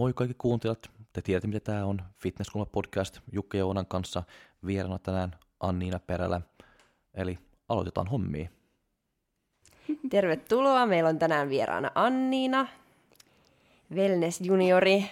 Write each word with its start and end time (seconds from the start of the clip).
Moi 0.00 0.12
kaikki 0.12 0.34
kuuntelijat. 0.38 0.90
Te 1.12 1.22
tiedätte, 1.22 1.48
mitä 1.48 1.60
tämä 1.60 1.84
on. 1.84 2.02
Fitnesskulma 2.16 2.66
podcast 2.66 3.18
Jukka 3.32 3.58
ja 3.58 3.66
Oonan 3.66 3.86
kanssa. 3.86 4.22
Vieraana 4.66 4.98
tänään 4.98 5.36
Anniina 5.60 5.98
Perälä. 5.98 6.40
Eli 7.14 7.38
aloitetaan 7.68 8.06
hommia. 8.06 8.48
Tervetuloa. 10.10 10.86
Meillä 10.86 11.08
on 11.08 11.18
tänään 11.18 11.48
vieraana 11.48 11.90
Anniina, 11.94 12.66
wellness 13.94 14.40
juniori. 14.40 15.04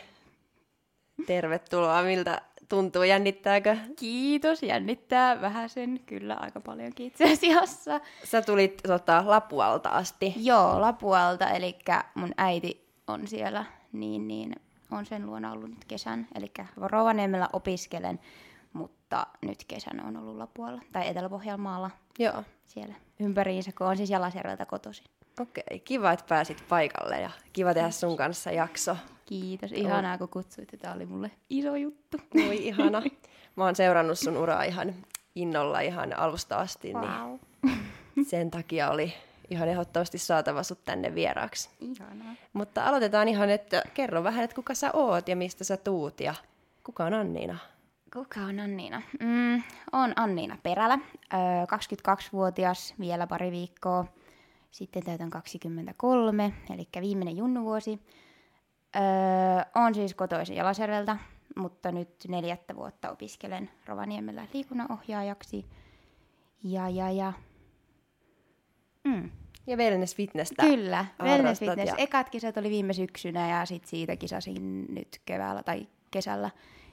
Tervetuloa. 1.27 2.03
Miltä 2.03 2.43
tuntuu? 2.69 3.03
Jännittääkö? 3.03 3.77
Kiitos, 3.97 4.63
jännittää 4.63 5.41
vähän 5.41 5.69
sen, 5.69 6.01
kyllä 6.07 6.35
aika 6.35 6.61
paljon 6.61 6.93
itse 6.99 7.33
asiassa. 7.33 8.01
Sä 8.25 8.43
tulit 8.43 8.81
tota, 8.87 9.23
Lapualta 9.27 9.89
asti. 9.89 10.35
Joo, 10.37 10.81
Lapualta, 10.81 11.51
eli 11.51 11.79
mun 12.15 12.33
äiti 12.37 12.89
on 13.07 13.27
siellä, 13.27 13.65
niin, 13.93 14.29
niin 14.29 14.53
on 14.91 15.07
sen 15.07 15.27
luona 15.27 15.53
ollut 15.53 15.71
nyt 15.71 15.85
kesän. 15.85 16.29
Eli 16.35 16.53
Rovaniemellä 16.77 17.49
opiskelen, 17.53 18.21
mutta 18.73 19.27
nyt 19.43 19.65
kesän 19.69 20.07
on 20.07 20.17
ollut 20.17 20.37
Lapualla, 20.37 20.83
tai 20.93 21.09
Etelä-Pohjanmaalla 21.09 21.91
Joo. 22.19 22.45
siellä 22.65 22.95
ympäriinsä, 23.21 23.71
kun 23.79 23.87
on 23.87 23.97
siis 23.97 24.11
Jalasjärveltä 24.11 24.67
kotoisin. 24.67 25.07
Okei, 25.41 25.81
kiva, 25.85 26.13
että 26.13 26.25
pääsit 26.29 26.65
paikalle 26.69 27.21
ja 27.21 27.31
kiva 27.53 27.75
tehdä 27.75 27.91
sun 27.91 28.17
kanssa 28.17 28.51
jakso. 28.51 28.97
Kiitos, 29.27 29.73
ihanaa 29.73 30.19
kun 30.19 30.29
kutsuitte, 30.29 30.77
tämä 30.77 30.95
oli 30.95 31.07
mulle 31.07 31.31
iso 31.51 31.77
juttu. 31.77 32.17
Voi 32.35 32.67
ihana. 32.67 33.03
Mä 33.57 33.65
oon 33.65 33.77
seurannut 33.77 34.19
sun 34.19 34.37
uraa 34.37 34.63
ihan 34.63 34.95
innolla 35.35 35.81
ihan 35.81 36.19
alusta 36.19 36.57
asti, 36.57 36.93
Wow. 36.93 37.39
niin 38.17 38.25
sen 38.27 38.51
takia 38.51 38.91
oli 38.91 39.15
ihan 39.51 39.69
ehdottomasti 39.69 40.19
saatava 40.19 40.63
sut 40.63 40.85
tänne 40.85 41.15
vieraaksi. 41.15 41.69
Ihanaa. 41.81 42.35
Mutta 42.53 42.85
aloitetaan 42.85 43.29
ihan, 43.29 43.51
että 43.51 43.83
kerro 43.95 44.25
vähän, 44.25 44.45
että 44.45 44.55
kuka 44.57 44.75
sä 44.75 44.91
oot 44.93 45.29
ja 45.29 45.37
mistä 45.37 45.65
sä 45.65 45.77
tuut 45.77 46.21
ja 46.21 46.35
kuka 46.85 47.05
on 47.05 47.15
Anniina? 47.15 47.59
Kuka 48.13 48.41
on 48.41 48.61
Anniina? 48.61 49.03
Mm, 49.21 49.63
on 49.93 50.13
Anniina 50.17 50.59
Perälä, 50.63 50.99
öö, 51.35 51.39
22-vuotias, 51.67 52.95
vielä 53.01 53.27
pari 53.27 53.51
viikkoa. 53.51 54.05
Sitten 54.71 55.05
täytän 55.05 55.31
23, 55.31 56.53
eli 56.75 56.89
viimeinen 57.01 57.37
junnuvuosi. 57.37 58.01
Öö, 58.97 59.03
on 59.75 59.95
siis 59.95 60.15
kotoisin 60.15 60.57
Jalasjärveltä, 60.57 61.17
mutta 61.57 61.93
nyt 61.93 62.09
neljättä 62.29 62.77
vuotta 62.77 63.11
opiskelen 63.11 63.71
Rovaniemellä 63.87 64.47
liikunnanohjaajaksi. 64.55 65.67
Ja, 66.65 66.89
ja, 66.89 67.11
ja. 67.11 67.33
Mm. 69.05 69.31
Ja 69.67 69.77
wellness 69.77 70.17
fitnessä. 70.17 70.55
Kyllä, 70.61 71.07
wellness 71.23 71.61
fitness. 71.61 71.89
ja- 71.93 71.95
Ekat 71.99 72.31
kisat 72.31 72.57
oli 72.57 72.71
viime 72.71 72.93
syksynä 72.93 73.49
ja 73.49 73.67
sit 73.67 73.85
siitä 73.87 74.17
kisasin 74.17 74.87
nyt 74.95 75.21
keväällä 75.27 75.63
tai 75.63 75.87
kesällä. 76.11 76.51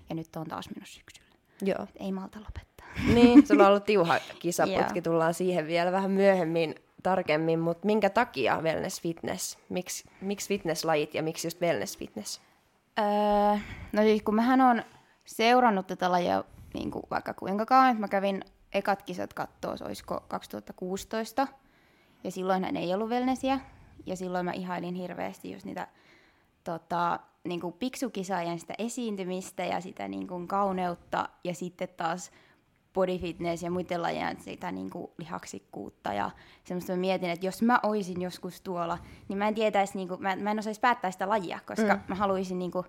Ja 0.10 0.16
nyt 0.16 0.36
on 0.36 0.48
taas 0.48 0.70
menossa 0.76 0.96
syksyllä. 1.00 1.30
Joo. 1.62 1.88
Ei 2.00 2.12
malta 2.12 2.40
lopettaa. 2.40 2.88
Niin, 3.14 3.48
sulla 3.48 3.64
on 3.64 3.70
ollut 3.70 3.86
tiuha 3.86 4.20
kisaputki, 4.40 5.02
tullaan 5.02 5.34
siihen 5.34 5.68
vielä 5.68 5.92
vähän 5.92 6.12
myöhemmin 6.12 6.76
tarkemmin, 7.06 7.60
mutta 7.60 7.86
minkä 7.86 8.10
takia 8.10 8.62
wellness 8.62 9.02
fitness? 9.02 9.58
Miks, 9.70 10.04
miksi 10.22 10.48
fitnesslajit 10.48 11.14
ja 11.14 11.24
miksi 11.24 11.48
just 11.48 11.62
wellness 11.62 11.98
fitness? 11.98 12.42
Öö, 13.00 13.06
no 13.92 14.02
siis 14.02 14.22
kun 14.22 14.36
mähän 14.36 14.62
on 14.62 14.84
seurannut 15.26 15.88
tätä 15.88 16.12
lajia 16.12 16.44
niin 16.74 16.92
kuin 16.92 17.04
vaikka 17.12 17.34
kuinka 17.34 17.66
kauan, 17.66 17.90
että 17.90 18.02
mä 18.02 18.08
kävin 18.08 18.42
ekat 18.74 19.04
kisat 19.04 19.34
kattoo, 19.34 19.76
olisiko 19.86 20.24
2016, 20.28 21.48
ja 22.24 22.32
silloinhan 22.32 22.78
ei 22.78 22.94
ollut 22.94 23.10
wellnessia, 23.10 23.60
ja 24.06 24.16
silloin 24.16 24.46
mä 24.46 24.52
ihailin 24.52 24.96
hirveästi 24.96 25.52
just 25.52 25.66
niitä 25.66 25.88
tota, 26.64 27.20
niin 27.44 27.62
kuin 27.62 27.74
piksukisaajien 27.74 28.60
sitä 28.60 28.74
esiintymistä 28.78 29.66
ja 29.66 29.82
sitä 29.82 30.08
niin 30.08 30.28
kuin 30.28 30.48
kauneutta, 30.48 31.30
ja 31.44 31.54
sitten 31.54 31.90
taas 31.98 32.32
body 32.96 33.18
fitness 33.18 33.64
ja 33.64 33.72
muiden 33.72 34.02
lajien 34.02 34.42
sitä 34.42 34.72
niin 34.72 34.90
kuin 34.90 35.12
lihaksikkuutta 35.18 36.14
ja 36.14 36.32
semmoista 36.64 36.94
mä 36.94 36.98
mietin, 36.98 37.30
että 37.30 37.46
jos 37.46 37.62
mä 37.62 37.80
oisin 37.84 38.22
joskus 38.22 38.62
tuolla, 38.62 38.98
niin 39.28 39.38
mä 39.38 39.48
en 39.48 39.56
tietäisi, 39.56 39.98
niin 39.98 40.08
kuin, 40.08 40.22
mä, 40.22 40.36
mä 40.36 40.52
en 40.52 40.60
osaisi 40.60 40.82
päättää 40.82 41.12
sitä 41.12 41.30
lajia, 41.30 41.60
koska 41.68 41.96
mm. 41.96 42.02
mä 42.08 42.16
haluaisin 42.16 42.60
niin 42.60 42.72
kuin, 42.72 42.86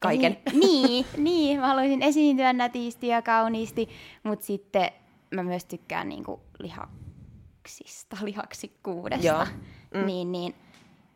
Kaiken. 0.00 0.36
Esi- 0.46 0.58
niin, 0.58 1.06
niin, 1.16 1.60
mä 1.60 1.66
haluaisin 1.66 2.02
esiintyä 2.02 2.52
nätisti 2.52 3.06
ja 3.06 3.22
kauniisti, 3.22 3.88
mutta 4.22 4.46
sitten 4.46 4.90
mä 5.30 5.42
myös 5.42 5.64
tykkään 5.64 6.08
niin 6.08 6.24
kuin 6.24 6.40
lihaksista, 6.58 8.16
lihaksikkuudesta. 8.24 9.26
Joo. 9.26 9.46
Mm. 9.94 10.06
Niin, 10.06 10.32
niin 10.32 10.54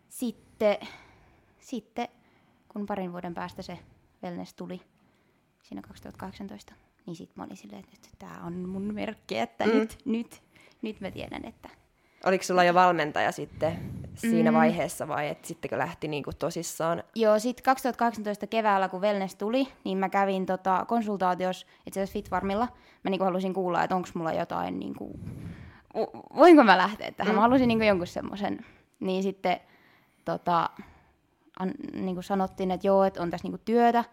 sitten, 0.08 0.76
sitten, 1.58 2.08
kun 2.68 2.86
parin 2.86 3.12
vuoden 3.12 3.34
päästä 3.34 3.62
se 3.62 3.78
wellness 4.22 4.54
tuli, 4.54 4.80
siinä 5.62 5.82
2018, 5.82 6.74
niin 7.06 7.16
sitten 7.16 7.34
mä 7.36 7.44
olin 7.44 7.56
silleen, 7.56 7.80
että 7.80 7.92
nyt 7.92 8.18
tämä 8.18 8.46
on 8.46 8.68
mun 8.68 8.94
merkki, 8.94 9.38
että 9.38 9.64
mm. 9.64 9.72
nyt, 9.72 9.98
nyt, 10.04 10.42
nyt 10.82 11.00
mä 11.00 11.10
tiedän, 11.10 11.44
että 11.44 11.68
Oliko 12.24 12.44
sulla 12.44 12.64
jo 12.64 12.74
valmentaja 12.74 13.32
sitten 13.32 13.78
siinä 14.14 14.50
mm. 14.50 14.56
vaiheessa 14.56 15.08
vai 15.08 15.28
että 15.28 15.48
sittenkö 15.48 15.78
lähti 15.78 16.08
niinku 16.08 16.30
tosissaan? 16.38 17.02
Joo, 17.14 17.38
sitten 17.38 17.64
2018 17.64 18.46
keväällä, 18.46 18.88
kun 18.88 19.00
wellness 19.00 19.34
tuli, 19.34 19.68
niin 19.84 19.98
mä 19.98 20.08
kävin 20.08 20.46
tota, 20.46 20.84
konsultaatiossa 20.88 21.66
itse 21.86 22.00
asiassa 22.00 22.12
Fitfarmilla. 22.12 22.68
Mä 23.04 23.10
niinku 23.10 23.24
halusin 23.24 23.54
kuulla, 23.54 23.82
että 23.84 23.96
onko 23.96 24.08
mulla 24.14 24.32
jotain, 24.32 24.78
niinku, 24.78 25.20
vo- 25.96 26.36
voinko 26.36 26.64
mä 26.64 26.78
lähteä 26.78 27.12
tähän. 27.12 27.32
Mm. 27.32 27.36
Mä 27.36 27.40
halusin 27.40 27.68
niinku 27.68 27.84
jonkun 27.84 28.06
semmoisen. 28.06 28.64
Niin 29.00 29.22
sitten 29.22 29.60
tota, 30.24 30.70
an, 31.58 31.74
niinku 31.92 32.22
sanottiin, 32.22 32.70
että 32.70 32.86
joo, 32.86 33.04
että 33.04 33.22
on 33.22 33.30
tässä 33.30 33.44
niinku 33.44 33.62
työtä. 33.64 34.04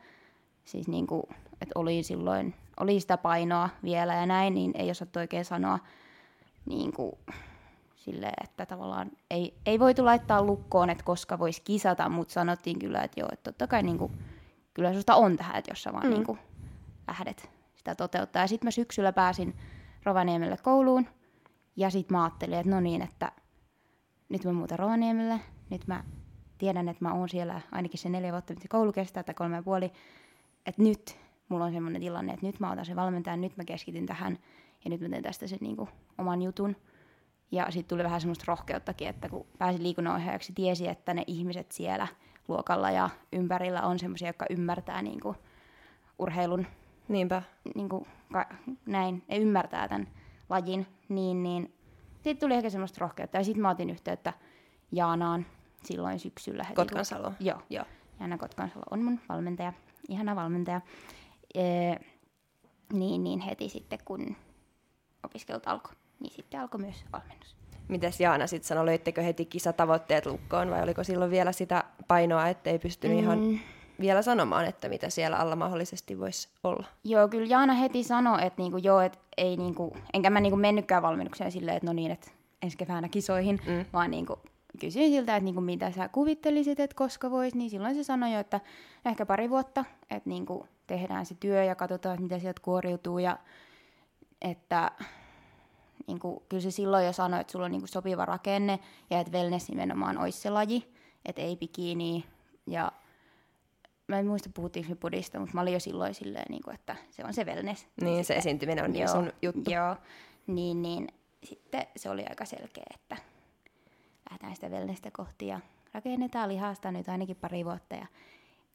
Siis 0.66 0.88
niinku, 0.88 1.30
että 1.62 1.72
oli 1.76 2.04
silloin, 2.04 2.56
oli 2.80 3.00
sitä 3.00 3.18
painoa 3.18 3.70
vielä 3.84 4.14
ja 4.14 4.26
näin, 4.26 4.54
niin 4.54 4.72
ei 4.76 4.92
osattu 4.92 5.20
oikein 5.20 5.46
sanoa 5.46 5.80
niinku, 6.66 7.20
sille, 7.96 8.32
että 8.44 8.66
tavallaan 8.66 9.12
ei, 9.30 9.58
ei 9.66 9.80
voitu 9.80 10.06
laittaa 10.06 10.44
lukkoon, 10.44 10.90
että 10.90 11.04
koska 11.04 11.40
voisi 11.40 11.62
kisata, 11.62 12.10
mutta 12.10 12.34
sanottiin 12.34 12.80
kyllä, 12.80 13.02
että 13.02 13.20
joo, 13.20 13.30
että 13.32 13.52
totta 13.52 13.68
kai 13.68 13.84
niin 13.84 13.98
kuin, 13.98 14.12
kyllä 14.74 14.94
susta 14.94 15.16
on 15.16 15.38
tähän, 15.38 15.56
että 15.56 15.72
jos 15.72 15.84
sä 15.84 15.94
vaan 15.94 16.06
mm. 16.06 16.14
niin 16.14 16.26
kuin, 16.26 16.40
lähdet 17.08 17.50
sitä 17.76 17.96
toteuttaa. 17.96 18.42
Ja 18.42 18.48
sitten 18.48 18.68
mä 18.68 18.72
syksyllä 18.72 19.14
pääsin 19.14 19.56
Rovaniemelle 20.04 20.58
kouluun, 20.58 21.08
ja 21.76 21.90
sitten 21.90 22.18
mä 22.18 22.24
ajattelin, 22.24 22.60
että 22.60 22.72
no 22.72 22.80
niin, 22.80 23.02
että 23.02 23.32
nyt 24.30 24.46
mä 24.46 24.54
muutan 24.54 24.80
Rovaniemelle, 24.80 25.40
nyt 25.70 25.88
mä 25.88 26.04
tiedän, 26.58 26.90
että 26.90 27.06
mä 27.06 27.14
oon 27.14 27.30
siellä 27.30 27.62
ainakin 27.72 28.00
se 28.00 28.10
neljä 28.10 28.32
vuotta, 28.32 28.54
mitä 28.54 28.68
koulu 28.70 28.92
kestää, 28.92 29.24
tai 29.24 29.36
kolme 29.36 29.56
ja 29.56 29.64
puoli, 29.64 29.92
että 30.66 30.82
nyt 30.82 31.18
mulla 31.50 31.66
on 31.66 31.72
semmoinen 31.74 32.02
tilanne, 32.02 32.34
että 32.34 32.46
nyt 32.46 32.60
mä 32.60 32.72
otan 32.72 32.86
sen 32.86 32.96
valmentajan, 32.96 33.42
nyt 33.42 33.58
mä 33.58 33.64
keskityn 33.66 34.06
tähän, 34.06 34.40
ja 34.86 34.90
nyt 34.90 35.02
mä 35.02 35.10
teen 35.10 35.24
tästä 35.24 35.48
sen 35.48 35.58
niin 35.62 35.76
kuin, 35.78 35.90
oman 36.18 36.42
jutun. 36.42 36.76
Ja 37.52 37.72
sitten 37.72 37.96
tuli 37.96 38.04
vähän 38.04 38.22
semmoista 38.22 38.44
rohkeuttakin, 38.48 39.08
että 39.08 39.30
kun 39.30 39.46
pääsi 39.58 39.84
liikunnanohjaajaksi, 39.84 40.54
tiesi, 40.54 40.88
että 40.88 41.14
ne 41.14 41.24
ihmiset 41.28 41.72
siellä 41.72 42.08
luokalla 42.48 42.92
ja 42.92 43.10
ympärillä 43.34 43.82
on 43.82 44.00
semmoisia, 44.00 44.30
jotka 44.30 44.46
ymmärtää 44.50 45.02
niin 45.02 45.20
kuin, 45.20 45.38
urheilun 46.20 46.68
Niinpä. 47.08 47.42
niin 47.76 47.90
kuin, 47.90 48.08
ka- 48.34 48.50
näin, 48.86 49.24
ne 49.28 49.38
ymmärtää 49.38 49.88
tämän 49.88 50.08
lajin, 50.50 50.88
niin, 51.10 51.44
niin 51.44 51.74
sitten 52.14 52.38
tuli 52.38 52.54
ehkä 52.54 52.70
semmoista 52.70 52.98
rohkeutta. 53.02 53.38
Ja 53.38 53.44
sitten 53.44 53.62
mä 53.62 53.70
otin 53.70 53.90
yhteyttä 53.90 54.34
Jaanaan 54.92 55.46
silloin 55.84 56.20
syksyllä. 56.20 56.64
Heti, 56.64 56.76
kun- 56.76 56.86
Kotkansalo. 56.86 57.32
Joo. 57.40 57.62
Joo. 57.70 57.86
Jaana 58.20 58.38
Kotkansalo 58.38 58.84
on 58.92 59.04
mun 59.04 59.20
valmentaja, 59.30 59.74
ihana 60.10 60.36
valmentaja. 60.36 60.82
Ee, 61.58 62.00
niin, 62.94 63.24
niin 63.24 63.40
heti 63.40 63.70
sitten, 63.70 64.00
kun 64.06 64.36
opiskelut 65.24 65.68
alkoi, 65.68 65.94
niin 66.20 66.34
sitten 66.34 66.60
alkoi 66.60 66.82
myös 66.82 67.06
valmennus. 67.14 67.56
Mites 67.88 68.20
Jaana 68.20 68.48
sitten 68.48 68.68
sanoi, 68.68 68.86
löittekö 68.86 69.22
heti 69.22 69.46
kisatavoitteet 69.46 70.26
lukkoon 70.26 70.70
vai 70.70 70.84
oliko 70.84 71.04
silloin 71.04 71.32
vielä 71.32 71.52
sitä 71.52 71.84
painoa, 72.08 72.48
ettei 72.48 72.80
pystynyt 72.80 73.18
mm. 73.18 73.24
ihan 73.24 73.60
vielä 74.00 74.22
sanomaan, 74.22 74.66
että 74.66 74.90
mitä 74.90 75.10
siellä 75.10 75.38
alla 75.38 75.56
mahdollisesti 75.56 76.20
voisi 76.20 76.50
olla? 76.64 76.88
Joo, 77.04 77.28
kyllä 77.28 77.48
Jaana 77.48 77.74
heti 77.74 78.04
sanoi, 78.04 78.46
että 78.46 78.62
niinku, 78.62 78.78
joo, 78.78 79.00
et 79.00 79.20
ei 79.38 79.58
niinku, 79.58 79.98
enkä 80.14 80.30
mä 80.30 80.40
niinku 80.40 80.58
mennytkään 80.58 81.04
valmennukseen 81.04 81.52
silleen, 81.52 81.78
että 81.78 81.88
no 81.88 81.94
niin, 81.94 82.12
että 82.12 82.32
ensi 82.62 82.78
keväänä 82.78 83.10
kisoihin, 83.10 83.60
mm. 83.68 83.86
vaan 83.94 84.12
niinku, 84.12 84.40
kysyin 84.78 85.12
siltä, 85.12 85.36
että 85.36 85.46
niinku, 85.46 85.62
mitä 85.62 85.92
sä 85.92 86.10
kuvittelisit, 86.10 86.80
että 86.80 86.96
koska 86.96 87.32
vois, 87.32 87.56
niin 87.56 87.70
silloin 87.70 87.96
se 87.96 88.04
sanoi 88.04 88.34
jo, 88.34 88.40
että 88.40 88.62
ehkä 89.06 89.26
pari 89.26 89.50
vuotta, 89.50 89.86
että 90.10 90.30
niinku, 90.30 90.68
tehdään 90.88 91.26
se 91.26 91.36
työ 91.40 91.64
ja 91.64 91.76
katsotaan, 91.76 92.14
että 92.14 92.24
mitä 92.24 92.40
sieltä 92.40 92.62
kuoriutuu 92.62 93.20
ja 93.20 93.38
että 94.42 94.92
niinku, 96.08 96.44
kyllä 96.50 96.62
se 96.62 96.72
silloin 96.72 97.06
jo 97.06 97.14
sanoi, 97.14 97.42
että 97.42 97.52
sulla 97.52 97.66
on 97.66 97.72
niinku, 97.72 97.88
sopiva 97.88 98.26
rakenne 98.26 98.80
ja 99.10 99.20
että 99.20 99.34
wellness 99.38 99.70
nimenomaan 99.70 100.18
olisi 100.18 100.40
se 100.40 100.50
laji, 100.50 100.94
että 101.26 101.42
ei 101.42 101.56
bikini 101.56 102.26
ja 102.68 102.92
mä 104.08 104.20
en 104.20 104.28
muista 104.28 104.50
puhuttiinko 104.54 104.90
me 104.90 104.96
podista, 104.96 105.40
mutta 105.40 105.56
mä 105.56 105.62
olin 105.62 105.74
jo 105.74 105.80
silloin 105.80 106.14
silleen, 106.14 106.46
niin 106.50 106.64
kuin, 106.64 106.76
että 106.76 106.96
se 107.10 107.24
on 107.26 107.34
se 107.34 107.44
wellness. 107.44 107.88
Niin, 108.02 108.26
se 108.26 108.36
esiintyminen 108.36 108.86
on 108.86 108.92
niin 108.92 109.10
sun 109.10 109.32
juttu. 109.42 109.72
Joo, 109.72 109.96
niin, 110.48 110.82
niin 110.82 111.08
sitten 111.44 111.88
se 111.96 112.10
oli 112.10 112.26
aika 112.30 112.46
selkeä, 112.46 112.84
että 112.96 113.18
lähdetään 114.30 114.56
sitä 114.56 114.70
wellnessä 114.70 115.12
kohti 115.12 115.48
ja 115.48 115.60
rakennetaan 115.94 116.50
lihasta 116.50 116.92
nyt 116.92 117.10
ainakin 117.10 117.36
pari 117.36 117.66
vuotta 117.66 117.96
ja 117.96 118.06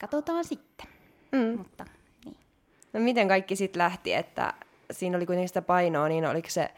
katsotaan 0.01 0.45
sitten. 0.45 0.87
Mm. 1.33 1.59
Mutta 1.59 1.85
niin. 2.25 2.37
No 2.93 3.01
miten 3.01 3.29
kaikki 3.29 3.57
sitten 3.57 3.79
lähti, 3.79 4.15
että 4.15 4.55
siinä 4.91 5.17
oli 5.17 5.27
kuitenkin 5.27 5.49
sitä 5.49 5.63
painoa, 5.63 6.09
niin 6.09 6.27
oliko 6.27 6.51
se 6.51 6.71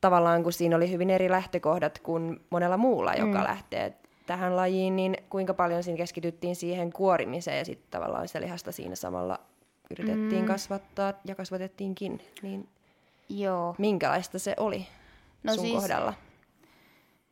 tavallaan, 0.00 0.42
kun 0.42 0.52
siinä 0.52 0.76
oli 0.76 0.90
hyvin 0.90 1.10
eri 1.10 1.30
lähtökohdat 1.30 1.98
kuin 1.98 2.40
monella 2.50 2.76
muulla, 2.76 3.14
joka 3.14 3.38
mm. 3.38 3.44
lähtee 3.44 3.94
tähän 4.26 4.56
lajiin, 4.56 4.96
niin 4.96 5.16
kuinka 5.30 5.54
paljon 5.54 5.82
siinä 5.82 5.96
keskityttiin 5.96 6.56
siihen 6.56 6.92
kuorimiseen 6.92 7.58
ja 7.58 7.64
sitten 7.64 7.90
tavallaan 7.90 8.28
sitä 8.28 8.40
lihasta 8.40 8.72
siinä 8.72 8.94
samalla 8.94 9.40
yritettiin 9.90 10.42
mm. 10.42 10.46
kasvattaa 10.48 11.12
ja 11.24 11.34
kasvatettiinkin, 11.34 12.20
niin 12.42 12.68
Joo. 13.28 13.74
minkälaista 13.78 14.38
se 14.38 14.54
oli 14.56 14.86
No 15.42 15.54
sun 15.54 15.64
siis- 15.64 15.74
kohdalla? 15.74 16.14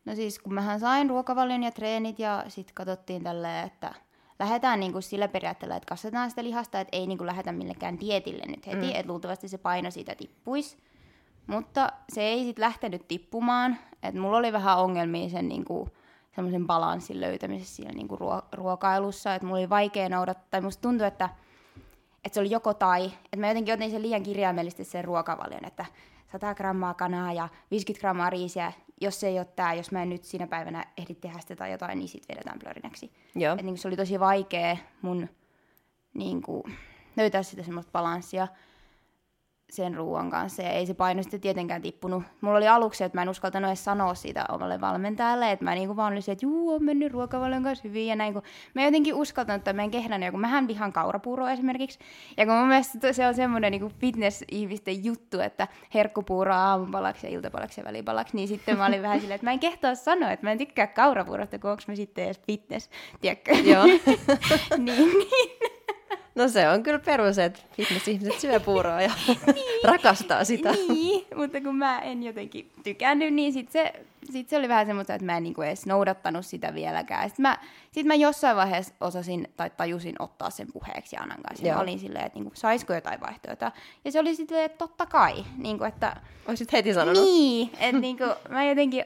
No 0.06 0.14
siis 0.14 0.38
kun 0.38 0.54
mähän 0.54 0.80
sain 0.80 1.10
ruokavalion 1.10 1.62
ja 1.62 1.70
treenit 1.70 2.18
ja 2.18 2.44
sitten 2.48 2.74
katsottiin 2.74 3.22
tälleen, 3.22 3.66
että 3.66 3.94
lähdetään 4.38 4.80
niinku 4.80 5.00
sillä 5.00 5.28
periaatteella, 5.28 5.76
että 5.76 5.88
kasvatetaan 5.88 6.30
sitä 6.30 6.44
lihasta, 6.44 6.80
että 6.80 6.96
ei 6.96 7.06
niinku 7.06 7.26
lähdetä 7.26 7.52
millekään 7.52 8.00
dietille 8.00 8.42
nyt 8.46 8.66
heti, 8.66 8.86
mm. 8.86 8.92
että 8.94 9.12
luultavasti 9.12 9.48
se 9.48 9.58
paino 9.58 9.90
siitä 9.90 10.14
tippuisi. 10.14 10.76
Mutta 11.46 11.92
se 12.08 12.22
ei 12.22 12.44
sitten 12.44 12.62
lähtenyt 12.62 13.08
tippumaan, 13.08 13.76
että 14.02 14.20
mulla 14.20 14.36
oli 14.36 14.52
vähän 14.52 14.78
ongelmia 14.78 15.28
sen 15.28 15.48
niinku, 15.48 15.88
semmoisen 16.34 16.66
balanssin 16.66 17.20
löytämisessä 17.20 17.76
siinä 17.76 17.92
niinku 17.92 18.16
ruo- 18.16 18.48
ruokailussa, 18.52 19.34
että 19.34 19.46
mulla 19.46 19.58
oli 19.58 19.70
vaikea 19.70 20.08
noudattaa, 20.08 20.46
tai 20.50 20.60
musta 20.60 20.82
tuntui, 20.82 21.06
että, 21.06 21.28
että 22.24 22.34
se 22.34 22.40
oli 22.40 22.50
joko 22.50 22.74
tai, 22.74 23.04
että 23.04 23.36
mä 23.36 23.48
jotenkin 23.48 23.74
otin 23.74 23.90
sen 23.90 24.02
liian 24.02 24.22
kirjaimellisesti 24.22 24.84
sen 24.84 25.04
ruokavalion, 25.04 25.64
että 25.64 25.84
100 26.32 26.54
grammaa 26.54 26.94
kanaa 26.94 27.32
ja 27.32 27.48
50 27.70 28.00
grammaa 28.00 28.30
riisiä, 28.30 28.72
jos 29.00 29.20
se 29.20 29.28
ei 29.28 29.38
ole 29.38 29.46
tää, 29.56 29.74
jos 29.74 29.92
mä 29.92 30.02
en 30.02 30.08
nyt 30.08 30.24
siinä 30.24 30.46
päivänä 30.46 30.84
ehdi 30.96 31.14
tehdä 31.14 31.40
sitä 31.40 31.56
tai 31.56 31.72
jotain, 31.72 31.98
niin 31.98 32.08
sit 32.08 32.28
vedetään 32.28 32.58
plörinäksi. 32.58 33.12
Joo. 33.34 33.54
Et 33.54 33.62
niin 33.62 33.78
se 33.78 33.88
oli 33.88 33.96
tosi 33.96 34.20
vaikea 34.20 34.76
mun 35.02 35.28
niin 36.14 36.42
kuin, 36.42 36.62
löytää 37.16 37.42
sitä 37.42 37.62
semmoista 37.62 37.92
balanssia 37.92 38.48
sen 39.70 39.94
ruoan 39.94 40.30
kanssa 40.30 40.62
ja 40.62 40.70
ei 40.70 40.86
se 40.86 40.94
paino 40.94 41.22
sitten 41.22 41.40
tietenkään 41.40 41.82
tippunut. 41.82 42.22
Mulla 42.40 42.56
oli 42.56 42.68
aluksi, 42.68 43.04
että 43.04 43.18
mä 43.18 43.22
en 43.22 43.28
uskaltanut 43.28 43.68
edes 43.68 43.84
sanoa 43.84 44.14
siitä 44.14 44.44
omalle 44.48 44.80
valmentajalle, 44.80 45.50
että 45.50 45.64
mä 45.64 45.74
niinku 45.74 45.96
vaan 45.96 46.12
olisin, 46.12 46.32
että 46.32 46.46
juu, 46.46 46.70
on 46.70 46.84
mennyt 46.84 47.12
ruokavalion 47.12 47.62
kanssa 47.62 47.88
hyvin 47.88 48.06
ja 48.06 48.16
näin, 48.16 48.32
kun 48.32 48.42
mä 48.74 48.84
jotenkin 48.84 49.14
uskaltanut 49.14 49.60
että 49.60 49.72
mä 49.72 49.82
en 49.82 49.90
kehdannut, 49.90 50.30
kun 50.30 50.40
mähän 50.40 50.68
vihan 50.68 50.92
kaurapuuroa 50.92 51.50
esimerkiksi, 51.50 51.98
ja 52.36 52.46
kun 52.46 52.54
mun 52.54 52.68
mielestä 52.68 53.12
se 53.12 53.26
on 53.26 53.34
semmoinen 53.34 53.72
niinku 53.72 53.92
fitness-ihmisten 54.00 55.04
juttu, 55.04 55.40
että 55.40 55.68
herkkupuuroa 55.94 56.56
aamupalaksi 56.56 57.26
ja 57.26 57.32
iltapalaksi 57.32 57.80
ja 57.80 57.84
välipalaksi, 57.84 58.36
niin 58.36 58.48
sitten 58.48 58.78
mä 58.78 58.86
olin 58.86 59.02
vähän 59.02 59.20
silleen, 59.20 59.34
että 59.34 59.46
mä 59.46 59.52
en 59.52 59.60
kehtaa 59.60 59.94
sanoa, 59.94 60.30
että 60.30 60.46
mä 60.46 60.52
en 60.52 60.58
tykkää 60.58 60.86
kaurapuurosta, 60.86 61.58
kun 61.58 61.70
onko 61.70 61.82
mä 61.88 61.94
sitten 61.94 62.24
edes 62.24 62.40
fitness, 62.46 62.90
tiedätkö? 63.20 63.52
Joo. 63.52 63.84
niin, 64.86 65.18
niin. 65.18 65.76
No 66.34 66.48
se 66.48 66.68
on 66.68 66.82
kyllä 66.82 66.98
perus, 66.98 67.38
että 67.38 67.60
fitness-ihmiset 67.76 68.40
syö 68.40 68.60
puuroa 68.60 69.02
ja 69.02 69.10
rakastaa 69.84 70.44
sitä. 70.44 70.72
Niin, 70.88 71.26
mutta 71.36 71.60
kun 71.60 71.76
mä 71.76 71.98
en 71.98 72.22
jotenkin 72.22 72.70
tykännyt, 72.84 73.34
niin 73.34 73.52
sit 73.52 73.72
se, 73.72 73.92
sit 74.30 74.48
se 74.48 74.56
oli 74.56 74.68
vähän 74.68 74.86
semmoista, 74.86 75.14
että 75.14 75.26
mä 75.26 75.36
en 75.36 75.42
niinku 75.42 75.62
edes 75.62 75.86
noudattanut 75.86 76.46
sitä 76.46 76.74
vieläkään. 76.74 77.28
Sitten 77.28 77.42
mä, 77.42 77.58
sit 77.92 78.06
mä 78.06 78.14
jossain 78.14 78.56
vaiheessa 78.56 78.94
osasin 79.00 79.48
tai 79.56 79.70
tajusin 79.76 80.14
ottaa 80.18 80.50
sen 80.50 80.72
puheeksi 80.72 81.16
Anan 81.16 81.42
kanssa. 81.42 81.66
Ja 81.66 81.68
Joo. 81.68 81.76
mä 81.76 81.82
olin 81.82 81.98
silleen, 81.98 82.26
että 82.26 82.38
niinku, 82.38 82.52
saisiko 82.54 82.94
jotain 82.94 83.20
vaihtoehtoja. 83.20 83.72
Ja 84.04 84.12
se 84.12 84.20
oli 84.20 84.34
sitten, 84.34 84.64
että 84.64 84.78
totta 84.78 85.06
kai. 85.06 85.44
Niinku, 85.56 85.84
että, 85.84 86.16
Olisit 86.48 86.72
heti 86.72 86.94
sanonut. 86.94 87.24
niin, 87.24 87.70
että 87.80 88.00
niinku, 88.00 88.24
mä 88.48 88.64
jotenkin... 88.64 89.04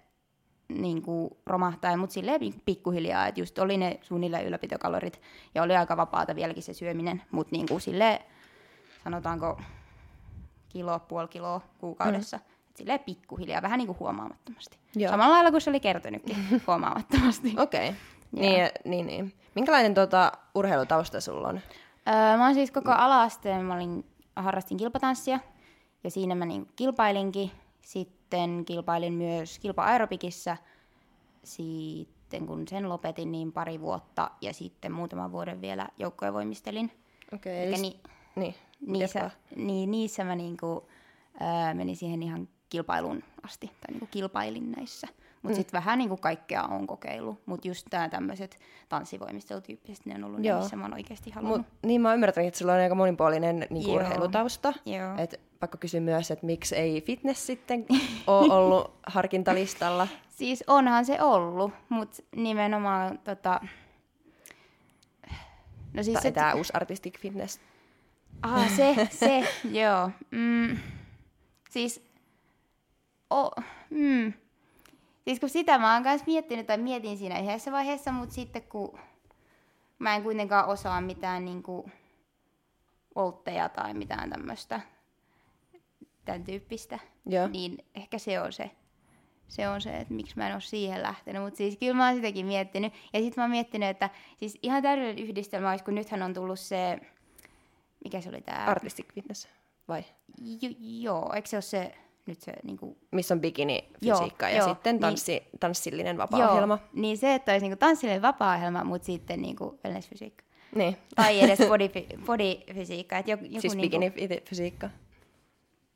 niinku 0.70 1.38
romahtaen, 1.46 2.00
mutta 2.00 2.14
silleen 2.14 2.42
pik- 2.42 2.62
pikkuhiljaa, 2.66 3.28
että 3.28 3.42
just 3.42 3.60
oli 3.60 3.78
ne 3.78 4.00
suunnilleen 4.02 4.46
ylläpitokalorit 4.46 5.22
ja 5.56 5.64
oli 5.64 5.76
aika 5.76 5.98
vapaata 5.98 6.36
vieläkin 6.36 6.64
se 6.64 6.74
syöminen, 6.74 7.22
mutta 7.32 7.56
niinku 7.56 7.80
sille 7.80 8.22
sanotaanko 9.04 9.62
kilo, 10.70 11.00
puoli 11.00 11.28
kiloa 11.28 11.62
kuukaudessa, 11.78 12.38
mm. 12.38 12.44
Silleen 12.76 13.00
pikkuhiljaa, 13.00 13.62
vähän 13.62 13.78
niinku 13.78 13.96
huomaamattomasti. 14.00 14.78
Joo. 14.96 15.12
Samalla 15.12 15.34
lailla 15.36 15.52
kuin 15.52 15.62
se 15.62 15.70
oli 15.70 15.80
kertynytkin 15.80 16.38
huomaamattomasti. 16.68 17.54
Okei. 17.58 17.90
Okay. 17.90 18.00
Niin, 18.32 18.70
niin, 18.86 19.08
niin. 19.08 19.34
Minkälainen 19.56 19.94
tota, 19.94 20.32
urheilutausta 20.56 21.22
sulla 21.22 21.48
on? 21.48 21.56
Öö, 22.08 22.38
mä 22.38 22.46
oon 22.46 22.54
siis 22.54 22.72
koko 22.72 22.92
alaasteen, 22.92 23.66
mä 23.66 23.76
olin, 23.76 24.06
harrastin 24.36 24.78
kilpatanssia 24.78 25.40
ja 26.04 26.12
siinä 26.12 26.36
mä 26.36 26.46
niin 26.46 26.68
kilpailinkin. 26.76 27.52
Sitten 27.82 28.66
kilpailin 28.66 29.14
myös 29.14 29.60
kilpa-aerobikissa. 29.60 30.58
Sitten 31.44 32.48
kun 32.48 32.68
sen 32.68 32.90
lopetin, 32.90 33.32
niin 33.32 33.52
pari 33.52 33.82
vuotta 33.82 34.32
ja 34.42 34.54
sitten 34.54 34.92
muutaman 34.92 35.32
vuoden 35.32 35.62
vielä 35.62 35.88
joukkoja 35.98 36.34
voimistelin. 36.34 36.92
Okei, 37.34 37.54
Eikä 37.58 37.76
eli... 37.76 37.82
ni, 37.82 38.00
Niin. 38.36 38.56
niissä, 38.88 39.32
niin, 39.56 39.92
niissä 39.92 40.24
mä 40.24 40.36
niinku, 40.36 40.88
öö, 41.42 41.74
menin 41.74 41.96
siihen 41.96 42.24
ihan 42.24 42.50
kilpailuun 42.72 43.24
asti, 43.44 43.68
tai 43.68 43.92
niinku 43.92 44.08
kilpailin 44.12 44.72
näissä. 44.72 45.08
Mutta 45.42 45.56
mm. 45.56 45.56
sitten 45.56 45.78
vähän 45.78 45.98
niinku 45.98 46.18
kaikkea 46.18 46.64
on 46.64 46.88
kokeillut. 46.88 47.42
Mutta 47.46 47.68
just 47.68 47.88
nämä 47.92 48.10
tämmöiset 48.10 48.60
tanssivoimistelutyyppiset, 48.90 50.06
ne 50.06 50.16
on 50.16 50.24
ollut 50.24 50.44
Joo. 50.44 50.58
ne, 50.58 50.62
missä 50.62 50.76
mä 50.76 50.84
oon 50.84 50.94
oikeasti 50.94 51.32
halunnut. 51.32 51.58
Mut, 51.58 51.68
niin 51.86 52.02
mä 52.02 52.08
oon 52.08 52.16
ymmärtänyt, 52.16 52.48
että 52.48 52.58
sulla 52.58 52.74
on 52.74 52.80
aika 52.80 52.96
monipuolinen 52.96 53.68
niin 53.70 53.88
Joo. 53.88 53.96
urheilutausta. 53.96 54.74
Joo. 54.86 55.18
Et 55.18 55.40
pakko 55.60 55.78
kysyä 55.78 56.00
myös, 56.00 56.32
että 56.32 56.46
miksi 56.46 56.76
ei 56.76 57.02
fitness 57.02 57.46
sitten 57.46 57.86
ole 58.28 58.54
ollut 58.54 58.94
harkintalistalla? 59.08 60.08
Siis 60.30 60.64
onhan 60.68 61.06
se 61.06 61.22
ollut, 61.22 61.72
mutta 61.90 62.24
nimenomaan 62.36 63.20
tota... 63.20 63.62
No 65.94 66.04
siis 66.04 66.20
se... 66.22 66.32
tämä 66.32 66.54
uusi 66.54 66.74
artistic 66.76 67.20
fitness. 67.20 67.60
Ah, 68.42 68.76
se, 68.76 69.08
se, 69.12 69.48
joo. 69.82 70.10
Mm, 70.32 70.78
Siis, 71.72 72.11
o, 73.32 73.52
mm. 73.90 74.34
siis 75.24 75.40
kun 75.40 75.50
sitä 75.50 75.78
mä 75.78 75.94
oon 75.94 76.04
kanssa 76.04 76.28
miettinyt, 76.28 76.68
tai 76.68 76.78
mietin 76.78 77.18
siinä 77.18 77.40
yhdessä 77.40 77.72
vaiheessa, 77.72 78.12
mutta 78.12 78.36
sitten 78.36 78.64
kun 78.64 79.00
mä 80.00 80.16
en 80.16 80.24
kuitenkaan 80.24 80.68
osaa 80.68 81.02
mitään 81.02 81.46
niinku 81.46 81.90
voltteja 83.16 83.70
tai 83.70 83.94
mitään 83.94 84.30
tämmöistä 84.30 84.82
tämän 86.26 86.44
tyyppistä, 86.44 87.00
Joo. 87.26 87.48
niin 87.48 87.86
ehkä 87.96 88.18
se 88.18 88.42
on 88.42 88.54
se, 88.54 88.72
se 89.48 89.70
on 89.70 89.82
se, 89.82 89.98
että 89.98 90.14
miksi 90.14 90.38
mä 90.38 90.48
en 90.48 90.54
ole 90.54 90.62
siihen 90.62 91.04
lähtenyt. 91.04 91.42
Mutta 91.42 91.58
siis 91.58 91.78
kyllä 91.78 91.94
mä 91.94 92.08
oon 92.08 92.16
sitäkin 92.16 92.46
miettinyt. 92.46 92.94
Ja 93.14 93.20
sitten 93.20 93.42
mä 93.42 93.44
oon 93.44 93.52
miettinyt, 93.52 93.90
että 93.90 94.10
siis 94.38 94.60
ihan 94.64 94.84
täydellinen 94.84 95.26
yhdistelmä 95.26 95.70
olisi, 95.70 95.84
kun 95.84 95.96
nythän 95.96 96.22
on 96.22 96.34
tullut 96.34 96.60
se, 96.60 97.00
mikä 98.04 98.22
se 98.22 98.30
oli 98.30 98.42
tää? 98.42 98.66
Artistic 98.66 99.14
fitness, 99.14 99.48
vai? 99.88 100.04
Jo, 100.62 100.70
joo, 100.80 101.34
eikö 101.34 101.48
se 101.48 101.56
ole 101.56 101.62
se, 101.62 101.96
nyt 102.26 102.42
se 102.42 102.54
niinku, 102.64 102.98
Missä 103.12 103.34
on 103.34 103.42
bikini-fysiikka 103.42 104.46
Joo, 104.50 104.56
ja 104.56 104.58
joo, 104.58 104.68
sitten 104.70 104.96
niin- 104.96 105.02
tanssi, 105.02 105.44
tanssillinen 105.60 106.18
vapaa-ohjelma. 106.18 106.80
Joo, 106.82 106.90
niin 107.02 107.18
se, 107.18 107.34
että 107.36 107.52
olisi 107.52 107.66
niinku 107.66 107.78
tanssillinen 107.80 108.22
vapaa-ohjelma, 108.22 108.84
mutta 108.84 109.06
sitten 109.06 109.42
niinku 109.42 109.80
wellness-fysiikka. 109.86 110.44
Niin, 110.76 110.98
Tai 111.16 111.42
edes 111.42 111.60
bodyfysiikka. 112.26 113.18
Että 113.18 113.32
joku, 113.32 113.46
joku 113.46 113.62
siis 113.62 113.76
niinku, 113.76 113.98
bikini-fysiikka. 113.98 114.90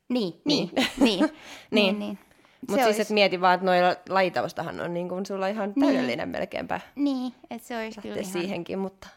Niin, 0.08 0.40
niin, 0.44 0.70
niin, 0.74 0.86
niin, 1.00 1.28
niin, 1.70 1.98
niin. 1.98 2.18
Mutta 2.68 2.84
Se 2.84 2.92
siis, 2.92 2.96
ois- 2.96 3.00
et 3.10 3.14
mieti 3.14 3.40
vaan, 3.40 3.54
että 3.54 3.64
noilla 3.66 3.96
lajitaustahan 4.08 4.80
on 4.80 4.94
niin 4.94 5.08
kuin 5.08 5.26
sulla 5.26 5.48
ihan 5.48 5.74
täydellinen 5.80 6.28
melkeinpä 6.28 6.80
Niin, 6.96 7.32
että 7.50 7.68
se 7.68 7.76
olisi 7.78 8.00
kyllä 8.00 8.20
ihan... 8.20 8.32
siihenkin, 8.32 8.78
mutta 8.78 9.08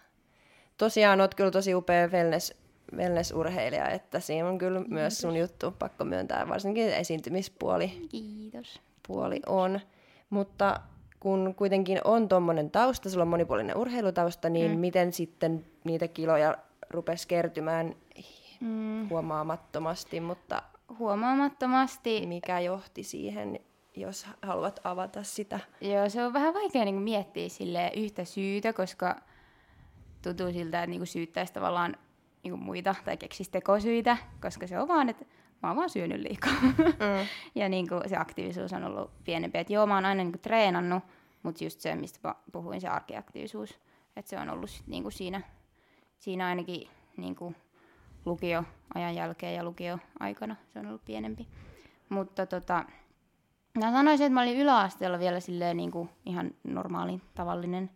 tosiaan 0.77 1.21
oot 1.21 1.35
kyllä 1.35 1.51
tosi 1.51 1.75
upea 1.75 2.07
wellness, 2.07 2.53
wellness-urheilija, 2.95 3.89
että 3.89 4.19
siinä 4.19 4.49
on 4.49 4.57
kyllä 4.57 4.81
myös 4.87 5.21
sun 5.21 5.37
juttu, 5.37 5.71
pakko 5.71 6.05
myöntää, 6.05 6.47
varsinkin 6.49 6.93
esiintymispuoli 6.93 8.07
Kiitos. 8.09 8.81
puoli 9.07 9.41
on. 9.45 9.79
Mutta 10.29 10.79
kun 11.19 11.55
kuitenkin 11.57 11.99
on 12.03 12.27
tuommoinen 12.29 12.71
tausta, 12.71 13.09
sulla 13.09 13.21
on 13.23 13.27
monipuolinen 13.27 13.77
urheilutausta, 13.77 14.49
niin 14.49 14.71
mm. 14.71 14.79
miten 14.79 15.13
sitten 15.13 15.65
niitä 15.83 16.07
kiloja 16.07 16.57
rupesi 16.89 17.27
kertymään 17.27 17.95
Mm, 18.61 19.09
huomaamattomasti, 19.09 20.19
mutta 20.19 20.63
huomaamattomasti. 20.99 22.25
mikä 22.27 22.59
johti 22.59 23.03
siihen, 23.03 23.59
jos 23.95 24.25
haluat 24.41 24.79
avata 24.83 25.23
sitä? 25.23 25.59
Joo, 25.81 26.09
se 26.09 26.23
on 26.23 26.33
vähän 26.33 26.53
vaikea 26.53 26.85
niin 26.85 26.95
miettiä 26.95 27.49
sille 27.49 27.91
yhtä 27.95 28.25
syytä, 28.25 28.73
koska 28.73 29.15
tuntuu 30.21 30.51
siltä, 30.51 30.83
että 30.83 30.87
niin 30.89 31.07
syyttäisi 31.07 31.53
tavallaan 31.53 31.97
niin 32.43 32.59
muita 32.59 32.95
tai 33.05 33.17
keksisi 33.17 33.51
tekosyitä, 33.51 34.17
koska 34.41 34.67
se 34.67 34.79
on 34.79 34.87
vaan, 34.87 35.09
että 35.09 35.25
mä 35.63 35.69
oon 35.69 35.77
vaan 35.77 35.89
syönyt 35.89 36.21
liikaa. 36.21 36.53
Mm. 36.61 37.27
ja 37.61 37.69
niin 37.69 37.89
kuin 37.89 38.09
se 38.09 38.17
aktiivisuus 38.17 38.73
on 38.73 38.83
ollut 38.83 39.11
pienempi. 39.23 39.57
Et 39.57 39.69
joo, 39.69 39.87
mä 39.87 39.95
oon 39.95 40.05
aina 40.05 40.23
niin 40.23 40.31
kuin 40.31 40.41
treenannut, 40.41 41.03
mutta 41.43 41.63
just 41.63 41.79
se, 41.79 41.95
mistä 41.95 42.35
puhuin, 42.51 42.81
se 42.81 42.87
arkiaktiivisuus, 42.87 43.79
että 44.15 44.29
se 44.29 44.39
on 44.39 44.49
ollut 44.49 44.69
sit 44.69 44.87
niin 44.87 45.03
kuin 45.03 45.13
siinä, 45.13 45.41
siinä 46.19 46.45
ainakin 46.45 46.87
niin 47.17 47.35
kuin 47.35 47.55
lukioajan 48.25 49.15
jälkeen 49.15 49.55
ja 49.55 49.63
lukioaikana 49.63 50.55
se 50.73 50.79
on 50.79 50.87
ollut 50.87 51.05
pienempi. 51.05 51.47
Mutta 52.09 52.45
tota, 52.45 52.85
mä 53.79 53.91
sanoisin, 53.91 54.25
että 54.25 54.33
mä 54.33 54.41
olin 54.41 54.57
yläasteella 54.57 55.19
vielä 55.19 55.39
silleen 55.39 55.77
niin 55.77 55.91
kuin 55.91 56.09
ihan 56.25 56.51
normaali, 56.63 57.21
tavallinen 57.35 57.89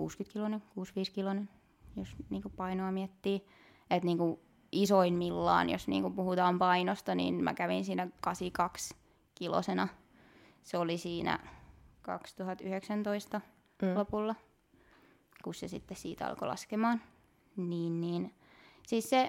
60-kilonen, 0.00 0.62
65-kilonen, 0.80 1.48
jos 1.96 2.16
niin 2.30 2.42
kuin 2.42 2.52
painoa 2.56 2.92
miettii. 2.92 3.46
Että 3.90 4.06
niin 4.06 4.18
kuin 4.18 4.40
isoimmillaan, 4.72 5.70
jos 5.70 5.88
niin 5.88 6.02
kuin 6.02 6.14
puhutaan 6.14 6.58
painosta, 6.58 7.14
niin 7.14 7.44
mä 7.44 7.54
kävin 7.54 7.84
siinä 7.84 8.08
82 8.20 8.94
kilosena. 9.34 9.88
Se 10.62 10.78
oli 10.78 10.98
siinä 10.98 11.38
2019 12.02 13.40
Mm. 13.82 13.94
lopulla, 13.94 14.34
kun 15.44 15.54
se 15.54 15.68
sitten 15.68 15.96
siitä 15.96 16.26
alkoi 16.26 16.48
laskemaan. 16.48 17.00
Niin, 17.56 18.00
niin. 18.00 18.34
Siis 18.86 19.10
se, 19.10 19.28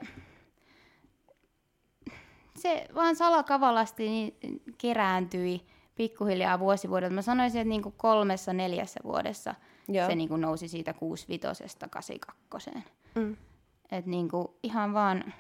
se 2.55 2.87
vaan 2.95 3.15
salakavalasti 3.15 4.09
niin 4.09 4.35
kerääntyi 4.77 5.65
pikkuhiljaa 5.95 6.59
vuosi 6.59 6.89
vuodelta. 6.89 7.15
Mä 7.15 7.21
sanoisin, 7.21 7.61
että 7.61 7.69
niinku 7.69 7.91
kolmessa 7.97 8.53
neljässä 8.53 8.99
vuodessa 9.03 9.55
Joo. 9.87 10.07
se 10.07 10.15
niinku 10.15 10.37
nousi 10.37 10.67
siitä 10.67 10.93
65 10.93 11.63
82 11.89 12.71
Mm. 13.15 13.35
Et 13.91 14.05
niinku 14.05 14.57
ihan 14.63 14.93
vaan... 14.93 15.33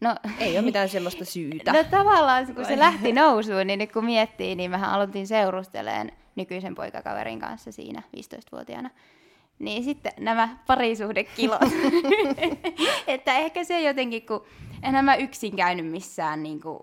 No, 0.00 0.16
Ei 0.38 0.58
ole 0.58 0.64
mitään 0.64 0.88
semmoista 0.88 1.24
syytä. 1.24 1.72
no 1.72 1.84
tavallaan 1.90 2.54
kun 2.54 2.64
se 2.64 2.78
lähti 2.78 3.12
nousuun, 3.12 3.66
niin 3.66 3.78
nyt 3.78 3.92
kun 3.92 4.04
miettii, 4.04 4.54
niin 4.54 4.70
mähän 4.70 4.90
aloitin 4.90 5.26
seurusteleen 5.26 6.12
nykyisen 6.36 6.74
poikakaverin 6.74 7.40
kanssa 7.40 7.72
siinä 7.72 8.02
15-vuotiaana. 8.16 8.90
Niin 9.58 9.84
sitten 9.84 10.12
nämä 10.18 10.58
parisuhdekilot. 10.66 11.60
että 13.06 13.36
ehkä 13.36 13.64
se 13.64 13.80
jotenkin, 13.80 14.26
kun 14.26 14.44
enhän 14.82 15.04
mä 15.04 15.14
yksin 15.14 15.56
käynyt 15.56 15.86
missään, 15.86 16.42
niin 16.42 16.60
kuin, 16.60 16.78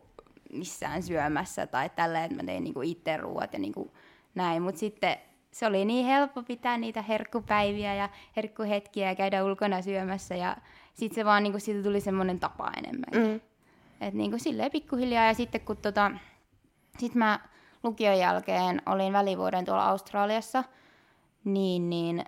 missään 0.53 1.03
syömässä 1.03 1.67
tai 1.67 1.89
tällä, 1.89 2.23
että 2.23 2.35
mä 2.35 2.43
tein 2.43 2.63
niin 2.63 2.73
kuin 2.73 2.89
itse 2.89 3.17
ruuat 3.17 3.53
ja 3.53 3.59
niin 3.59 3.73
kuin 3.73 3.91
näin. 4.35 4.61
Mutta 4.63 4.79
sitten 4.79 5.17
se 5.53 5.65
oli 5.65 5.85
niin 5.85 6.05
helppo 6.05 6.43
pitää 6.43 6.77
niitä 6.77 7.01
herkkupäiviä 7.01 7.93
ja 7.93 8.09
herkkuhetkiä 8.35 9.09
ja 9.09 9.15
käydä 9.15 9.43
ulkona 9.43 9.81
syömässä. 9.81 10.35
Ja 10.35 10.57
sitten 10.93 11.15
se 11.15 11.25
vaan, 11.25 11.43
niin 11.43 11.53
kuin, 11.53 11.61
siitä 11.61 11.83
tuli 11.83 12.01
semmoinen 12.01 12.39
tapa 12.39 12.71
enemmänkin. 12.77 13.41
Mm. 13.41 13.41
Et 14.07 14.13
niinku 14.13 14.39
silleen 14.39 14.71
pikkuhiljaa 14.71 15.25
ja 15.25 15.33
sitten 15.33 15.61
kun 15.61 15.77
tota, 15.77 16.11
sit 16.97 17.15
mä 17.15 17.39
lukion 17.83 18.19
jälkeen 18.19 18.81
olin 18.85 19.13
välivuoden 19.13 19.65
tuolla 19.65 19.85
Australiassa, 19.85 20.63
niin, 21.43 21.89
niin 21.89 22.25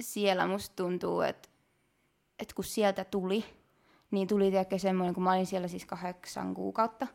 siellä 0.00 0.46
musta 0.46 0.76
tuntuu, 0.76 1.20
että 1.20 1.48
et 2.38 2.52
kun 2.52 2.64
sieltä 2.64 3.04
tuli, 3.04 3.44
niin 4.10 4.28
tuli 4.28 4.50
tiedäkö 4.50 4.78
semmoinen, 4.78 5.14
kun 5.14 5.22
mä 5.22 5.32
olin 5.32 5.46
siellä 5.46 5.68
siis 5.68 5.84
kahdeksan 5.84 6.54
kuukautta, 6.54 7.06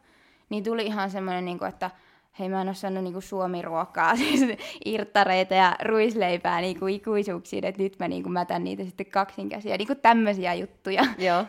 niin 0.50 0.64
tuli 0.64 0.86
ihan 0.86 1.12
semmoinen, 1.12 1.46
niinku, 1.46 1.66
että 1.66 1.92
hei 2.39 2.50
mä 2.50 2.62
en 2.62 2.67
ole 2.67 2.75
saanut 2.75 3.03
niinku 3.03 3.22
suomiruokaa, 3.22 4.15
siis 4.17 4.41
irttareita 4.86 5.53
ja 5.53 5.75
ruisleipää 5.84 6.62
niinku 6.62 6.88
ikuisuuksiin, 6.88 7.65
että 7.65 7.84
nyt 7.84 8.00
mä 8.00 8.08
niinku 8.08 8.29
mätän 8.29 8.63
niitä 8.63 8.84
sitten 8.84 9.06
kaksinkäsiä, 9.06 9.77
niinku 9.77 9.96
tämmöisiä 9.96 10.53
juttuja 10.53 11.03
Joo. 11.17 11.46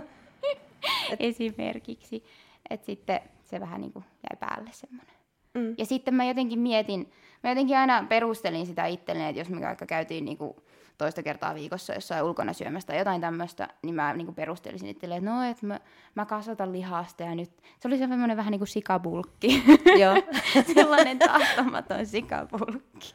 esimerkiksi. 1.18 2.24
Että 2.70 2.86
sitten 2.86 3.20
se 3.44 3.60
vähän 3.60 3.80
niin 3.80 3.92
kuin 3.92 4.04
jäi 4.04 4.38
päälle 4.40 4.70
semmoinen. 4.72 5.14
Mm. 5.54 5.74
Ja 5.78 5.86
sitten 5.86 6.14
mä 6.14 6.24
jotenkin 6.24 6.58
mietin, 6.58 7.12
mä 7.42 7.50
jotenkin 7.50 7.76
aina 7.76 8.06
perustelin 8.08 8.66
sitä 8.66 8.86
itselleni, 8.86 9.28
että 9.28 9.40
jos 9.40 9.48
me 9.48 9.60
vaikka 9.60 9.86
käytiin 9.86 10.24
niin 10.24 10.38
kuin 10.38 10.56
toista 11.04 11.22
kertaa 11.22 11.54
viikossa 11.54 11.94
jossain 11.94 12.24
ulkona 12.24 12.52
syömässä 12.52 12.86
tai 12.86 12.98
jotain 12.98 13.20
tämmöistä, 13.20 13.68
niin 13.82 13.94
mä 13.94 14.12
niin 14.12 14.26
kuin 14.26 14.34
perustelisin 14.34 14.88
itselleni, 14.88 15.18
että 15.18 15.30
no, 15.30 15.50
että 15.50 15.66
mä, 15.66 15.80
mä 16.14 16.26
kasvatan 16.26 16.72
lihasta 16.72 17.22
ja 17.22 17.34
nyt, 17.34 17.50
se 17.80 17.88
oli 17.88 17.98
semmoinen 17.98 18.36
vähän 18.36 18.50
niin 18.50 18.60
kuin 18.60 18.68
sikabulkki, 18.68 19.62
Joo. 20.00 20.14
sellainen 20.74 21.18
tahtomaton 21.18 22.06
sikabulkki. 22.06 23.14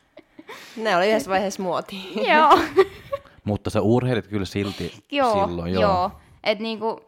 Ne 0.77 0.97
oli 0.97 1.09
yhdessä 1.09 1.31
vaiheessa 1.31 1.63
muotia. 1.63 1.99
joo. 2.35 2.59
Mutta 3.43 3.69
sä 3.69 3.81
urheilit 3.81 4.27
kyllä 4.27 4.45
silti 4.45 5.03
joo, 5.11 5.47
silloin, 5.47 5.73
joo. 5.73 5.81
joo. 5.81 6.11
Et 6.43 6.59
niinku, 6.59 7.01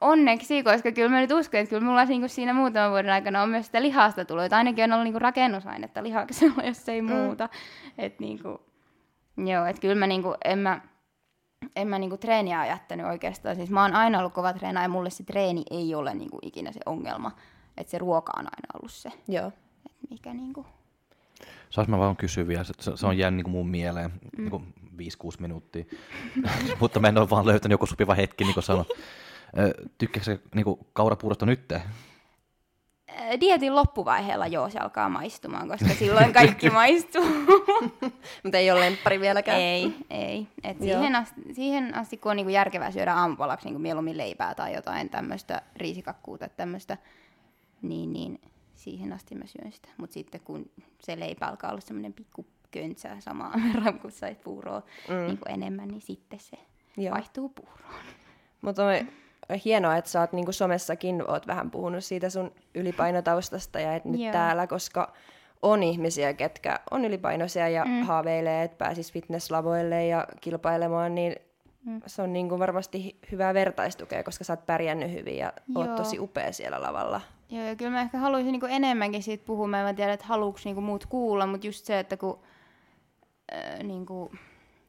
onneksi, 0.00 0.62
koska 0.62 0.92
kyllä 0.92 1.08
mä 1.08 1.20
nyt 1.20 1.32
uskon, 1.32 1.60
että 1.60 1.70
kyllä 1.70 1.86
mulla 1.86 2.04
niinku 2.04 2.28
siinä 2.28 2.52
muutaman 2.52 2.90
vuoden 2.90 3.12
aikana 3.12 3.42
on 3.42 3.48
myös 3.48 3.66
sitä 3.66 3.82
lihasta 3.82 4.24
tullut. 4.24 4.44
Et 4.44 4.52
ainakin 4.52 4.84
on 4.84 4.92
ollut 4.92 5.04
niinku 5.04 5.18
rakennusainetta 5.18 6.02
lihaksella, 6.02 6.62
jos 6.62 6.88
ei 6.88 7.02
muuta. 7.02 7.48
Et 7.98 8.20
niinku, 8.20 8.60
joo, 9.36 9.66
et 9.66 9.78
kyllä 9.80 9.94
mä 9.94 10.06
niinku, 10.06 10.34
en 10.44 10.58
mä, 10.58 10.80
en 11.76 11.88
mä 11.88 11.98
niinku 11.98 12.16
treeniä 12.16 12.66
jättänyt 12.66 13.06
oikeastaan. 13.06 13.56
Siis 13.56 13.70
mä 13.70 13.82
oon 13.82 13.94
aina 13.94 14.18
ollut 14.18 14.32
kova 14.32 14.52
treenaaja 14.52 14.84
ja 14.84 14.88
mulle 14.88 15.10
se 15.10 15.24
treeni 15.24 15.62
ei 15.70 15.94
ole 15.94 16.14
niinku 16.14 16.38
ikinä 16.42 16.72
se 16.72 16.80
ongelma. 16.86 17.32
Että 17.76 17.90
se 17.90 17.98
ruoka 17.98 18.32
on 18.38 18.46
aina 18.46 18.66
ollut 18.74 18.92
se, 18.92 19.10
Joo. 19.28 19.46
et 19.86 20.10
mikä 20.10 20.34
niinku... 20.34 20.66
Saas 21.70 21.88
mä 21.88 21.98
vaan 21.98 22.16
kysyä 22.16 22.46
vielä, 22.46 22.64
se, 22.64 22.72
se 22.94 23.06
on 23.06 23.18
jäänyt 23.18 23.44
niin 23.44 23.52
mun 23.52 23.68
mieleen, 23.68 24.10
mm. 24.38 24.50
niin 24.50 24.74
5-6 25.24 25.40
minuuttia, 25.40 25.84
mutta 26.80 27.00
mä 27.00 27.08
en 27.08 27.18
ole 27.18 27.30
vaan 27.30 27.46
löytänyt 27.46 27.74
joku 27.74 27.86
sopiva 27.86 28.14
hetki, 28.14 28.44
niin 28.44 28.54
kuin 28.54 28.64
sanoin. 28.64 28.86
Tykkääkö 29.98 30.24
se 30.24 30.40
niin 30.54 30.66
kaurapuurosta 30.92 31.46
nyt? 31.46 31.72
Ää, 33.16 33.40
Dietin 33.40 33.76
loppuvaiheella 33.76 34.46
joo, 34.46 34.70
se 34.70 34.78
alkaa 34.78 35.08
maistumaan, 35.08 35.68
koska 35.68 35.88
silloin 35.88 36.32
kaikki 36.32 36.70
maistuu. 36.80 37.24
Mutta 38.42 38.58
ei 38.58 38.70
ole 38.70 38.80
lemppari 38.80 39.20
vieläkään. 39.20 39.60
Ei, 39.60 39.94
ei. 40.10 40.46
Et 40.64 40.80
Joo. 40.80 40.98
siihen, 40.98 41.16
asti, 41.16 41.40
siihen 41.52 41.94
asti, 41.94 42.16
kun 42.16 42.30
on 42.30 42.36
niinku 42.36 42.50
järkevää 42.50 42.90
syödä 42.90 43.14
aamupalaksi 43.14 43.66
niinku 43.66 43.78
mieluummin 43.78 44.18
leipää 44.18 44.54
tai 44.54 44.74
jotain 44.74 45.10
tämmöistä 45.10 45.62
riisikakkuu 45.76 46.38
tai 46.38 46.48
tämmöistä, 46.56 46.98
niin, 47.82 48.12
niin 48.12 48.40
siihen 48.74 49.12
asti 49.12 49.34
mä 49.34 49.46
syön 49.46 49.72
sitä. 49.72 49.88
Mutta 49.96 50.14
sitten 50.14 50.40
kun 50.40 50.70
se 51.00 51.20
leipä 51.20 51.46
alkaa 51.46 51.70
olla 51.70 51.80
semmoinen 51.80 52.12
pikku 52.12 52.46
köntsä 52.70 53.16
samaan 53.20 53.62
verran, 53.68 53.98
kun 53.98 54.10
sait 54.10 54.44
puuroa 54.44 54.82
mm. 55.08 55.26
niinku 55.26 55.44
enemmän, 55.48 55.88
niin 55.88 56.02
sitten 56.02 56.40
se 56.40 56.56
Joo. 56.96 57.14
vaihtuu 57.14 57.48
puuroon. 57.48 58.04
Mutta 58.62 58.84
me 58.84 59.06
hienoa, 59.64 59.96
että 59.96 60.10
sä 60.10 60.20
oot 60.20 60.32
niin 60.32 60.52
somessakin 60.52 61.30
oot 61.30 61.46
vähän 61.46 61.70
puhunut 61.70 62.04
siitä 62.04 62.30
sun 62.30 62.52
ylipainotaustasta 62.74 63.80
ja 63.80 63.94
et 63.94 64.04
nyt 64.04 64.20
Joo. 64.20 64.32
täällä, 64.32 64.66
koska 64.66 65.12
on 65.62 65.82
ihmisiä, 65.82 66.32
ketkä 66.32 66.80
on 66.90 67.04
ylipainoisia 67.04 67.68
ja 67.68 67.84
mm. 67.84 68.02
haaveilee, 68.02 68.62
että 68.62 68.76
pääsis 68.76 69.12
fitnesslavoille 69.12 70.06
ja 70.06 70.26
kilpailemaan, 70.40 71.14
niin 71.14 71.36
mm. 71.84 72.02
se 72.06 72.22
on 72.22 72.32
niin 72.32 72.48
kuin 72.48 72.58
varmasti 72.58 73.18
hyvää 73.32 73.54
vertaistukea, 73.54 74.22
koska 74.22 74.44
sä 74.44 74.52
oot 74.52 74.66
pärjännyt 74.66 75.12
hyvin 75.12 75.36
ja 75.36 75.52
Joo. 75.74 75.82
oot 75.84 75.96
tosi 75.96 76.18
upea 76.18 76.52
siellä 76.52 76.82
lavalla. 76.82 77.20
Joo, 77.50 77.64
ja 77.64 77.76
kyllä 77.76 77.90
mä 77.90 78.00
ehkä 78.00 78.18
haluaisin 78.18 78.52
niinku 78.52 78.66
enemmänkin 78.66 79.22
siitä 79.22 79.46
puhua. 79.46 79.66
Mä 79.66 79.88
en 79.88 79.96
tiedä, 79.96 80.12
että 80.12 80.26
haluuks 80.26 80.64
niinku 80.64 80.80
muut 80.80 81.06
kuulla, 81.06 81.46
mutta 81.46 81.66
just 81.66 81.84
se, 81.84 81.98
että 81.98 82.16
kun... 82.16 82.38
Äh, 83.54 83.82
niinku, 83.82 84.32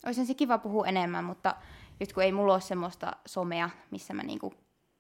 olisi 0.06 0.26
se 0.26 0.34
kiva 0.34 0.58
puhua 0.58 0.88
enemmän, 0.88 1.24
mutta 1.24 1.56
just 2.00 2.14
kun 2.14 2.24
ei 2.24 2.32
mulla 2.32 2.54
ole 2.54 2.62
semmoista 2.62 3.12
somea, 3.26 3.70
missä 3.92 4.14
mä 4.14 4.24
niinku 4.24 4.54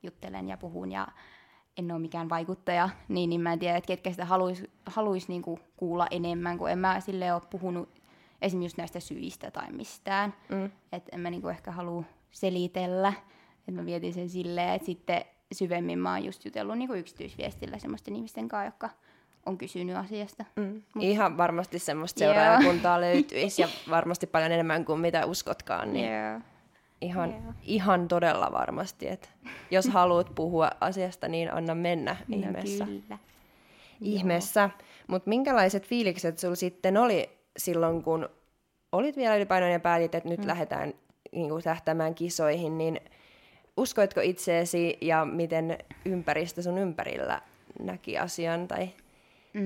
juttelen 0.03 0.49
ja 0.49 0.57
puhun 0.57 0.91
ja 0.91 1.07
en 1.77 1.91
ole 1.91 1.99
mikään 1.99 2.29
vaikuttaja, 2.29 2.89
niin, 3.07 3.29
niin 3.29 3.41
mä 3.41 3.53
en 3.53 3.59
tiedä, 3.59 3.77
että 3.77 3.87
ketkä 3.87 4.11
sitä 4.11 4.25
haluaisi 4.25 4.71
haluais 4.85 5.27
niinku 5.27 5.59
kuulla 5.77 6.07
enemmän, 6.11 6.57
kun 6.57 6.69
en 6.69 6.79
mä 6.79 6.99
sille 6.99 7.33
ole 7.33 7.41
puhunut 7.49 7.89
esimerkiksi 8.41 8.65
just 8.65 8.77
näistä 8.77 8.99
syistä 8.99 9.51
tai 9.51 9.71
mistään. 9.71 10.33
Mm. 10.49 10.71
Että 10.91 11.09
en 11.11 11.19
mä 11.19 11.29
niinku 11.29 11.47
ehkä 11.47 11.71
halua 11.71 12.03
selitellä, 12.31 13.13
että 13.57 13.71
mä 13.71 13.85
vietin 13.85 14.13
sen 14.13 14.29
silleen, 14.29 14.73
että 14.73 14.85
sitten 14.85 15.25
syvemmin 15.53 15.99
mä 15.99 16.11
oon 16.13 16.25
just 16.25 16.45
jutellut 16.45 16.77
niinku 16.77 16.93
yksityisviestillä 16.93 17.79
semmoisten 17.79 18.15
ihmisten 18.15 18.47
kanssa, 18.47 18.65
jotka 18.65 18.89
on 19.45 19.57
kysynyt 19.57 19.95
asiasta. 19.95 20.45
Mm. 20.55 20.81
Ihan 20.99 21.37
varmasti 21.37 21.79
semmoista 21.79 22.19
seuraajakuntaa 22.19 23.01
löytyisi 23.01 23.61
ja 23.61 23.67
varmasti 23.89 24.27
paljon 24.27 24.51
enemmän 24.51 24.85
kuin 24.85 24.99
mitä 24.99 25.25
uskotkaan. 25.25 25.93
Niin 25.93 26.13
Joo. 26.13 26.41
Ihan, 27.03 27.31
Joo. 27.31 27.53
ihan 27.63 28.07
todella 28.07 28.51
varmasti, 28.51 29.07
että 29.07 29.29
jos 29.71 29.87
haluat 29.97 30.35
puhua 30.35 30.69
asiasta, 30.81 31.27
niin 31.27 31.53
anna 31.53 31.75
mennä 31.75 32.15
ihmeessä. 32.29 32.85
No 32.85 32.91
kyllä. 32.91 33.17
ihmeessä. 34.01 34.69
Mutta 35.07 35.29
minkälaiset 35.29 35.87
fiilikset 35.87 36.39
sulla 36.39 36.55
sitten 36.55 36.97
oli 36.97 37.29
silloin, 37.57 38.03
kun 38.03 38.29
olit 38.91 39.17
vielä 39.17 39.35
ylipainoinen 39.35 39.73
ja 39.73 39.79
päätit, 39.79 40.15
että 40.15 40.29
nyt 40.29 40.39
mm. 40.39 40.47
lähdetään 40.47 40.93
niin 41.31 41.49
kuin, 41.49 41.63
tähtäämään 41.63 42.15
kisoihin, 42.15 42.77
niin 42.77 42.99
uskoitko 43.77 44.21
itseesi 44.21 44.97
ja 45.01 45.25
miten 45.25 45.77
ympäristö 46.05 46.61
sun 46.61 46.77
ympärillä 46.77 47.41
näki 47.79 48.17
asian 48.17 48.67
tai 48.67 48.89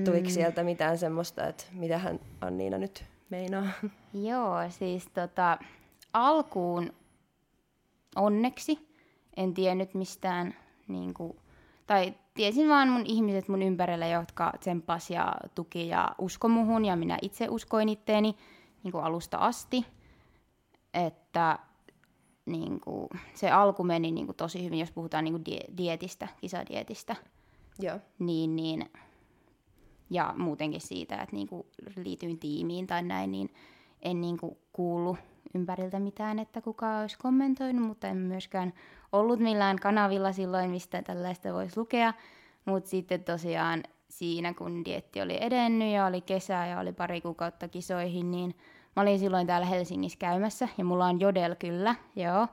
tuliko 0.04 0.28
sieltä 0.28 0.62
mitään 0.64 0.98
semmoista, 0.98 1.46
että 1.46 1.64
mitähän 1.72 2.20
Anniina 2.40 2.78
nyt 2.78 3.04
meinaa? 3.30 3.66
Joo, 4.14 4.54
siis 4.68 5.06
tota, 5.06 5.58
alkuun 6.12 6.92
onneksi. 8.16 8.88
En 9.36 9.54
tiennyt 9.54 9.94
mistään, 9.94 10.54
niin 10.88 11.14
kuin, 11.14 11.38
tai 11.86 12.14
tiesin 12.34 12.68
vaan 12.68 12.88
mun 12.88 13.06
ihmiset 13.06 13.48
mun 13.48 13.62
ympärillä, 13.62 14.06
jotka 14.06 14.52
tsemppas 14.60 15.10
ja 15.10 15.32
tuki 15.54 15.88
ja 15.88 16.14
usko 16.18 16.48
muhun, 16.48 16.84
ja 16.84 16.96
minä 16.96 17.18
itse 17.22 17.48
uskoin 17.48 17.88
itteeni 17.88 18.34
niin 18.82 18.92
kuin 18.92 19.04
alusta 19.04 19.38
asti, 19.38 19.86
että 20.94 21.58
niin 22.46 22.80
kuin, 22.80 23.08
se 23.34 23.50
alku 23.50 23.84
meni 23.84 24.10
niin 24.10 24.26
kuin, 24.26 24.36
tosi 24.36 24.64
hyvin, 24.64 24.78
jos 24.78 24.92
puhutaan 24.92 25.24
niin 25.24 25.34
kuin 25.34 25.44
die- 25.46 25.76
dietistä, 25.76 26.28
kisadietistä. 26.40 27.16
Joo. 27.78 27.98
niin, 28.18 28.56
niin, 28.56 28.90
ja 30.10 30.34
muutenkin 30.36 30.80
siitä, 30.80 31.22
että 31.22 31.36
niinku 31.36 31.66
liityin 32.04 32.38
tiimiin 32.38 32.86
tai 32.86 33.02
näin, 33.02 33.30
niin 33.30 33.54
en 34.02 34.20
niinku 34.20 34.58
kuullut 34.72 35.16
ympäriltä 35.54 36.00
mitään, 36.00 36.38
että 36.38 36.60
kuka 36.60 36.98
olisi 36.98 37.18
kommentoinut, 37.18 37.86
mutta 37.86 38.08
en 38.08 38.16
myöskään 38.16 38.72
ollut 39.12 39.40
millään 39.40 39.76
kanavilla 39.76 40.32
silloin, 40.32 40.70
mistä 40.70 41.02
tällaista 41.02 41.52
voisi 41.52 41.80
lukea. 41.80 42.12
Mutta 42.64 42.90
sitten 42.90 43.24
tosiaan 43.24 43.82
siinä, 44.08 44.54
kun 44.54 44.84
dietti 44.84 45.22
oli 45.22 45.38
edennyt 45.40 45.92
ja 45.92 46.06
oli 46.06 46.20
kesä 46.20 46.66
ja 46.66 46.78
oli 46.78 46.92
pari 46.92 47.20
kuukautta 47.20 47.68
kisoihin, 47.68 48.30
niin 48.30 48.54
mä 48.96 49.02
olin 49.02 49.18
silloin 49.18 49.46
täällä 49.46 49.66
Helsingissä 49.66 50.18
käymässä 50.18 50.68
ja 50.78 50.84
mulla 50.84 51.06
on 51.06 51.20
Jodel 51.20 51.54
kyllä, 51.54 51.94
joo, 52.16 52.46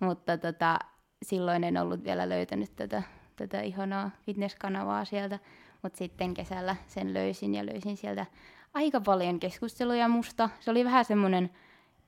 mutta 0.00 0.38
tota, 0.38 0.78
silloin 1.22 1.64
en 1.64 1.76
ollut 1.76 2.04
vielä 2.04 2.28
löytänyt 2.28 2.76
tätä, 2.76 3.02
tätä 3.36 3.60
ihanaa 3.60 4.10
fitnesskanavaa 4.26 5.04
sieltä, 5.04 5.38
mutta 5.82 5.98
sitten 5.98 6.34
kesällä 6.34 6.76
sen 6.86 7.14
löysin 7.14 7.54
ja 7.54 7.66
löysin 7.66 7.96
sieltä 7.96 8.26
aika 8.74 9.00
paljon 9.00 9.40
keskusteluja 9.40 10.08
musta. 10.08 10.50
Se 10.60 10.70
oli 10.70 10.84
vähän 10.84 11.04
semmoinen 11.04 11.50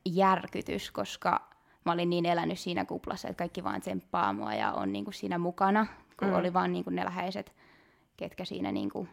järkytys, 0.04 0.90
koska 0.90 1.48
mä 1.84 1.92
olin 1.92 2.10
niin 2.10 2.26
elänyt 2.26 2.58
siinä 2.58 2.84
kuplassa, 2.84 3.28
että 3.28 3.38
kaikki 3.38 3.64
vaan 3.64 3.80
tsemppaa 3.80 4.32
mua 4.32 4.54
ja 4.54 4.72
on 4.72 4.92
niinku 4.92 5.12
siinä 5.12 5.38
mukana, 5.38 5.86
kun 6.16 6.28
mm. 6.28 6.34
oli 6.34 6.52
vaan 6.52 6.72
niinku 6.72 6.90
ne 6.90 7.04
läheiset, 7.04 7.52
ketkä 8.16 8.44
siinä 8.44 8.72
niinku 8.72 9.08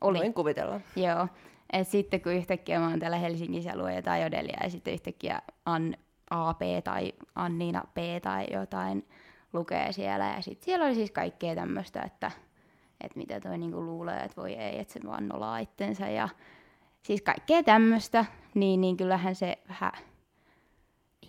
oli. 0.00 0.18
Voin 0.18 0.34
kuvitella. 0.34 0.80
Joo. 0.96 1.28
Et 1.72 1.88
sitten 1.88 2.20
kun 2.20 2.32
yhtäkkiä 2.32 2.80
mä 2.80 2.88
oon 2.88 3.00
täällä 3.00 3.18
Helsingissä 3.18 3.70
ja 3.70 3.76
luen 3.76 3.96
jotain 3.96 4.22
jodelia 4.22 4.58
ja 4.62 4.70
sitten 4.70 4.94
yhtäkkiä 4.94 5.42
An 5.64 5.96
AP 6.30 6.60
tai 6.84 7.12
Anniina 7.34 7.84
P 7.94 8.22
tai 8.22 8.46
jotain 8.52 9.08
lukee 9.52 9.92
siellä. 9.92 10.26
Ja 10.26 10.42
sitten 10.42 10.64
siellä 10.64 10.86
oli 10.86 10.94
siis 10.94 11.10
kaikkea 11.10 11.54
tämmöistä, 11.54 12.02
että, 12.02 12.30
että 13.00 13.18
mitä 13.18 13.40
toi 13.40 13.58
niinku 13.58 13.84
luulee, 13.84 14.20
että 14.20 14.40
voi 14.42 14.52
ei, 14.52 14.78
että 14.78 14.92
se 14.92 15.00
vaan 15.06 15.28
nolaa 15.28 15.58
itsensä. 15.58 16.08
Ja 16.08 16.28
siis 17.02 17.22
kaikkea 17.22 17.62
tämmöistä, 17.62 18.24
niin, 18.54 18.80
niin 18.80 18.96
kyllähän 18.96 19.34
se 19.34 19.58
vähän 19.68 19.92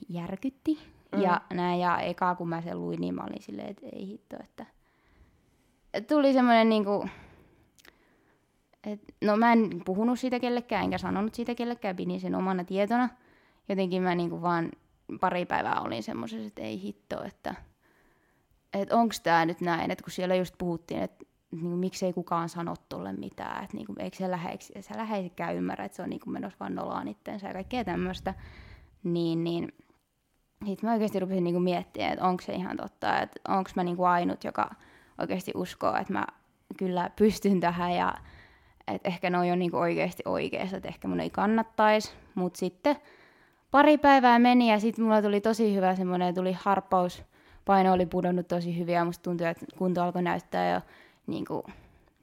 järkytti. 0.09 0.79
Mm. 1.15 1.21
Ja 1.21 1.41
näin, 1.53 1.79
ja 1.79 1.99
eka 1.99 2.35
kun 2.35 2.49
mä 2.49 2.61
sen 2.61 2.81
luin, 2.81 3.01
niin 3.01 3.15
mä 3.15 3.23
olin 3.23 3.41
silleen, 3.41 3.69
että 3.69 3.85
ei 3.93 4.07
hitto, 4.07 4.35
että... 4.43 4.65
Et 5.93 6.07
tuli 6.07 6.33
semmoinen 6.33 6.69
niinku, 6.69 7.09
et, 8.83 9.01
no 9.21 9.37
mä 9.37 9.53
en 9.53 9.81
puhunut 9.85 10.19
siitä 10.19 10.39
kellekään, 10.39 10.83
enkä 10.83 10.97
sanonut 10.97 11.35
siitä 11.35 11.55
kellekään, 11.55 11.95
pidin 11.95 12.19
sen 12.19 12.35
omana 12.35 12.63
tietona. 12.63 13.09
Jotenkin 13.69 14.03
mä 14.03 14.15
niinku 14.15 14.41
vaan 14.41 14.71
pari 15.19 15.45
päivää 15.45 15.81
olin 15.81 16.03
semmoisessa, 16.03 16.47
että 16.47 16.61
ei 16.61 16.81
hitto, 16.81 17.23
että 17.23 17.55
et 18.73 18.91
onks 18.91 19.21
tää 19.21 19.45
nyt 19.45 19.61
näin, 19.61 19.91
että 19.91 20.03
kun 20.03 20.11
siellä 20.11 20.35
just 20.35 20.55
puhuttiin, 20.57 21.01
että 21.01 21.25
niinku, 21.51 21.75
miksei 21.75 22.13
kukaan 22.13 22.49
sano 22.49 22.73
tolle 22.89 23.13
mitään, 23.13 23.63
että 23.63 23.77
niinku, 23.77 23.93
eikö 23.99 24.17
se 24.81 24.97
läheisikään 24.97 25.55
ymmärrä, 25.55 25.85
että 25.85 25.95
se 25.95 26.01
on 26.01 26.09
niinku 26.09 26.29
menossa 26.29 26.59
vaan 26.59 26.75
nolaan 26.75 27.07
itsensä 27.07 27.47
ja 27.47 27.53
kaikkea 27.53 27.83
tämmöistä, 27.83 28.33
niin, 29.13 29.43
niin 29.43 29.73
sitten 30.65 30.89
mä 30.89 30.93
oikeasti 30.93 31.19
rupesin 31.19 31.43
niinku 31.43 31.59
miettimään, 31.59 32.13
että 32.13 32.25
onko 32.25 32.43
se 32.43 32.53
ihan 32.53 32.77
totta, 32.77 33.19
että 33.21 33.39
onko 33.47 33.69
mä 33.75 33.83
niinku 33.83 34.03
ainut, 34.03 34.43
joka 34.43 34.69
oikeasti 35.17 35.51
uskoo, 35.55 35.95
että 35.95 36.13
mä 36.13 36.25
kyllä 36.77 37.09
pystyn 37.15 37.59
tähän 37.59 37.93
ja 37.93 38.13
että 38.87 39.07
ehkä 39.07 39.29
ne 39.29 39.37
on 39.37 39.59
niinku 39.59 39.77
oikeasti 39.77 40.23
oikeassa, 40.25 40.77
että 40.77 40.89
ehkä 40.89 41.07
mun 41.07 41.19
ei 41.19 41.29
kannattaisi, 41.29 42.13
mutta 42.35 42.59
sitten 42.59 42.95
pari 43.71 43.97
päivää 43.97 44.39
meni 44.39 44.71
ja 44.71 44.79
sitten 44.79 45.05
mulla 45.05 45.21
tuli 45.21 45.41
tosi 45.41 45.75
hyvä 45.75 45.95
semmoinen, 45.95 46.35
tuli 46.35 46.51
harppaus, 46.59 47.23
paino 47.65 47.93
oli 47.93 48.05
pudonnut 48.05 48.47
tosi 48.47 48.77
hyvin 48.77 48.95
ja 48.95 49.05
musta 49.05 49.23
tuntui, 49.23 49.47
että 49.47 49.65
kunto 49.77 50.03
alkoi 50.03 50.21
näyttää 50.21 50.73
jo 50.73 50.81
niinku, 51.27 51.63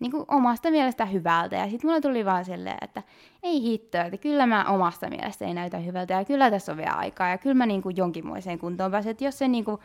niinku 0.00 0.24
omasta 0.28 0.70
mielestä 0.70 1.04
hyvältä. 1.04 1.57
Ja 1.57 1.70
sitten 1.70 1.90
mulla 1.90 2.00
tuli 2.00 2.24
vaan 2.24 2.44
silleen, 2.44 2.78
että 2.83 3.02
ei 3.42 3.62
hitto, 3.62 3.98
että 3.98 4.18
kyllä 4.18 4.46
mä 4.46 4.64
omasta 4.64 5.09
mielestä 5.09 5.44
ei 5.44 5.54
näytä 5.54 5.78
hyvältä 5.78 6.14
ja 6.14 6.24
kyllä 6.24 6.50
tässä 6.50 6.72
on 6.72 6.78
vielä 6.78 6.92
aikaa 6.92 7.28
ja 7.28 7.38
kyllä 7.38 7.54
mä 7.54 7.66
niinku 7.66 7.90
jonkinmoiseen 7.90 8.59
kuntoon 8.59 8.90
pääsen. 8.90 9.11
Että 9.11 9.24
jos 9.24 9.38
se 9.38 9.48
niinku, 9.48 9.80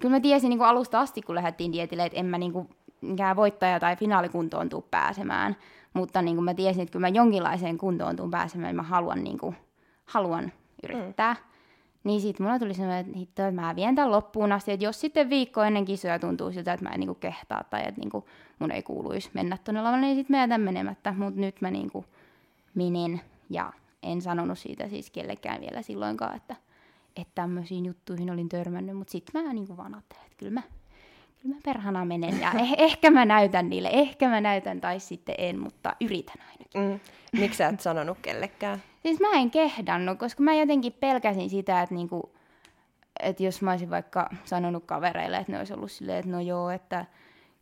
kyllä 0.00 0.16
mä 0.16 0.20
tiesin 0.20 0.48
niinku 0.48 0.64
alusta 0.64 1.00
asti, 1.00 1.22
kun 1.22 1.34
lähdettiin 1.34 1.72
dietille, 1.72 2.04
että 2.04 2.18
en 2.18 2.26
mä 2.26 2.38
niinku 2.38 2.66
mikään 3.00 3.36
voittaja 3.36 3.80
tai 3.80 3.96
finaalikuntoon 3.96 4.68
tuu 4.68 4.86
pääsemään. 4.90 5.56
Mutta 5.94 6.22
niin 6.22 6.36
kuin 6.36 6.44
mä 6.44 6.54
tiesin, 6.54 6.82
että 6.82 6.92
kyllä 6.92 7.04
mä 7.04 7.16
jonkinlaiseen 7.16 7.78
kuntoon 7.78 8.16
tuun 8.16 8.30
pääsemään, 8.30 8.76
mä 8.76 8.82
haluan, 8.82 9.24
niin 9.24 9.38
kuin, 9.38 9.56
haluan 10.06 10.52
yrittää. 10.82 11.34
Mm. 11.34 11.47
Niin 12.08 12.20
sitten 12.20 12.46
mulla 12.46 12.58
tuli 12.58 12.74
semmoinen, 12.74 13.06
että 13.06 13.18
hitto, 13.18 13.42
että 13.42 13.60
mä 13.60 13.76
vien 13.76 13.94
tämän 13.94 14.10
loppuun 14.10 14.52
asti, 14.52 14.72
että 14.72 14.84
jos 14.84 15.00
sitten 15.00 15.30
viikko 15.30 15.62
ennen 15.62 15.84
kisoja 15.84 16.18
tuntuu 16.18 16.52
siltä, 16.52 16.72
että 16.72 16.86
mä 16.86 16.94
en 16.94 17.00
niin 17.00 17.08
kuin 17.08 17.18
kehtaa 17.20 17.64
tai 17.70 17.80
että 17.80 18.00
niin 18.00 18.10
kuin 18.10 18.24
mun 18.58 18.70
ei 18.70 18.82
kuuluisi 18.82 19.30
mennä 19.34 19.58
tuonne 19.64 19.82
lavalle, 19.82 20.06
niin 20.06 20.16
sitten 20.16 20.36
mä 20.36 20.42
jätän 20.42 20.60
menemättä. 20.60 21.14
Mutta 21.18 21.40
nyt 21.40 21.60
mä 21.60 21.70
niin 21.70 21.90
kuin 21.90 22.06
menin 22.74 23.20
ja 23.50 23.72
en 24.02 24.22
sanonut 24.22 24.58
siitä 24.58 24.88
siis 24.88 25.10
kellekään 25.10 25.60
vielä 25.60 25.82
silloinkaan, 25.82 26.36
että, 26.36 26.56
että 27.16 27.32
tämmöisiin 27.34 27.86
juttuihin 27.86 28.30
olin 28.30 28.48
törmännyt. 28.48 28.96
Mutta 28.96 29.12
sitten 29.12 29.42
mä 29.42 29.52
niin 29.52 29.66
kuin 29.66 29.76
vaan 29.76 29.94
ajattelin, 29.94 30.24
että 30.24 30.36
kyllä 30.38 30.52
mä 30.52 30.62
kyllä 31.42 31.54
mä 31.54 31.60
perhana 31.64 32.04
menen 32.04 32.40
ja 32.40 32.50
eh- 32.50 32.74
ehkä 32.78 33.10
mä 33.10 33.24
näytän 33.24 33.68
niille, 33.70 33.90
ehkä 33.92 34.28
mä 34.28 34.40
näytän 34.40 34.80
tai 34.80 35.00
sitten 35.00 35.34
en, 35.38 35.58
mutta 35.58 35.96
yritän 36.00 36.36
aina. 36.50 36.88
Mm. 36.88 37.00
Miksi 37.32 37.58
sä 37.58 37.66
et 37.66 37.80
sanonut 37.80 38.18
kellekään? 38.22 38.82
Siis 39.02 39.20
mä 39.20 39.28
en 39.34 39.50
kehdannut, 39.50 40.18
koska 40.18 40.42
mä 40.42 40.54
jotenkin 40.54 40.92
pelkäsin 40.92 41.50
sitä, 41.50 41.82
että 41.82 41.94
niinku, 41.94 42.32
että 43.22 43.42
jos 43.42 43.62
mä 43.62 43.70
olisin 43.70 43.90
vaikka 43.90 44.30
sanonut 44.44 44.84
kavereille, 44.84 45.36
että 45.36 45.52
ne 45.52 45.58
olisi 45.58 45.74
ollut 45.74 45.92
silleen, 45.92 46.18
että 46.18 46.30
no 46.30 46.40
joo, 46.40 46.70
että 46.70 47.06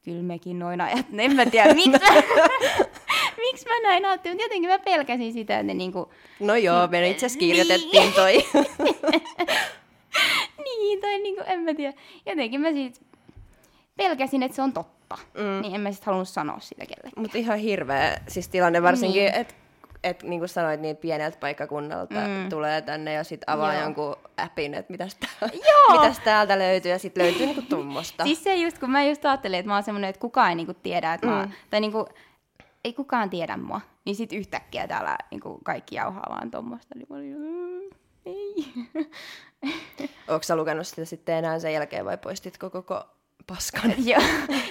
kyllä 0.05 0.23
mekin 0.23 0.59
noin 0.59 0.81
ajat, 0.81 1.07
en 1.19 1.37
mä 1.37 1.47
tiedä, 1.47 1.75
miksi 1.75 1.91
mä, 1.91 1.99
miksi 3.45 3.67
mä 3.69 3.81
näin 3.83 4.05
ajattelin, 4.05 4.35
mutta 4.35 4.45
jotenkin 4.45 4.71
mä 4.71 4.79
pelkäsin 4.79 5.33
sitä, 5.33 5.55
että 5.55 5.67
ne 5.67 5.75
niinku, 5.75 6.13
No 6.41 6.57
joo, 6.57 6.87
me 6.87 7.11
itse 7.11 7.27
asiassa 7.27 7.39
kirjoitettiin 7.39 8.13
toi. 8.13 8.33
niin, 10.65 11.01
tai 11.01 11.19
niinku, 11.19 11.43
en 11.47 11.61
mä 11.61 11.75
tiedä, 11.75 11.93
jotenkin 12.27 12.61
mä 12.61 12.73
siitä 12.73 13.01
pelkäsin, 13.97 14.43
että 14.43 14.57
se 14.57 14.63
on 14.63 14.73
totta. 14.73 15.19
Mm. 15.35 15.63
Niin 15.63 15.75
en 15.75 15.81
mä 15.81 15.93
sitten 15.93 16.07
halunnut 16.07 16.29
sanoa 16.29 16.61
sitä 16.61 16.87
kellekään. 16.87 17.23
Mutta 17.23 17.39
ihan 17.39 17.59
hirveä 17.59 18.21
siis 18.29 18.49
tilanne 18.49 18.83
varsinkin, 18.83 19.25
niin. 19.25 19.35
että 19.35 19.55
et, 20.05 20.23
niin 20.23 20.41
kuin 20.41 20.49
sanoit, 20.49 20.81
niin 20.81 20.97
pieneltä 20.97 21.39
paikkakunnalta 21.39 22.15
mm. 22.15 22.49
tulee 22.49 22.83
tänne 22.83 23.13
ja 23.13 23.25
sitten 23.25 23.51
avaa 23.51 23.75
Joo. 23.75 23.83
jonkun 23.83 24.17
appin, 24.37 24.75
että 24.75 24.93
mitäs, 24.93 25.15
tää, 25.15 25.49
mitäs 25.93 26.19
täältä 26.19 26.59
löytyy 26.59 26.91
ja 26.91 26.99
sitten 26.99 27.25
löytyy 27.25 27.47
niinku 27.47 27.63
tuommoista. 27.77 28.25
Siis 28.25 28.45
se 28.45 28.55
just, 28.55 28.79
kun 28.79 28.91
mä 28.91 29.05
just 29.05 29.25
ajattelin, 29.25 29.59
että 29.59 29.71
mä 29.71 29.75
oon 29.75 29.83
semmoinen, 29.83 30.11
että 30.11 30.21
kukaan 30.21 30.49
ei 30.49 30.55
niinku 30.55 30.75
tiedä, 30.75 31.15
että 31.15 31.27
mm. 31.27 31.33
mä, 31.33 31.49
tai 31.71 31.81
niinku, 31.81 32.07
ei 32.85 32.93
kukaan 32.93 33.31
tiedä 33.31 33.57
mua, 33.57 33.81
niin 34.05 34.17
sitten 34.17 34.39
yhtäkkiä 34.39 34.89
täällä 34.89 35.19
niinku 35.31 35.61
kaikki 35.65 35.95
jauhaa 35.95 36.27
vaan 36.31 36.51
tuommoista, 36.51 36.95
niin 36.95 37.07
mä 37.11 37.17
olin, 37.17 37.37
mm, 37.39 37.91
ei. 38.27 38.67
Oletko 40.29 40.43
sä 40.43 40.57
lukenut 40.57 40.87
sitä 40.87 41.05
sitten 41.05 41.35
enää 41.35 41.59
sen 41.59 41.73
jälkeen 41.73 42.05
vai 42.05 42.19
poistitko 42.19 42.71
koko 42.71 43.05
paskan. 43.47 43.95
Joo, 44.11 44.23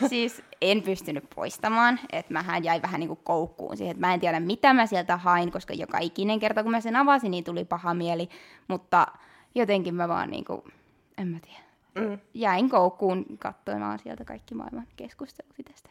siis 0.10 0.42
en 0.62 0.82
pystynyt 0.82 1.30
poistamaan, 1.36 2.00
että 2.12 2.34
mähän 2.34 2.64
jäi 2.64 2.82
vähän 2.82 3.00
niin 3.00 3.08
kuin 3.08 3.20
koukkuun 3.24 3.78
siihen, 3.78 3.92
että 3.92 4.08
mä 4.08 4.14
en 4.14 4.20
tiedä 4.20 4.40
mitä 4.40 4.74
mä 4.74 4.86
sieltä 4.86 5.18
hain, 5.18 5.52
koska 5.52 5.74
joka 5.74 5.98
ikinen 6.00 6.40
kerta 6.40 6.64
kun 6.64 6.72
mä 6.72 6.82
sen 6.82 6.96
avasin, 6.96 7.32
niin 7.32 7.44
tuli 7.44 7.66
paha 7.66 7.94
mieli, 7.94 8.30
mutta 8.68 9.08
jotenkin 9.56 9.96
mä 9.96 10.08
vaan 10.08 10.30
niin 10.30 10.46
kuin, 10.46 10.62
en 11.18 11.28
mä 11.28 11.38
tiedä, 11.40 12.10
mm. 12.10 12.20
jäin 12.34 12.70
koukkuun 12.70 13.26
katsomaan 13.40 14.00
sieltä 14.00 14.26
kaikki 14.26 14.56
maailman 14.56 14.88
keskustelut 14.96 15.56
tästä. 15.72 15.90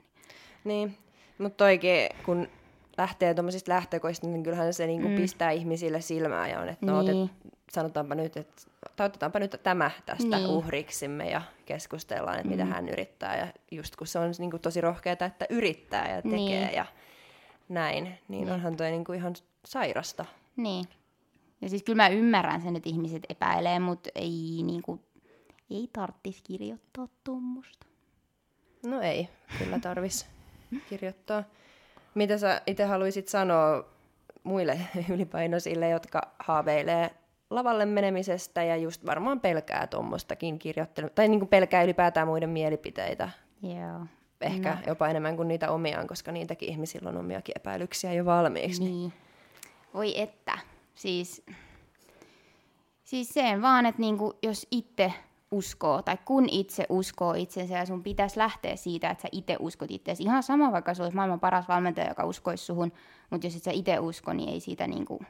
Niin, 0.65 0.99
mutta 1.39 1.57
toikin, 1.57 2.09
kun 2.25 2.49
lähtee 2.99 3.35
tuommoisista 3.35 3.73
lähtökoista, 3.73 4.27
niin 4.27 4.43
kyllähän 4.43 4.75
se 4.75 4.87
niinku 4.87 5.09
mm. 5.09 5.17
pistää 5.17 5.51
ihmisille 5.51 6.01
silmää 6.01 6.49
ja 6.49 6.61
on, 6.61 6.69
että 6.69 6.87
no, 6.87 7.03
niin. 7.03 7.17
no, 7.17 7.29
sanotaanpa 7.71 8.15
nyt, 8.15 8.37
että 8.37 8.63
otetaanpa 9.01 9.39
nyt 9.39 9.61
tämä 9.63 9.91
tästä 10.07 10.37
niin. 10.37 10.51
uhriksimme 10.51 11.31
ja 11.31 11.43
keskustellaan, 11.67 12.37
että 12.37 12.49
mm. 12.49 12.51
mitä 12.51 12.65
hän 12.65 12.89
yrittää. 12.89 13.39
Ja 13.39 13.47
just 13.71 13.97
kun 13.97 14.07
se 14.07 14.19
on 14.19 14.35
niin 14.39 14.51
kuin 14.51 14.61
tosi 14.61 14.81
rohkeaa, 14.81 15.17
että 15.21 15.47
yrittää 15.51 16.15
ja 16.17 16.23
tekee 16.23 16.37
niin. 16.37 16.75
ja 16.75 16.87
näin, 17.69 18.05
niin, 18.05 18.19
niin. 18.29 18.51
onhan 18.51 18.77
toi 18.77 18.91
niin 18.91 19.05
kuin 19.05 19.19
ihan 19.19 19.35
sairasta. 19.67 20.25
Niin. 20.57 20.85
Ja 21.61 21.69
siis 21.69 21.83
kyllä 21.83 22.03
mä 22.03 22.09
ymmärrän 22.09 22.63
sen, 22.63 22.77
että 22.77 22.89
ihmiset 22.89 23.23
epäilee, 23.29 23.79
mutta 23.79 24.11
ei, 24.15 24.61
niin 24.63 24.83
kuin, 24.83 25.01
ei 25.71 25.89
tarvitsisi 25.93 26.43
kirjoittaa 26.45 27.09
tuommoista. 27.25 27.87
No 28.87 29.01
ei, 29.01 29.29
kyllä 29.59 29.79
tarvis 29.79 30.27
kirjoittaa. 30.89 31.45
Mitä 32.15 32.39
sä 32.39 32.63
itse 32.67 32.85
haluaisit 32.85 33.29
sanoa 33.29 33.85
muille 34.45 34.81
ylipainoisille, 35.15 35.89
jotka 35.89 36.35
haaveilee 36.39 37.11
lavalle 37.51 37.87
menemisestä 37.87 38.63
ja 38.63 38.77
just 38.77 39.07
varmaan 39.07 39.41
pelkää 39.41 39.87
tuommoistakin 39.87 40.59
kirjoittelua, 40.59 41.11
tai 41.11 41.29
niin 41.29 41.41
kuin 41.41 41.49
pelkää 41.49 41.83
ylipäätään 41.83 42.29
muiden 42.29 42.51
mielipiteitä. 42.51 43.29
Joo. 43.63 44.07
Ehkä 44.41 44.75
no. 44.75 44.81
jopa 44.87 45.09
enemmän 45.09 45.37
kuin 45.37 45.49
niitä 45.49 45.71
omiaan, 45.71 46.07
koska 46.07 46.33
niitäkin 46.33 46.69
ihmisillä 46.69 47.09
on 47.09 47.17
omiakin 47.17 47.55
epäilyksiä 47.57 48.13
jo 48.13 48.25
valmiiksi. 48.25 48.85
Niin. 48.85 49.13
Voi 49.95 50.21
että. 50.21 50.59
Siis, 50.95 51.47
siis 53.05 53.29
se 53.29 53.63
vaan, 53.63 53.87
että 53.87 54.01
niinku, 54.01 54.39
jos 54.43 54.67
itse 54.71 55.13
uskoo, 55.51 56.03
tai 56.03 56.19
kun 56.25 56.49
itse 56.51 56.87
uskoo 56.89 57.35
itsensä 57.35 57.75
ja 57.75 57.87
sun 57.87 58.03
pitäisi 58.03 58.39
lähteä 58.39 58.77
siitä, 58.77 59.11
että 59.11 59.23
sä 59.23 59.29
itse 59.33 59.57
uskot 59.61 59.91
itseäsi. 59.91 60.23
Ihan 60.23 60.43
sama, 60.43 60.73
vaikka 60.73 60.95
se 60.95 61.03
olisi 61.03 61.17
maailman 61.17 61.41
paras 61.41 61.69
valmentaja, 61.69 62.09
joka 62.09 62.25
uskoisi 62.25 62.65
suhun, 62.65 62.93
mutta 63.31 63.47
jos 63.47 63.57
et 63.57 63.63
sä 63.63 63.71
itse 63.71 63.99
usko, 63.99 64.33
niin 64.33 64.49
ei 64.49 64.61
siitä, 64.61 64.87
niinku, 64.87 65.23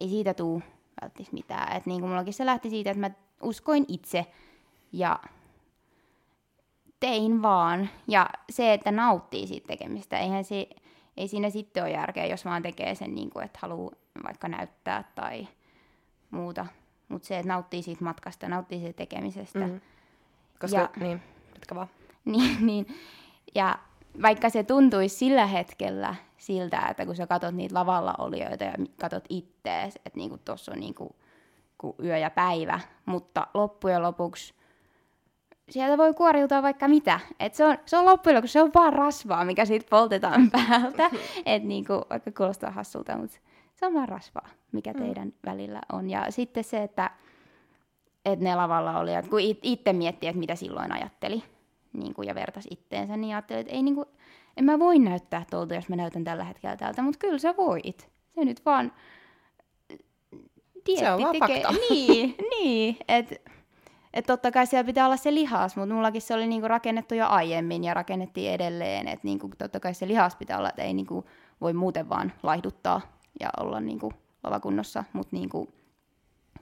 ei 0.00 0.08
siitä 0.08 0.34
tuu 0.34 0.62
välttis 1.02 1.32
mitään. 1.32 1.76
Et 1.76 1.86
niin 1.86 2.00
kuin 2.00 2.10
mullakin 2.10 2.32
se 2.32 2.46
lähti 2.46 2.70
siitä, 2.70 2.90
että 2.90 3.00
mä 3.00 3.10
uskoin 3.42 3.84
itse 3.88 4.26
ja 4.92 5.18
tein 7.00 7.42
vaan. 7.42 7.88
Ja 8.08 8.30
se, 8.50 8.72
että 8.72 8.90
nauttii 8.90 9.46
siitä 9.46 9.66
tekemistä, 9.66 10.18
eihän 10.18 10.44
se, 10.44 10.68
ei 11.16 11.28
siinä 11.28 11.50
sitten 11.50 11.82
ole 11.82 11.92
järkeä, 11.92 12.26
jos 12.26 12.44
vaan 12.44 12.62
tekee 12.62 12.94
sen, 12.94 13.14
niin 13.14 13.30
kuin, 13.30 13.44
että 13.44 13.58
haluaa 13.62 13.94
vaikka 14.24 14.48
näyttää 14.48 15.04
tai 15.14 15.48
muuta. 16.30 16.66
Mutta 17.08 17.28
se, 17.28 17.38
että 17.38 17.48
nauttii 17.48 17.82
siitä 17.82 18.04
matkasta, 18.04 18.48
nauttii 18.48 18.80
siitä 18.80 18.96
tekemisestä. 18.96 19.66
Mm. 19.66 19.80
Koska, 20.60 20.78
ja, 20.78 20.90
niin, 20.96 21.22
jatka 21.54 21.74
vaan. 21.74 21.88
Niin, 22.24 22.66
niin. 22.66 22.86
Ja 23.54 23.78
vaikka 24.22 24.50
se 24.50 24.62
tuntuisi 24.62 25.16
sillä 25.16 25.46
hetkellä 25.46 26.14
siltä, 26.38 26.86
että 26.90 27.06
kun 27.06 27.16
sä 27.16 27.26
katot 27.26 27.54
niitä 27.54 27.74
lavalla 27.74 28.14
olijoita 28.18 28.64
ja 28.64 28.72
katot 29.00 29.24
ittees, 29.28 29.96
että 29.96 30.18
niinku 30.18 30.38
tuossa 30.38 30.72
on 30.72 30.80
niinku, 30.80 31.16
yö 32.04 32.18
ja 32.18 32.30
päivä, 32.30 32.80
mutta 33.06 33.46
loppujen 33.54 34.02
lopuksi 34.02 34.54
sieltä 35.70 35.98
voi 35.98 36.14
kuoriutua 36.14 36.62
vaikka 36.62 36.88
mitä. 36.88 37.20
Et 37.40 37.54
se, 37.54 37.64
on, 37.64 37.78
se 37.86 37.96
on 37.96 38.04
loppujen 38.04 38.36
lopuksi, 38.36 38.52
se 38.52 38.62
on 38.62 38.70
vaan 38.74 38.92
rasvaa, 38.92 39.44
mikä 39.44 39.64
siitä 39.64 39.86
poltetaan 39.90 40.50
päältä. 40.56 41.10
Et 41.46 41.64
niinku, 41.64 41.92
vaikka 42.10 42.32
kuulostaa 42.32 42.70
hassulta, 42.70 43.16
mutta 43.16 43.36
se 43.74 43.86
on 43.86 43.94
vaan 43.94 44.08
rasvaa, 44.08 44.48
mikä 44.72 44.92
mm. 44.92 44.98
teidän 44.98 45.32
välillä 45.46 45.80
on. 45.92 46.10
Ja 46.10 46.26
sitten 46.30 46.64
se, 46.64 46.82
että 46.82 47.10
et 48.24 48.40
ne 48.40 48.54
lavalla 48.54 48.98
olijat, 48.98 49.28
kun 49.28 49.40
itse 49.40 49.92
miettii, 49.92 50.28
että 50.28 50.40
mitä 50.40 50.54
silloin 50.54 50.92
ajatteli, 50.92 51.42
niin 51.96 52.14
kuin, 52.14 52.28
ja 52.28 52.34
vertas 52.34 52.64
itteensä, 52.70 53.16
niin 53.16 53.34
ajattelin, 53.34 53.60
että 53.60 53.72
ei, 53.72 53.82
niin 53.82 53.94
kuin, 53.94 54.06
en 54.56 54.64
mä 54.64 54.78
voi 54.78 54.98
näyttää 54.98 55.44
tuolta, 55.50 55.74
jos 55.74 55.88
mä 55.88 55.96
näytän 55.96 56.24
tällä 56.24 56.44
hetkellä 56.44 56.76
täältä, 56.76 57.02
mutta 57.02 57.18
kyllä 57.18 57.38
sä 57.38 57.54
voit. 57.56 58.10
Se 58.34 58.44
nyt 58.44 58.64
vaan 58.64 58.92
dietti 60.86 61.04
se 61.04 61.12
on 61.12 61.22
vaan 61.22 61.32
tekee. 61.32 61.62
Fakta. 61.62 61.80
Niin, 61.90 62.34
niin 62.50 62.96
että 63.08 63.36
et 64.14 64.26
totta 64.26 64.50
kai 64.50 64.66
siellä 64.66 64.86
pitää 64.86 65.06
olla 65.06 65.16
se 65.16 65.34
lihas, 65.34 65.76
mutta 65.76 65.94
mullakin 65.94 66.22
se 66.22 66.34
oli 66.34 66.46
niinku 66.46 66.68
rakennettu 66.68 67.14
jo 67.14 67.26
aiemmin 67.26 67.84
ja 67.84 67.94
rakennettiin 67.94 68.52
edelleen. 68.52 69.08
Että 69.08 69.26
niinku, 69.26 69.50
totta 69.58 69.80
kai 69.80 69.94
se 69.94 70.08
lihas 70.08 70.36
pitää 70.36 70.58
olla, 70.58 70.68
että 70.68 70.82
ei 70.82 70.94
niinku 70.94 71.24
voi 71.60 71.72
muuten 71.72 72.08
vaan 72.08 72.32
laihduttaa 72.42 73.00
ja 73.40 73.50
olla 73.60 73.80
niinku 73.80 74.12
lavakunnossa. 74.44 75.04
Mutta 75.12 75.36
niinku, 75.36 75.68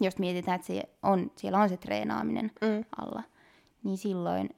jos 0.00 0.18
mietitään, 0.18 0.60
että 0.60 0.88
on, 1.02 1.30
siellä 1.36 1.58
on 1.58 1.68
se 1.68 1.76
treenaaminen 1.76 2.50
mm. 2.60 2.84
alla, 2.96 3.22
niin 3.84 3.98
silloin 3.98 4.48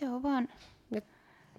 se 0.00 0.08
on 0.08 0.22
vaan... 0.22 0.48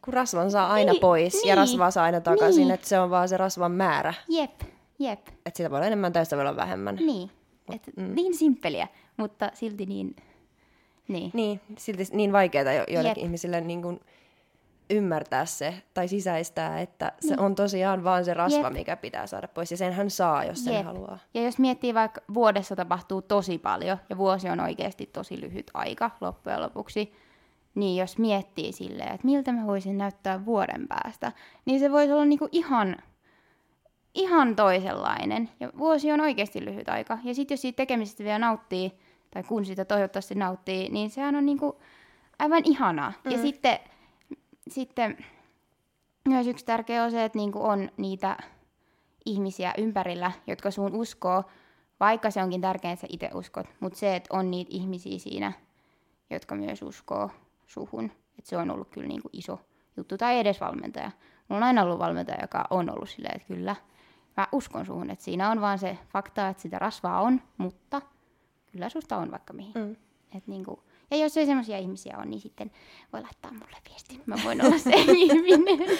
Kun 0.02 0.14
rasvan 0.14 0.52
saa 0.52 0.74
aina 0.74 0.92
niin, 0.92 1.02
pois 1.02 1.34
niin, 1.34 1.48
ja 1.48 1.56
rasvaa 1.56 1.92
saa 1.92 2.04
aina 2.04 2.22
takaisin, 2.22 2.62
niin. 2.62 2.72
että 2.72 2.88
se 2.88 3.00
on 3.00 3.10
vaan 3.10 3.30
se 3.30 3.38
rasvan 3.38 3.72
määrä. 3.72 4.14
Jep, 4.28 4.62
jep. 5.00 5.28
Että 5.28 5.58
sitä 5.58 5.70
voi 5.70 5.78
olla 5.78 5.88
enemmän 5.88 6.14
tai 6.14 6.26
sitä 6.26 6.36
voi 6.36 6.46
olla 6.46 6.56
vähemmän. 6.56 6.96
Niin, 6.96 7.32
et 7.74 7.82
mm. 7.96 8.16
niin 8.16 8.38
simppeliä, 8.38 8.88
mutta 9.18 9.52
silti 9.54 9.86
niin... 9.86 10.16
Niin, 11.08 11.32
niin 11.34 11.62
silti 11.78 12.04
niin 12.12 12.32
vaikeaa 12.32 12.74
jo, 12.74 12.84
joillekin 12.88 13.22
jep. 13.22 13.26
ihmisille 13.26 13.62
niin 13.62 13.82
kuin 13.82 14.00
ymmärtää 14.90 15.46
se 15.46 15.74
tai 15.94 16.08
sisäistää, 16.08 16.80
että 16.80 17.12
se 17.20 17.28
niin. 17.28 17.40
on 17.40 17.56
tosiaan 17.56 18.04
vaan 18.04 18.26
se 18.26 18.34
rasva, 18.34 18.68
Jep. 18.68 18.74
mikä 18.74 18.96
pitää 18.96 19.28
saada 19.28 19.48
pois. 19.48 19.72
Ja 19.72 19.78
sen 19.78 19.94
hän 19.94 20.10
saa, 20.10 20.44
jos 20.44 20.64
sen 20.64 20.74
Jep. 20.74 20.86
haluaa. 20.86 21.20
Ja 21.34 21.44
jos 21.44 21.60
miettii 21.60 21.94
vaikka 21.94 22.22
vuodessa 22.34 22.76
tapahtuu 22.76 23.22
tosi 23.22 23.58
paljon, 23.58 23.98
ja 24.10 24.18
vuosi 24.18 24.50
on 24.50 24.60
oikeasti 24.60 25.06
tosi 25.06 25.42
lyhyt 25.42 25.72
aika 25.74 26.12
loppujen 26.22 26.62
lopuksi, 26.62 27.14
niin 27.76 27.98
jos 27.98 28.18
miettii 28.18 28.72
silleen, 28.72 29.14
että 29.14 29.28
miltä 29.28 29.52
mä 29.52 29.68
voisin 29.68 29.98
näyttää 29.98 30.46
vuoden 30.46 30.88
päästä, 30.88 31.32
niin 31.66 31.80
se 31.80 31.92
voisi 31.92 32.14
olla 32.14 32.26
niinku 32.26 32.48
ihan, 32.52 32.98
ihan 34.16 34.56
toisenlainen. 34.56 35.50
Ja 35.60 35.70
vuosi 35.78 36.12
on 36.12 36.22
oikeasti 36.22 36.66
lyhyt 36.66 36.90
aika. 36.90 37.18
Ja 37.24 37.36
sitten 37.36 37.54
jos 37.56 37.62
siitä 37.62 37.78
tekemisestä 37.78 38.24
vielä 38.24 38.40
nauttii, 38.40 38.92
tai 39.32 39.44
kun 39.44 39.66
sitä 39.66 39.86
toivottavasti 39.86 40.36
nauttii, 40.36 40.90
niin 40.90 41.10
sehän 41.10 41.36
on 41.36 41.46
niinku 41.46 41.80
aivan 42.40 42.62
ihanaa. 42.66 43.14
Mm. 43.26 43.32
Ja 43.32 43.38
sitten, 43.38 43.80
sitten 44.70 45.18
myös 46.28 46.48
yksi 46.48 46.66
tärkeä 46.66 47.04
on 47.04 47.12
se, 47.12 47.24
että 47.26 47.38
niinku 47.38 47.64
on 47.64 47.90
niitä 47.98 48.38
ihmisiä 49.26 49.74
ympärillä, 49.78 50.32
jotka 50.48 50.72
sun 50.72 50.96
uskoo, 50.96 51.44
vaikka 52.00 52.32
se 52.32 52.44
onkin 52.44 52.62
tärkeää, 52.62 52.92
että 52.92 53.02
sä 53.02 53.08
itse 53.10 53.30
uskot, 53.34 53.66
mutta 53.80 54.00
se, 54.00 54.16
että 54.16 54.38
on 54.38 54.52
niitä 54.52 54.72
ihmisiä 54.74 55.20
siinä, 55.20 55.52
jotka 56.30 56.56
myös 56.56 56.82
uskoo 56.82 57.30
suhun. 57.74 58.12
Et 58.40 58.46
se 58.46 58.58
on 58.58 58.72
ollut 58.72 58.90
kyllä 58.90 59.08
niin 59.08 59.22
kuin 59.22 59.30
iso 59.34 59.60
juttu. 59.98 60.18
Tai 60.18 60.40
edes 60.40 60.62
valmentaja. 60.62 61.12
Mulla 61.48 61.58
on 61.58 61.64
aina 61.64 61.84
ollut 61.84 62.00
valmentaja, 62.00 62.42
joka 62.42 62.68
on 62.70 62.90
ollut 62.90 63.10
silleen, 63.10 63.36
että 63.36 63.48
kyllä, 63.48 63.76
mä 64.38 64.48
uskon 64.52 64.86
suhun. 64.86 65.10
Että 65.10 65.26
siinä 65.26 65.52
on 65.52 65.62
vaan 65.62 65.80
se 65.80 65.98
fakta, 66.14 66.48
että 66.48 66.64
sitä 66.64 66.80
rasvaa 66.80 67.22
on, 67.22 67.42
mutta 67.58 68.02
kyllä 68.72 68.90
susta 68.90 69.18
on 69.18 69.32
vaikka 69.32 69.54
mihin. 69.54 69.74
Mm. 69.76 69.96
Et 70.38 70.48
niin 70.48 70.66
kuin, 70.66 70.80
ja 71.12 71.18
jos 71.18 71.38
ei 71.38 71.46
semmoisia 71.46 71.78
ihmisiä 71.78 72.18
on, 72.18 72.30
niin 72.30 72.42
sitten 72.42 72.72
voi 73.14 73.22
laittaa 73.22 73.52
mulle 73.52 73.78
viesti. 73.90 74.22
Mä 74.26 74.36
voin 74.44 74.66
olla 74.66 74.78
se 74.78 74.92
ihminen. 75.26 75.98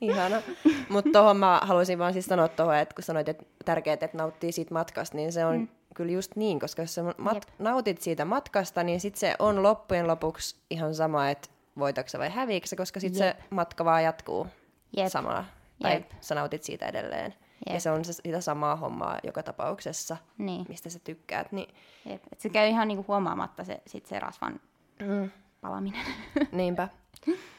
Ihana. 0.00 0.42
Mutta 0.88 1.10
tuohon 1.12 1.36
mä 1.36 1.60
haluaisin 1.62 1.98
vaan 1.98 2.12
siis 2.12 2.26
sanoa 2.26 2.48
tuohon, 2.48 2.76
että 2.76 2.94
kun 2.94 3.04
sanoit, 3.04 3.28
että 3.28 3.44
tärkeää, 3.64 3.94
että 3.94 4.18
nauttii 4.18 4.52
siitä 4.52 4.74
matkasta, 4.74 5.16
niin 5.16 5.32
se 5.32 5.44
on 5.44 5.56
mm 5.56 5.68
kyllä 5.94 6.12
just 6.12 6.36
niin, 6.36 6.60
koska 6.60 6.82
jos 6.82 6.94
sä 6.94 7.02
mat- 7.02 7.52
nautit 7.58 8.00
siitä 8.00 8.24
matkasta, 8.24 8.82
niin 8.82 9.00
sitten 9.00 9.20
se 9.20 9.34
on 9.38 9.62
loppujen 9.62 10.06
lopuksi 10.06 10.56
ihan 10.70 10.94
sama, 10.94 11.30
että 11.30 11.48
voitatko 11.78 12.18
vai 12.18 12.30
häviikö 12.30 12.66
koska 12.76 13.00
sitten 13.00 13.18
se 13.18 13.36
matka 13.50 13.84
vaan 13.84 14.04
jatkuu 14.04 14.46
Jep. 14.96 15.08
samaa. 15.08 15.44
Tai 15.82 15.92
Jep. 15.92 16.10
sä 16.20 16.34
nautit 16.34 16.62
siitä 16.62 16.86
edelleen. 16.86 17.34
Jep. 17.66 17.74
Ja 17.74 17.80
se 17.80 17.90
on 17.90 18.04
se, 18.04 18.12
sitä 18.12 18.40
samaa 18.40 18.76
hommaa 18.76 19.18
joka 19.22 19.42
tapauksessa, 19.42 20.16
niin. 20.38 20.66
mistä 20.68 20.90
sä 20.90 20.98
tykkäät. 20.98 21.52
Niin... 21.52 21.74
Jep. 22.06 22.22
Et 22.32 22.40
se 22.40 22.48
käy 22.48 22.68
ihan 22.68 22.88
niinku 22.88 23.04
huomaamatta 23.08 23.64
se, 23.64 23.80
sit 23.86 24.06
se 24.06 24.20
rasvan 24.20 24.60
mm. 25.00 25.30
palaminen. 25.60 26.06
Niinpä. 26.52 26.88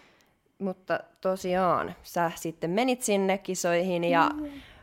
Mutta 0.60 1.00
tosiaan, 1.22 1.96
sä 2.04 2.32
sitten 2.36 2.70
menit 2.70 3.02
sinne 3.02 3.38
kisoihin 3.38 4.04
ja 4.04 4.32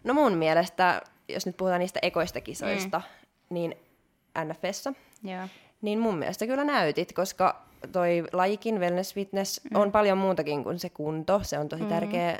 no 0.04 0.14
mun 0.14 0.32
mielestä, 0.32 1.02
jos 1.28 1.46
nyt 1.46 1.56
puhutaan 1.56 1.80
niistä 1.80 1.98
ekoista 2.02 2.40
kisoista, 2.40 2.98
mm. 2.98 3.54
niin 3.54 3.74
NFssä, 4.44 4.92
Joo. 5.22 5.48
niin 5.82 5.98
mun 5.98 6.18
mielestä 6.18 6.46
kyllä 6.46 6.64
näytit, 6.64 7.12
koska 7.12 7.62
toi 7.92 8.24
lajikin, 8.32 8.80
wellness 8.80 9.14
fitness, 9.14 9.60
mm. 9.64 9.80
on 9.80 9.92
paljon 9.92 10.18
muutakin 10.18 10.64
kuin 10.64 10.78
se 10.78 10.90
kunto. 10.90 11.40
Se 11.42 11.58
on 11.58 11.68
tosi 11.68 11.82
mm. 11.82 11.88
tärkeä, 11.88 12.38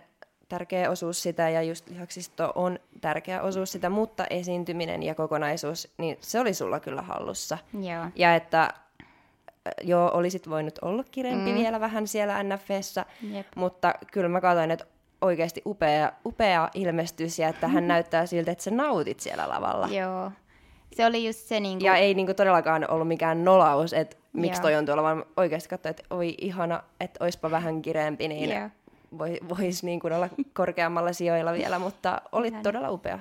tärkeä 0.48 0.90
osuus 0.90 1.22
sitä 1.22 1.48
ja 1.48 1.62
just 1.62 1.88
lihaksisto 1.88 2.52
on 2.54 2.78
tärkeä 3.00 3.42
osuus 3.42 3.72
sitä, 3.72 3.90
mutta 3.90 4.24
esiintyminen 4.30 5.02
ja 5.02 5.14
kokonaisuus, 5.14 5.92
niin 5.98 6.16
se 6.20 6.40
oli 6.40 6.54
sulla 6.54 6.80
kyllä 6.80 7.02
hallussa. 7.02 7.58
Joo. 7.72 8.04
Ja 8.14 8.34
että 8.34 8.74
joo, 9.82 10.10
olisit 10.14 10.50
voinut 10.50 10.78
olla 10.82 11.04
kirempi 11.10 11.50
mm. 11.50 11.58
vielä 11.58 11.80
vähän 11.80 12.08
siellä 12.08 12.42
NFssä, 12.42 13.04
Jep. 13.32 13.46
mutta 13.56 13.94
kyllä 14.12 14.28
mä 14.28 14.40
katsoin, 14.40 14.70
että 14.70 14.86
oikeasti 15.20 15.62
upea, 15.66 16.12
upea 16.26 16.68
ilmestys 16.74 17.38
ja 17.38 17.48
että 17.48 17.68
hän 17.68 17.88
näyttää 17.94 18.26
siltä, 18.26 18.52
että 18.52 18.64
sä 18.64 18.70
nautit 18.70 19.20
siellä 19.20 19.48
lavalla. 19.48 19.88
Joo. 19.88 20.32
Se 20.96 21.06
oli 21.06 21.26
just 21.26 21.38
se 21.38 21.60
niinku... 21.60 21.84
Ja 21.84 21.96
ei 21.96 22.14
niinku 22.14 22.34
todellakaan 22.34 22.90
ollut 22.90 23.08
mikään 23.08 23.44
nolaus, 23.44 23.92
että 23.92 24.16
miksi 24.32 24.58
Joo. 24.58 24.62
toi 24.62 24.74
on 24.74 24.86
tuolla, 24.86 25.02
vaan 25.02 25.24
oikeasti 25.36 25.68
katsoin, 25.68 25.90
että 25.90 26.02
oi 26.10 26.34
ihana, 26.40 26.82
että 27.00 27.24
oispa 27.24 27.50
vähän 27.50 27.82
kireempi, 27.82 28.28
niin 28.28 28.50
Joo. 28.50 28.68
voi, 29.18 29.38
voisi 29.48 29.86
niinku 29.86 30.06
olla 30.06 30.28
korkeammalla 30.52 31.12
sijoilla 31.12 31.52
vielä, 31.52 31.78
mutta 31.78 32.22
olit 32.32 32.52
Ihana. 32.52 32.62
todella 32.62 32.90
upea. 32.90 33.18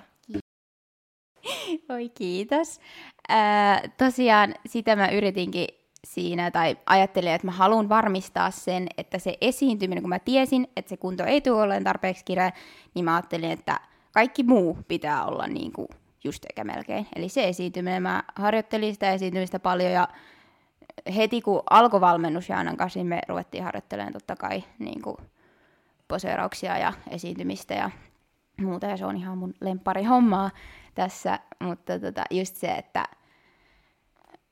Oi 1.90 2.10
kiitos. 2.10 2.80
Ää, 3.30 3.82
tosiaan 3.98 4.56
sitä 4.66 4.96
mä 4.96 5.10
yritinkin 5.10 5.68
siinä, 6.08 6.52
tai 6.52 6.78
ajattelin, 6.86 7.32
että 7.32 7.48
mä 7.48 7.52
haluan 7.52 7.90
varmistaa 7.90 8.52
sen, 8.52 8.88
että 8.98 9.20
se 9.20 9.38
esiintyminen, 9.42 10.04
kun 10.04 10.10
mä 10.10 10.20
tiesin, 10.20 10.68
että 10.78 10.90
se 10.90 10.98
kunto 10.98 11.24
ei 11.24 11.42
tule 11.42 11.62
olleen 11.62 11.84
tarpeeksi 11.84 12.26
kireä, 12.26 12.52
niin 12.94 13.06
mä 13.06 13.16
ajattelin, 13.16 13.52
että 13.52 13.80
kaikki 14.12 14.44
muu 14.44 14.78
pitää 14.88 15.26
olla 15.26 15.48
niin 15.48 15.72
kuin 15.72 15.88
just 16.24 16.46
eikä 16.46 16.64
melkein. 16.64 17.08
Eli 17.16 17.30
se 17.30 17.48
esiintyminen, 17.48 18.04
mä 18.04 18.24
harjoittelin 18.36 18.94
sitä 18.94 19.12
esiintymistä 19.12 19.60
paljon 19.60 19.92
ja 19.92 20.08
heti 21.16 21.42
kun 21.42 21.64
alkoi 21.70 22.02
valmennus 22.02 22.50
Jaanan 22.50 22.78
kanssa, 22.78 23.00
niin 23.00 23.08
me 23.08 23.22
ruvettiin 23.28 23.64
harjoittelemaan 23.64 24.14
totta 24.14 24.36
kai 24.36 24.64
niin 24.80 25.02
kuin 25.02 25.18
poseerauksia 26.08 26.78
ja 26.78 26.94
esiintymistä 27.10 27.74
ja 27.74 27.90
muuta, 28.62 28.86
ja 28.86 28.98
se 28.98 29.06
on 29.06 29.18
ihan 29.18 29.38
mun 29.38 29.54
lemppari 29.62 30.04
hommaa 30.04 30.50
tässä, 30.96 31.40
mutta 31.60 32.00
tota, 32.00 32.24
just 32.32 32.56
se, 32.56 32.72
että, 32.72 33.06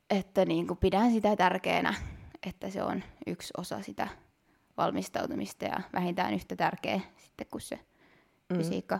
että 0.09 0.45
niin 0.45 0.67
kuin 0.67 0.77
pidän 0.77 1.11
sitä 1.11 1.35
tärkeänä, 1.35 1.93
että 2.47 2.69
se 2.69 2.83
on 2.83 3.03
yksi 3.27 3.53
osa 3.57 3.81
sitä 3.81 4.07
valmistautumista 4.77 5.65
ja 5.65 5.81
vähintään 5.93 6.33
yhtä 6.33 6.55
tärkeä 6.55 6.99
sitten 7.17 7.47
kuin 7.51 7.61
se 7.61 7.79
Mm. 8.49 8.57
fysiikka. 8.57 8.99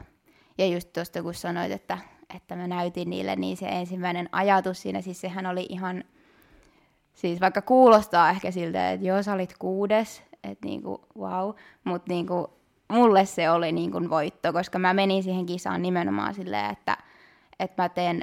Ja 0.58 0.66
just 0.66 0.94
tuosta 0.94 1.24
kun 1.24 1.34
sanoit, 1.34 1.72
että, 1.72 1.98
että 2.36 2.56
mä 2.56 2.68
näytin 2.68 3.10
niille, 3.10 3.36
niin 3.36 3.58
se 3.58 3.66
ensimmäinen 3.68 4.30
ajatus 4.32 4.82
siinä, 4.82 5.02
siis 5.02 5.22
sehän 5.22 5.46
oli 5.46 5.66
ihan, 5.70 6.04
siis 7.14 7.42
vaikka 7.42 7.62
kuulostaa 7.62 8.30
ehkä 8.30 8.52
siltä, 8.52 8.92
että 8.92 9.08
joo 9.08 9.24
sä 9.24 9.34
olit 9.34 9.54
kuudes, 9.60 10.24
että 10.44 10.66
niinku 10.66 11.02
wow, 11.20 11.52
mutta 11.84 12.14
niinku, 12.14 12.54
mulle 12.92 13.26
se 13.26 13.50
oli 13.50 13.72
niinku 13.72 14.10
voitto, 14.10 14.54
koska 14.54 14.80
mä 14.80 14.94
menin 14.94 15.24
siihen 15.24 15.46
kisaan 15.46 15.82
nimenomaan 15.82 16.34
silleen, 16.34 16.72
että, 16.72 16.98
että 17.60 17.84
mä 17.84 17.90
teen 17.90 18.22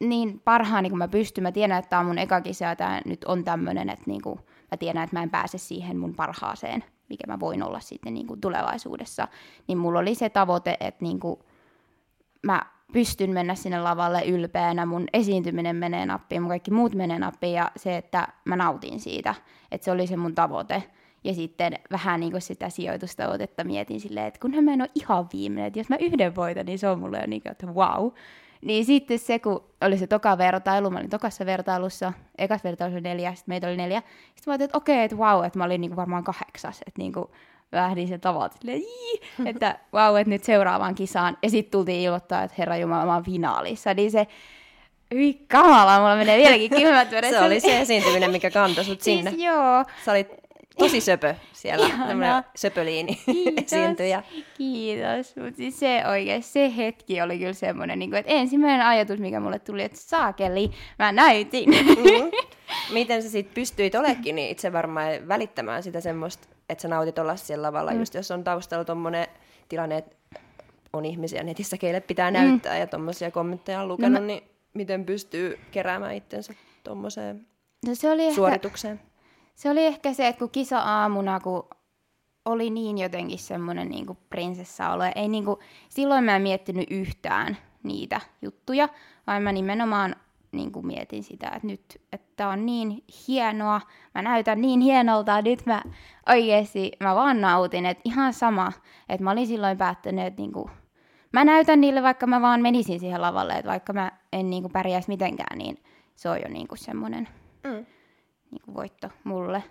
niin 0.00 0.40
parhaani 0.40 0.88
kuin 0.88 0.98
mä 0.98 1.08
pystyn. 1.08 1.42
Mä 1.42 1.52
tiedän, 1.52 1.78
että 1.78 1.88
tämä 1.88 2.00
on 2.00 2.06
mun 2.06 2.18
eka 2.18 2.40
kisa 2.40 2.64
ja 2.64 2.76
tää 2.76 3.00
nyt 3.04 3.24
on 3.24 3.44
tämmöinen, 3.44 3.90
että 3.90 4.04
niinku, 4.06 4.40
mä 4.70 4.76
tiedän, 4.78 5.04
että 5.04 5.16
mä 5.16 5.22
en 5.22 5.30
pääse 5.30 5.58
siihen 5.58 5.98
mun 5.98 6.14
parhaaseen, 6.14 6.84
mikä 7.08 7.24
mä 7.26 7.40
voin 7.40 7.62
olla 7.62 7.80
sitten 7.80 8.14
niinku 8.14 8.36
tulevaisuudessa. 8.36 9.28
Niin 9.68 9.78
mulla 9.78 9.98
oli 9.98 10.14
se 10.14 10.28
tavoite, 10.28 10.76
että 10.80 11.04
niinku, 11.04 11.44
mä 12.42 12.62
pystyn 12.92 13.30
mennä 13.30 13.54
sinne 13.54 13.80
lavalle 13.80 14.22
ylpeänä, 14.24 14.86
mun 14.86 15.06
esiintyminen 15.12 15.76
menee 15.76 16.06
nappiin, 16.06 16.42
mun 16.42 16.48
kaikki 16.48 16.70
muut 16.70 16.94
menee 16.94 17.18
nappiin 17.18 17.52
ja 17.52 17.70
se, 17.76 17.96
että 17.96 18.28
mä 18.44 18.56
nautin 18.56 19.00
siitä, 19.00 19.34
että 19.70 19.84
se 19.84 19.90
oli 19.90 20.06
se 20.06 20.16
mun 20.16 20.34
tavoite. 20.34 20.82
Ja 21.24 21.34
sitten 21.34 21.74
vähän 21.90 22.20
niin 22.20 22.32
kuin 22.32 22.42
sitä 22.42 22.68
sijoitustavoitetta 22.68 23.64
mietin 23.64 24.00
silleen, 24.00 24.26
että 24.26 24.40
kunhan 24.40 24.64
mä 24.64 24.72
en 24.72 24.82
ole 24.82 24.90
ihan 24.94 25.28
viimeinen, 25.32 25.66
että 25.66 25.78
jos 25.78 25.88
mä 25.88 25.96
yhden 26.00 26.36
voitan, 26.36 26.66
niin 26.66 26.78
se 26.78 26.88
on 26.88 26.98
mulle 26.98 27.18
jo 27.18 27.26
niin 27.26 27.42
kuin, 27.42 27.52
että 27.52 27.66
wow. 27.66 28.10
Niin 28.62 28.84
sitten 28.84 29.18
se, 29.18 29.38
kun 29.38 29.64
oli 29.80 29.98
se 29.98 30.06
toka 30.06 30.38
vertailu, 30.38 30.90
mä 30.90 30.98
olin 30.98 31.10
tokassa 31.10 31.46
vertailussa, 31.46 32.12
ekas 32.38 32.64
vertailussa 32.64 32.96
oli 32.96 33.02
neljä, 33.02 33.34
sitten 33.34 33.52
meitä 33.52 33.66
oli 33.66 33.76
neljä. 33.76 34.00
Sitten 34.00 34.42
mä 34.46 34.52
ajattelin, 34.52 34.68
että 34.68 34.78
okei, 34.78 35.04
että 35.04 35.16
wow, 35.16 35.44
että 35.44 35.58
mä 35.58 35.64
olin 35.64 35.80
niin 35.80 35.90
kuin 35.90 35.96
varmaan 35.96 36.24
kahdeksas, 36.24 36.80
että 36.86 36.98
niin 36.98 37.12
kuin 37.12 37.26
lähdin 37.72 38.08
sen 38.08 38.20
"Jii", 38.64 39.20
että 39.50 39.78
wow, 39.94 40.16
että 40.18 40.30
nyt 40.30 40.44
seuraavaan 40.44 40.94
kisaan. 40.94 41.36
Ja 41.42 41.50
sitten 41.50 41.70
tultiin 41.70 42.00
ilmoittaa, 42.00 42.42
että 42.42 42.54
herra 42.58 42.76
Jumala, 42.76 43.06
mä 43.06 43.14
oon 43.14 43.24
finaalissa. 43.24 43.94
Niin 43.94 44.10
se, 44.10 44.26
hyi 45.14 45.34
kamala, 45.48 45.98
mulla 45.98 46.16
menee 46.16 46.38
vieläkin 46.38 46.70
kylmät 46.70 47.10
vedet. 47.12 47.30
Se 47.30 47.40
oli 47.40 47.60
se 47.60 47.80
esiintyminen, 47.80 48.30
mikä 48.30 48.50
kantoi 48.50 48.84
sut 48.84 49.00
sinne. 49.00 49.30
Siis 49.30 49.42
joo, 49.42 49.84
Sä 50.04 50.12
olit 50.12 50.28
tosi 50.78 51.00
söpö 51.00 51.34
siellä, 51.52 51.86
Ihanaa. 51.86 52.08
tämmönen 52.08 52.44
söpöliini 52.56 53.14
Kiitos. 53.26 53.72
esiintyjä. 53.72 54.22
Kiitos. 54.58 55.36
Mutta 55.36 55.56
siis 55.56 55.80
se 55.80 56.02
oikein, 56.10 56.42
se 56.42 56.76
hetki 56.76 57.22
oli 57.22 57.38
kyllä 57.38 57.52
semmoinen, 57.52 57.98
niin 57.98 58.14
että 58.14 58.32
ensimmäinen 58.32 58.86
ajatus, 58.86 59.18
mikä 59.18 59.40
mulle 59.40 59.58
tuli, 59.58 59.82
että 59.82 59.98
saakeli, 60.00 60.70
mä 60.98 61.12
näytin. 61.12 61.70
Mm. 61.70 62.30
Miten 62.94 63.22
sä 63.22 63.30
sitten 63.30 63.54
pystyit 63.54 63.94
olekin 63.94 64.36
niin 64.36 64.50
itse 64.50 64.72
varmaan 64.72 65.28
välittämään 65.28 65.82
sitä 65.82 66.00
semmoista, 66.00 66.48
että 66.68 66.82
sä 66.82 66.88
nautit 66.88 67.18
olla 67.18 67.36
siellä 67.36 67.66
lavalla, 67.66 67.90
mm. 67.92 67.98
just 67.98 68.14
jos 68.14 68.30
on 68.30 68.44
taustalla 68.44 68.84
tommonen 68.84 69.26
tilanne, 69.68 69.96
että 69.96 70.16
on 70.92 71.04
ihmisiä 71.04 71.42
netissä, 71.42 71.76
keille 71.78 72.00
pitää 72.00 72.30
näyttää 72.30 72.74
mm. 72.74 72.80
ja 72.80 72.86
tommosia 72.86 73.30
kommentteja 73.30 73.80
on 73.80 73.88
lukenut, 73.88 74.12
mä- 74.12 74.18
no, 74.20 74.26
niin 74.26 74.42
miten 74.74 75.04
pystyy 75.04 75.58
keräämään 75.70 76.14
itsensä 76.14 76.54
tommoseen 76.84 77.46
No 77.86 77.94
se 77.94 78.10
oli 78.10 78.22
ehkä, 78.22 78.34
suoritukseen? 78.34 79.00
Se 79.58 79.70
oli 79.70 79.86
ehkä 79.86 80.12
se, 80.12 80.28
että 80.28 80.38
kun 80.38 80.50
kisa-aamuna, 80.50 81.40
kun 81.40 81.68
oli 82.44 82.70
niin 82.70 82.98
jotenkin 82.98 83.38
semmoinen 83.38 83.88
niin 83.88 84.06
prinsessaolo, 84.30 85.04
ei 85.14 85.28
niin 85.28 85.44
kuin, 85.44 85.60
silloin 85.88 86.24
mä 86.24 86.36
en 86.36 86.42
miettinyt 86.42 86.90
yhtään 86.90 87.56
niitä 87.82 88.20
juttuja, 88.42 88.88
vaan 89.26 89.42
mä 89.42 89.52
nimenomaan 89.52 90.16
niin 90.52 90.72
kuin 90.72 90.86
mietin 90.86 91.22
sitä, 91.22 91.46
että 91.46 91.66
nyt 91.66 92.02
että 92.12 92.48
on 92.48 92.66
niin 92.66 93.04
hienoa, 93.28 93.80
mä 94.14 94.22
näytän 94.22 94.60
niin 94.60 94.80
hienolta, 94.80 95.42
nyt 95.42 95.66
mä 95.66 95.82
oikeasti, 96.28 96.92
mä 97.00 97.14
vaan 97.14 97.40
nautin, 97.40 97.86
että 97.86 98.02
ihan 98.04 98.32
sama, 98.32 98.72
että 99.08 99.24
mä 99.24 99.30
olin 99.30 99.46
silloin 99.46 99.78
päättänyt, 99.78 100.26
että 100.26 100.42
niin 100.42 100.52
kuin, 100.52 100.70
mä 101.32 101.44
näytän 101.44 101.80
niille, 101.80 102.02
vaikka 102.02 102.26
mä 102.26 102.40
vaan 102.40 102.62
menisin 102.62 103.00
siihen 103.00 103.22
lavalle, 103.22 103.52
että 103.52 103.70
vaikka 103.70 103.92
mä 103.92 104.12
en 104.32 104.50
niin 104.50 104.62
kuin 104.62 104.72
pärjäisi 104.72 105.08
mitenkään, 105.08 105.58
niin 105.58 105.82
se 106.14 106.30
on 106.30 106.40
jo 106.42 106.48
niin 106.48 106.68
kuin 106.68 106.78
semmoinen 106.78 107.28
Mm. 107.64 107.86
Niinku 108.50 108.74
voitto 108.74 109.08
mulle. 109.24 109.64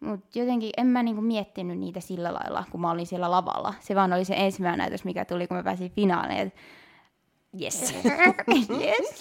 Mutta 0.00 0.38
jotenkin 0.38 0.70
en 0.76 0.86
mä 0.86 1.02
niinku 1.02 1.22
miettinyt 1.22 1.78
niitä 1.78 2.00
sillä 2.00 2.34
lailla, 2.34 2.64
kun 2.70 2.80
mä 2.80 2.90
olin 2.90 3.06
siellä 3.06 3.30
lavalla. 3.30 3.74
Se 3.80 3.94
vaan 3.94 4.12
oli 4.12 4.24
se 4.24 4.34
ensimmäinen 4.36 4.78
näytös, 4.78 5.04
mikä 5.04 5.24
tuli, 5.24 5.46
kun 5.46 5.56
mä 5.56 5.62
pääsin 5.62 5.90
finaaliin. 5.90 6.38
Et 6.38 6.54
Yes. 7.62 7.94
yes. 8.84 9.20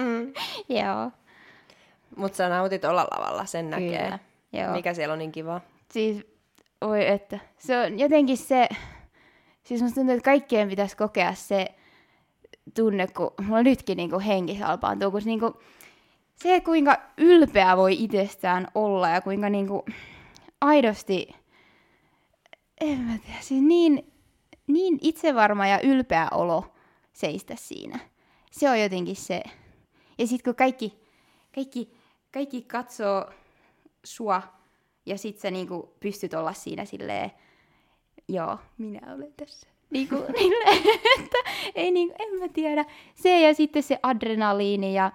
mm. 0.00 0.32
Joo, 0.68 1.10
Mutta 2.16 2.36
sä 2.36 2.48
nautit 2.48 2.84
olla 2.84 3.06
lavalla, 3.10 3.46
sen 3.46 3.70
näkee. 3.70 4.02
kyllä. 4.02 4.18
Joo. 4.52 4.72
Mikä 4.72 4.94
siellä 4.94 5.12
on 5.12 5.18
niin 5.18 5.32
kiva. 5.32 5.60
Siis, 5.90 6.26
oi 6.80 7.08
että, 7.08 7.38
se 7.58 7.78
on 7.78 7.98
jotenkin 7.98 8.36
se, 8.36 8.68
siis 9.64 9.82
musta 9.82 9.94
tuntuu, 9.94 10.14
että 10.14 10.24
kaikkien 10.24 10.68
pitäisi 10.68 10.96
kokea 10.96 11.34
se 11.34 11.74
tunne, 12.74 13.06
kun 13.06 13.34
mulla 13.46 13.62
nytkin 13.62 13.96
niinku 13.96 14.20
henki 14.20 14.58
salpaantuu, 14.58 15.10
kun 15.10 15.20
niinku, 15.24 15.60
se, 16.42 16.60
kuinka 16.60 16.96
ylpeä 17.18 17.76
voi 17.76 18.02
itsestään 18.02 18.68
olla 18.74 19.08
ja 19.08 19.20
kuinka 19.20 19.48
niinku 19.48 19.84
aidosti, 20.60 21.28
en 22.80 22.98
mä 22.98 23.18
tiedä, 23.18 23.40
siis 23.40 23.62
niin, 23.62 24.12
niin 24.66 24.98
itsevarma 25.02 25.66
ja 25.66 25.80
ylpeä 25.80 26.28
olo 26.30 26.64
seistä 27.12 27.56
siinä. 27.56 27.98
Se 28.50 28.70
on 28.70 28.80
jotenkin 28.80 29.16
se. 29.16 29.42
Ja 30.18 30.26
sitten 30.26 30.44
kun 30.44 30.56
kaikki, 30.56 30.98
kaikki, 31.54 31.94
kaikki 32.32 32.62
katsoo 32.62 33.30
sua 34.04 34.42
ja 35.06 35.18
sit 35.18 35.38
sä 35.38 35.50
niinku 35.50 35.94
pystyt 36.00 36.34
olla 36.34 36.52
siinä 36.52 36.84
silleen, 36.84 37.30
joo, 38.28 38.58
minä 38.78 39.14
olen 39.14 39.32
tässä. 39.36 39.66
Niinku, 39.90 40.14
niille, 40.38 40.64
että 41.20 41.38
ei 41.74 41.90
niinku, 41.90 42.14
en 42.18 42.38
mä 42.38 42.48
tiedä. 42.48 42.84
Se 43.14 43.40
ja 43.40 43.54
sitten 43.54 43.82
se 43.82 43.98
adrenaliini 44.02 44.94
ja 44.94 45.12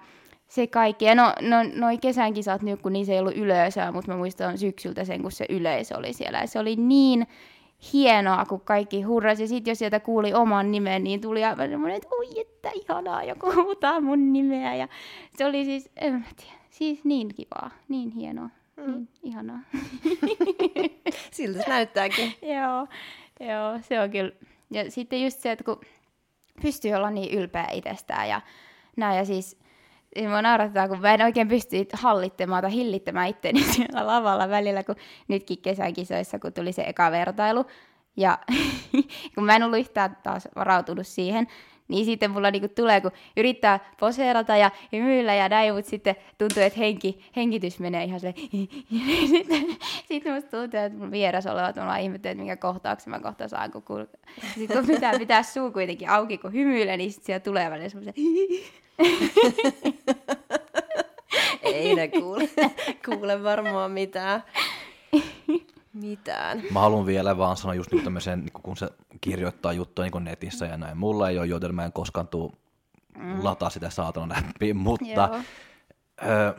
se 0.48 0.66
kaikki. 0.66 1.04
Ja 1.04 1.14
no, 1.14 1.32
no 1.40 1.56
noi 1.74 1.98
kesän 1.98 2.34
kisat 2.34 2.62
nyt, 2.62 2.82
kun 2.82 2.92
niissä 2.92 3.12
ei 3.12 3.20
ollut 3.20 3.36
yleisöä, 3.36 3.92
mutta 3.92 4.10
mä 4.10 4.16
muistan 4.16 4.58
syksyltä 4.58 5.04
sen, 5.04 5.22
kun 5.22 5.32
se 5.32 5.46
yleisö 5.48 5.96
oli 5.96 6.12
siellä. 6.12 6.38
Ja 6.38 6.46
se 6.46 6.58
oli 6.58 6.76
niin 6.76 7.26
hienoa, 7.92 8.44
kun 8.44 8.60
kaikki 8.60 9.02
hurrasi. 9.02 9.42
Ja 9.42 9.48
sitten 9.48 9.70
jos 9.70 9.78
sieltä 9.78 10.00
kuuli 10.00 10.34
oman 10.34 10.70
nimen, 10.70 11.04
niin 11.04 11.20
tuli 11.20 11.44
aivan 11.44 11.68
semmoinen, 11.68 11.96
että 11.96 12.08
oi, 12.10 12.40
että 12.40 12.70
ihanaa, 12.74 13.24
joku 13.24 13.52
huutaa 13.54 14.00
mun 14.00 14.32
nimeä. 14.32 14.74
Ja 14.74 14.88
se 15.36 15.46
oli 15.46 15.64
siis, 15.64 15.90
en 15.96 16.12
mä 16.12 16.20
tiedä, 16.36 16.58
siis 16.70 17.04
niin 17.04 17.28
kivaa, 17.34 17.70
niin 17.88 18.10
hienoa. 18.10 18.50
Mm. 18.76 18.92
Niin, 18.92 19.08
ihanaa. 19.22 19.60
Siltä 21.30 21.62
se 21.62 21.68
näyttääkin. 21.68 22.34
joo, 22.56 22.86
joo, 23.40 23.78
se 23.82 24.00
on 24.00 24.10
kyllä. 24.10 24.32
Ja 24.70 24.90
sitten 24.90 25.22
just 25.22 25.40
se, 25.40 25.52
että 25.52 25.64
kun 25.64 25.80
pystyy 26.62 26.94
olla 26.94 27.10
niin 27.10 27.38
ylpeä 27.38 27.68
itsestään 27.72 28.28
ja 28.28 28.40
näin, 28.96 29.18
ja 29.18 29.24
siis 29.24 29.58
Mua 30.28 30.42
naurattaa, 30.42 30.88
kun 30.88 31.00
mä 31.00 31.14
en 31.14 31.22
oikein 31.22 31.48
pysty 31.48 31.86
hallittamaan 31.92 32.62
tai 32.62 32.72
hillittämään 32.72 33.28
itseäni 33.28 33.62
siellä 33.74 34.06
lavalla 34.06 34.48
välillä, 34.48 34.84
kun 34.84 34.96
nytkin 35.28 35.62
kesäkisoissa, 35.62 36.38
kun 36.38 36.52
tuli 36.52 36.72
se 36.72 36.82
eka 36.86 37.10
vertailu. 37.10 37.64
Ja 38.16 38.38
kun 39.34 39.44
mä 39.44 39.56
en 39.56 39.62
ollut 39.62 39.78
yhtään 39.78 40.16
taas 40.22 40.48
varautunut 40.56 41.06
siihen, 41.06 41.46
niin 41.88 42.04
sitten 42.04 42.30
mulla 42.30 42.50
niinku 42.50 42.68
tulee, 42.68 43.00
kun 43.00 43.10
yrittää 43.36 43.80
poseerata 44.00 44.56
ja 44.56 44.70
hymyillä 44.92 45.34
ja 45.34 45.48
näin, 45.48 45.74
mutta 45.74 45.90
sitten 45.90 46.16
tuntuu, 46.38 46.62
että 46.62 46.78
henki, 46.78 47.24
henkitys 47.36 47.78
menee 47.78 48.04
ihan 48.04 48.20
se. 48.20 48.34
sitten, 49.30 49.66
sitten 50.08 50.34
musta 50.34 50.50
tuntuu, 50.50 50.80
että 50.80 50.98
mun 50.98 51.10
vieras 51.10 51.46
olevat, 51.46 51.76
mulla 51.76 51.96
ihmettelee, 51.96 52.32
että 52.32 52.42
minkä 52.42 52.56
kohtauksen 52.56 53.10
mä 53.10 53.20
kohta 53.20 53.48
saan, 53.48 53.70
kun 53.70 53.82
kuul... 53.82 54.04
Sitten 54.54 54.76
kun 54.76 54.86
pitää 54.86 55.18
pitää 55.18 55.42
suu 55.42 55.72
kuitenkin 55.72 56.10
auki, 56.10 56.38
kun 56.38 56.52
hymyilee, 56.52 56.96
niin 56.96 57.10
sitten 57.10 57.26
siellä 57.26 57.40
tulee 57.40 57.70
välillä 57.70 57.88
semmoisen 57.88 58.14
Ei 61.62 61.94
ne 61.94 62.08
kuule, 62.08 62.48
kuule 63.04 63.42
varmaan 63.42 63.90
mitään. 63.90 64.42
Mitään. 65.92 66.62
Mä 66.70 66.80
haluan 66.80 67.06
vielä 67.06 67.38
vaan 67.38 67.56
sanoa 67.56 67.74
just 67.74 67.92
nyt 67.92 68.04
tämmöisen, 68.04 68.40
niin 68.40 68.52
kun 68.52 68.76
se 68.76 68.88
kirjoittaa 69.20 69.72
juttuja 69.72 70.08
niin 70.12 70.24
netissä 70.24 70.66
ja 70.66 70.76
näin. 70.76 70.98
Mulla 70.98 71.28
ei 71.28 71.38
ole, 71.38 71.46
joten 71.46 71.74
mä 71.74 71.84
en 71.84 71.92
koskaan 71.92 72.28
tuu 72.28 72.54
mm. 73.18 73.44
lataa 73.44 73.70
sitä 73.70 73.90
saatana 73.90 74.34
läpi, 74.34 74.74
mutta 74.74 75.30
ö, 76.22 76.54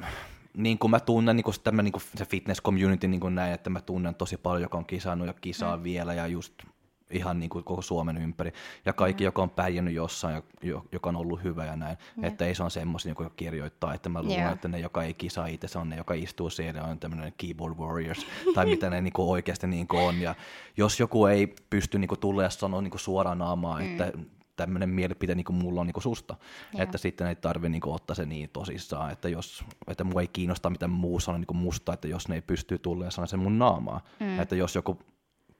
niin 0.58 0.80
kuin 0.80 0.92
mä 0.92 1.00
tunnen 1.00 1.36
niin 1.36 1.44
kuin 1.44 1.56
tämä, 1.64 1.82
niin 1.82 1.92
kuin 1.92 2.04
se 2.16 2.26
fitness 2.26 2.62
community 2.62 3.08
niin 3.08 3.22
kuin 3.22 3.36
näin, 3.36 3.54
että 3.54 3.70
mä 3.70 3.82
tunnen 3.82 4.16
tosi 4.16 4.38
paljon, 4.38 4.62
joka 4.62 4.78
on 4.78 4.86
kisannut 4.86 5.28
ja 5.28 5.34
kisaa 5.34 5.78
mm. 5.78 5.84
vielä 5.84 6.14
ja 6.14 6.28
just 6.28 6.54
ihan 7.10 7.40
niin 7.40 7.50
kuin 7.50 7.64
koko 7.64 7.82
Suomen 7.82 8.18
ympäri. 8.18 8.52
Ja 8.86 8.94
kaikki, 8.94 9.24
mm. 9.24 9.26
joka 9.26 9.42
on 9.42 9.50
pärjännyt 9.50 9.94
jossain, 9.94 10.44
joka 10.92 11.10
on 11.10 11.16
ollut 11.16 11.44
hyvä 11.44 11.66
ja 11.66 11.76
näin. 11.76 11.98
Mm. 12.18 12.24
Että 12.24 12.46
ei 12.46 12.56
se 12.56 12.64
on 12.64 12.72
semmoisia, 12.72 13.12
joka 13.12 13.30
kirjoittaa, 13.36 13.94
että 13.94 14.10
mä 14.10 14.22
luulen, 14.22 14.40
yeah. 14.40 14.54
että 14.54 14.68
ne, 14.68 14.80
joka 14.80 15.04
ei 15.04 15.14
kisaa 15.14 15.48
itse, 15.48 15.68
se 15.68 15.80
on 15.80 15.90
ne, 15.90 15.98
joka 15.98 16.14
istuu 16.14 16.50
siellä, 16.50 16.84
on 16.84 17.00
tämmöinen 17.00 17.34
keyboard 17.38 17.76
warriors, 17.76 18.26
tai 18.56 18.66
mitä 18.66 18.90
ne 18.90 19.02
niin 19.02 19.14
kuin 19.14 19.30
oikeasti 19.30 19.68
niin 19.68 19.88
kuin 19.88 20.02
on. 20.02 20.22
Ja 20.22 20.36
jos 20.78 21.00
joku 21.00 21.26
ei 21.26 21.56
pysty 21.70 22.00
niin 22.00 22.08
kuin 22.08 22.20
tulla 22.20 22.44
ja 22.44 22.50
sanoa 22.50 22.82
niin 22.82 22.92
kuin 22.92 23.02
suoraan 23.02 23.38
naamaa, 23.38 23.80
mm. 23.80 23.86
että 23.86 24.12
tämmöinen 24.56 24.90
mielipide 24.90 25.36
niin 25.36 25.46
kuin 25.46 25.56
mulla 25.56 25.82
on 25.82 25.88
niin 25.88 25.94
kuin 25.94 26.04
susta, 26.04 26.36
yeah. 26.74 26.84
että 26.84 26.98
sitten 26.98 27.28
ei 27.28 27.36
tarvitse 27.36 27.70
niin 27.70 27.82
kuin 27.82 27.96
ottaa 27.96 28.16
se 28.16 28.26
niin 28.26 28.50
tosissaan, 28.50 29.12
että 29.12 29.30
jos, 29.30 29.64
että 29.88 30.04
mua 30.04 30.22
ei 30.22 30.28
kiinnosta 30.28 30.70
mitä 30.70 30.88
muu 30.88 31.20
sanoo 31.20 31.38
niin 31.38 31.48
kuin 31.48 31.58
musta, 31.58 31.94
että 31.94 32.08
jos 32.08 32.28
ne 32.28 32.36
ei 32.36 32.42
pysty 32.42 32.78
tulla 32.78 33.06
ja 33.06 33.12
sanoa 33.12 33.28
sen 33.28 33.40
mun 33.40 33.60
naamaa, 33.60 34.02
mm. 34.20 34.40
että 34.40 34.56
jos 34.56 34.76
joku 34.76 35.00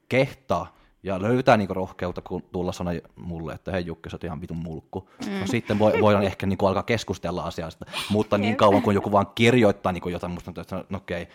kehtaa 0.10 0.80
ja 1.04 1.22
löytää 1.22 1.58
niinku 1.58 1.74
rohkeutta 1.74 2.22
kun 2.22 2.44
tulla 2.52 2.72
sanoa 2.72 2.94
mulle, 3.16 3.54
että 3.54 3.72
hei 3.72 3.86
Jukki, 3.86 4.10
sä 4.10 4.16
oot 4.16 4.24
ihan 4.24 4.42
vitun 4.42 4.58
mulkku. 4.58 5.10
Mm. 5.26 5.40
No 5.40 5.48
sitten 5.48 5.80
voi, 5.80 5.94
voidaan 6.02 6.24
ehkä 6.24 6.46
niinku 6.46 6.66
alkaa 6.66 6.84
keskustella 6.84 7.44
asiasta, 7.44 7.86
mutta 8.10 8.38
niin 8.38 8.56
kauan 8.56 8.82
kun 8.82 8.94
joku 8.94 9.12
vaan 9.12 9.28
kirjoittaa 9.36 9.92
niinku 9.92 10.10
jotain, 10.10 10.32
musta 10.32 10.62
että 10.62 10.84
no 10.90 10.98
okei, 10.98 11.28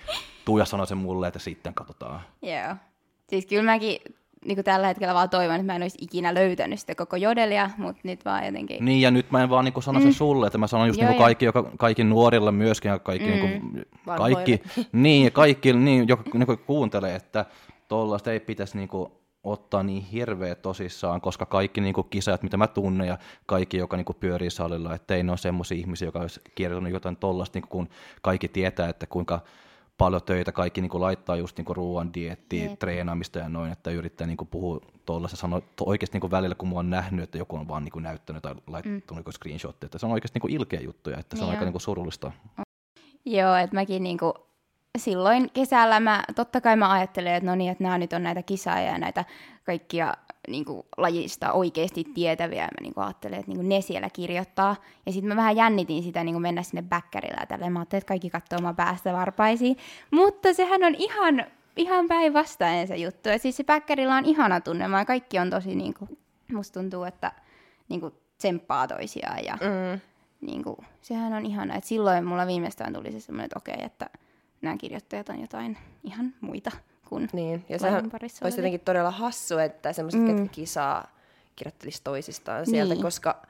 tuu 0.45 0.59
ja 0.59 0.65
sano 0.65 0.87
sen 0.87 0.99
mulle, 0.99 1.27
että 1.27 1.39
sitten 1.39 1.75
katsotaan. 1.75 2.21
Joo. 2.43 2.77
Siis 3.29 3.47
kyllä 3.47 3.63
mäkin 3.63 3.99
niin 4.45 4.57
kuin 4.57 4.65
tällä 4.65 4.87
hetkellä 4.87 5.15
vaan 5.15 5.31
toivon, 5.31 5.55
että 5.55 5.67
mä 5.67 5.77
en 5.77 5.83
olisi 5.83 5.99
ikinä 6.01 6.35
löytänyt 6.35 6.81
sitä 6.81 6.95
koko 6.95 7.17
jodelia, 7.17 7.71
mutta 7.79 8.01
nyt 8.05 8.25
vaan 8.25 8.47
jotenkin... 8.47 8.85
Niin, 8.85 9.01
ja 9.01 9.11
nyt 9.11 9.31
mä 9.31 9.43
en 9.43 9.51
vaan 9.51 9.65
niin 9.65 9.83
sano 9.83 10.01
sen 10.01 10.09
mm. 10.09 10.15
sulle, 10.15 10.47
että 10.47 10.59
mä 10.59 10.67
sanon 10.67 10.87
just 10.87 11.01
Joo, 11.01 11.11
niin 11.11 11.19
kaikki, 11.19 11.45
joka, 11.45 11.71
kaikki 11.79 12.05
nuorille 12.05 12.53
myöskin, 12.53 12.89
ja 12.89 12.99
kaikki, 12.99 13.29
mm. 13.29 13.33
niin 13.33 13.61
kuin, 13.61 13.85
kaikki, 14.17 14.63
niin, 14.93 15.25
ja 15.25 15.31
kaikki, 15.31 15.73
niin, 15.73 16.09
joka 16.09 16.23
niin 16.35 16.59
kuuntelee, 16.67 17.15
että 17.15 17.45
tuollaista 17.89 18.33
ei 18.33 18.41
pitäisi 18.41 18.77
niin 18.77 18.89
kuin, 18.89 19.13
ottaa 19.45 19.83
niin 19.83 20.03
hirveä 20.03 20.55
tosissaan, 20.55 21.21
koska 21.21 21.47
kaikki 21.47 21.81
niin 21.81 21.95
kuin 21.95 22.07
kisat, 22.11 22.43
mitä 22.43 22.57
mä 22.57 22.67
tunnen 22.67 23.09
ja 23.09 23.19
kaikki, 23.47 23.77
joka 23.77 23.97
niin 23.97 24.05
kuin 24.05 24.17
pyörii 24.21 24.51
salilla, 24.51 24.95
että 24.95 25.15
ei 25.15 25.23
ne 25.23 25.33
ole 25.33 25.39
semmoisia 25.39 25.79
ihmisiä, 25.79 26.09
joka 26.09 26.19
olisi 26.19 26.41
kirjoittanut 26.55 26.93
jotain 26.93 27.17
tollasta, 27.17 27.59
niin 27.59 27.69
kun 27.69 27.89
kaikki 28.23 28.49
tietää, 28.49 28.89
että 28.89 29.07
kuinka 29.07 29.41
paljon 29.99 30.23
töitä 30.23 30.53
kaikki 30.53 30.81
niin 30.81 30.91
kuin 30.91 31.01
laittaa 31.01 31.37
just 31.37 31.57
niin 31.57 31.65
kuin 31.65 31.77
ruoan, 31.77 32.15
dieettiä, 32.15 32.65
Jep. 32.65 32.79
treenaamista 32.79 33.39
ja 33.39 33.49
noin, 33.49 33.73
että 33.73 33.91
yrittää 33.91 34.27
niin 34.27 34.37
kuin 34.37 34.49
puhua 34.49 34.81
tuollaista, 35.07 35.37
sanoa 35.37 35.63
oikeasti 35.81 36.15
niin 36.15 36.21
kuin 36.21 36.31
välillä, 36.31 36.55
kun 36.55 36.69
mä 36.69 36.75
oon 36.75 36.91
nähnyt, 36.91 37.23
että 37.23 37.39
joku 37.39 37.57
on 37.57 37.69
vaan 37.69 37.85
niin 37.85 37.93
kuin 37.93 38.03
näyttänyt 38.03 38.43
tai 38.43 38.55
laittanut 38.67 39.11
mm. 39.11 39.17
niin 39.17 39.33
screenshotteja, 39.33 39.87
että 39.87 39.99
se 39.99 40.07
on 40.07 40.13
oikeasti 40.13 40.37
niin 40.37 40.41
kuin 40.41 40.55
ilkeä 40.55 40.81
juttuja, 40.81 41.19
että 41.19 41.37
se 41.37 41.45
on 41.45 41.51
aika 41.51 41.65
niin 41.65 41.73
kuin 41.73 41.81
surullista. 41.81 42.33
Joo, 43.25 43.55
että 43.55 43.75
mäkin 43.75 44.03
niin 44.03 44.19
kuin 44.19 44.33
silloin 44.99 45.51
kesällä 45.51 46.01
mä, 46.01 46.25
totta 46.35 46.61
kai 46.61 46.77
mä 46.77 46.93
ajattelin, 46.93 47.33
että 47.33 47.51
no 47.51 47.55
niin, 47.55 47.73
että 47.73 47.85
nämä 47.85 47.99
nyt 47.99 48.13
on 48.13 48.23
näitä 48.23 48.43
kisaajia 48.43 48.91
ja 48.91 48.99
näitä 48.99 49.25
kaikkia 49.65 50.15
niin 50.49 50.65
kuin, 50.65 50.87
lajista 50.97 51.53
oikeasti 51.53 52.05
tietäviä. 52.15 52.63
Mä 52.63 52.69
niin 52.81 52.95
kuin, 52.95 53.05
ajattelin, 53.05 53.39
että 53.39 53.49
niin 53.49 53.59
kuin, 53.59 53.69
ne 53.69 53.81
siellä 53.81 54.11
kirjoittaa. 54.11 54.77
Ja 55.07 55.13
sitten 55.13 55.29
mä 55.29 55.37
vähän 55.37 55.57
jännitin 55.57 56.03
sitä 56.03 56.25
niin 56.25 56.35
kuin 56.35 56.43
mennä 56.43 56.63
sinne 56.63 56.83
bäkkärillä 56.83 57.37
ja 57.41 57.47
tälleen. 57.47 57.73
Mä 57.73 57.79
ajattelin, 57.79 58.01
että 58.01 58.09
kaikki 58.09 58.31
katsoo 58.31 58.59
omaa 58.59 58.75
päästä 58.75 59.13
varpaisiin. 59.13 59.77
Mutta 60.11 60.55
sehän 60.55 60.85
on 60.85 60.95
ihan, 60.95 61.47
ihan 61.77 62.09
päinvastainen 62.09 62.89
se 62.89 62.97
juttu. 62.97 63.29
Ja 63.29 63.39
siis 63.39 63.57
se 63.57 63.65
bäkkärillä 63.65 64.17
on 64.17 64.25
ihana 64.25 64.61
tunnelma 64.61 64.99
ja 64.99 65.05
kaikki 65.05 65.39
on 65.39 65.51
tosi, 65.51 65.75
niin 65.75 65.95
kuin, 65.95 66.19
musta 66.53 66.81
tuntuu, 66.81 67.05
että 67.05 67.33
niin 67.89 68.01
kuin, 68.01 68.15
tsemppaa 68.39 68.89
toisiaan. 68.89 69.45
Ja, 69.45 69.55
mm. 69.55 70.01
niin 70.41 70.65
kuin, 70.65 70.77
sehän 71.01 71.33
on 71.33 71.47
ihana. 71.47 71.75
Et 71.75 71.85
silloin 71.85 72.25
mulla 72.25 72.47
viimeistään 72.47 72.93
tuli 72.93 73.13
se 73.13 73.21
semmoinen, 73.21 73.45
että 73.45 73.59
okei, 73.59 73.85
että 73.85 74.07
nämä 74.65 74.77
kirjoittajat 74.77 75.29
on 75.29 75.41
jotain 75.41 75.79
ihan 76.05 76.35
muita 76.41 76.71
kuin 77.09 77.29
Niin, 77.33 77.65
ja 77.69 77.79
sehän 77.79 78.11
olisi 78.45 78.59
jotenkin 78.59 78.81
todella 78.81 79.11
hassu, 79.11 79.59
että 79.59 79.93
semmoiset, 79.93 80.21
mm. 80.21 80.27
ketkä 80.27 80.49
kisaa, 80.49 81.07
kirjoittelisi 81.57 82.01
toisistaan 82.05 82.67
sieltä, 82.67 82.95
niin. 82.95 83.03
koska 83.03 83.43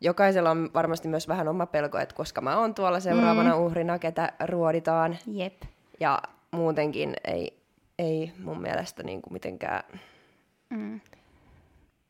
jokaisella 0.00 0.50
on 0.50 0.70
varmasti 0.74 1.08
myös 1.08 1.28
vähän 1.28 1.48
oma 1.48 1.66
pelko, 1.66 1.98
että 1.98 2.14
koska 2.14 2.40
mä 2.40 2.58
oon 2.58 2.74
tuolla 2.74 3.00
seuraavana 3.00 3.56
mm. 3.56 3.62
uhrina, 3.62 3.98
ketä 3.98 4.32
ruoditaan. 4.46 5.18
Jep. 5.26 5.62
Ja 6.00 6.22
muutenkin 6.50 7.14
ei, 7.24 7.58
ei 7.98 8.32
mun 8.38 8.60
mielestä 8.60 9.02
niin 9.02 9.22
kuin 9.22 9.32
mitenkään... 9.32 9.82
Mm. 10.70 11.00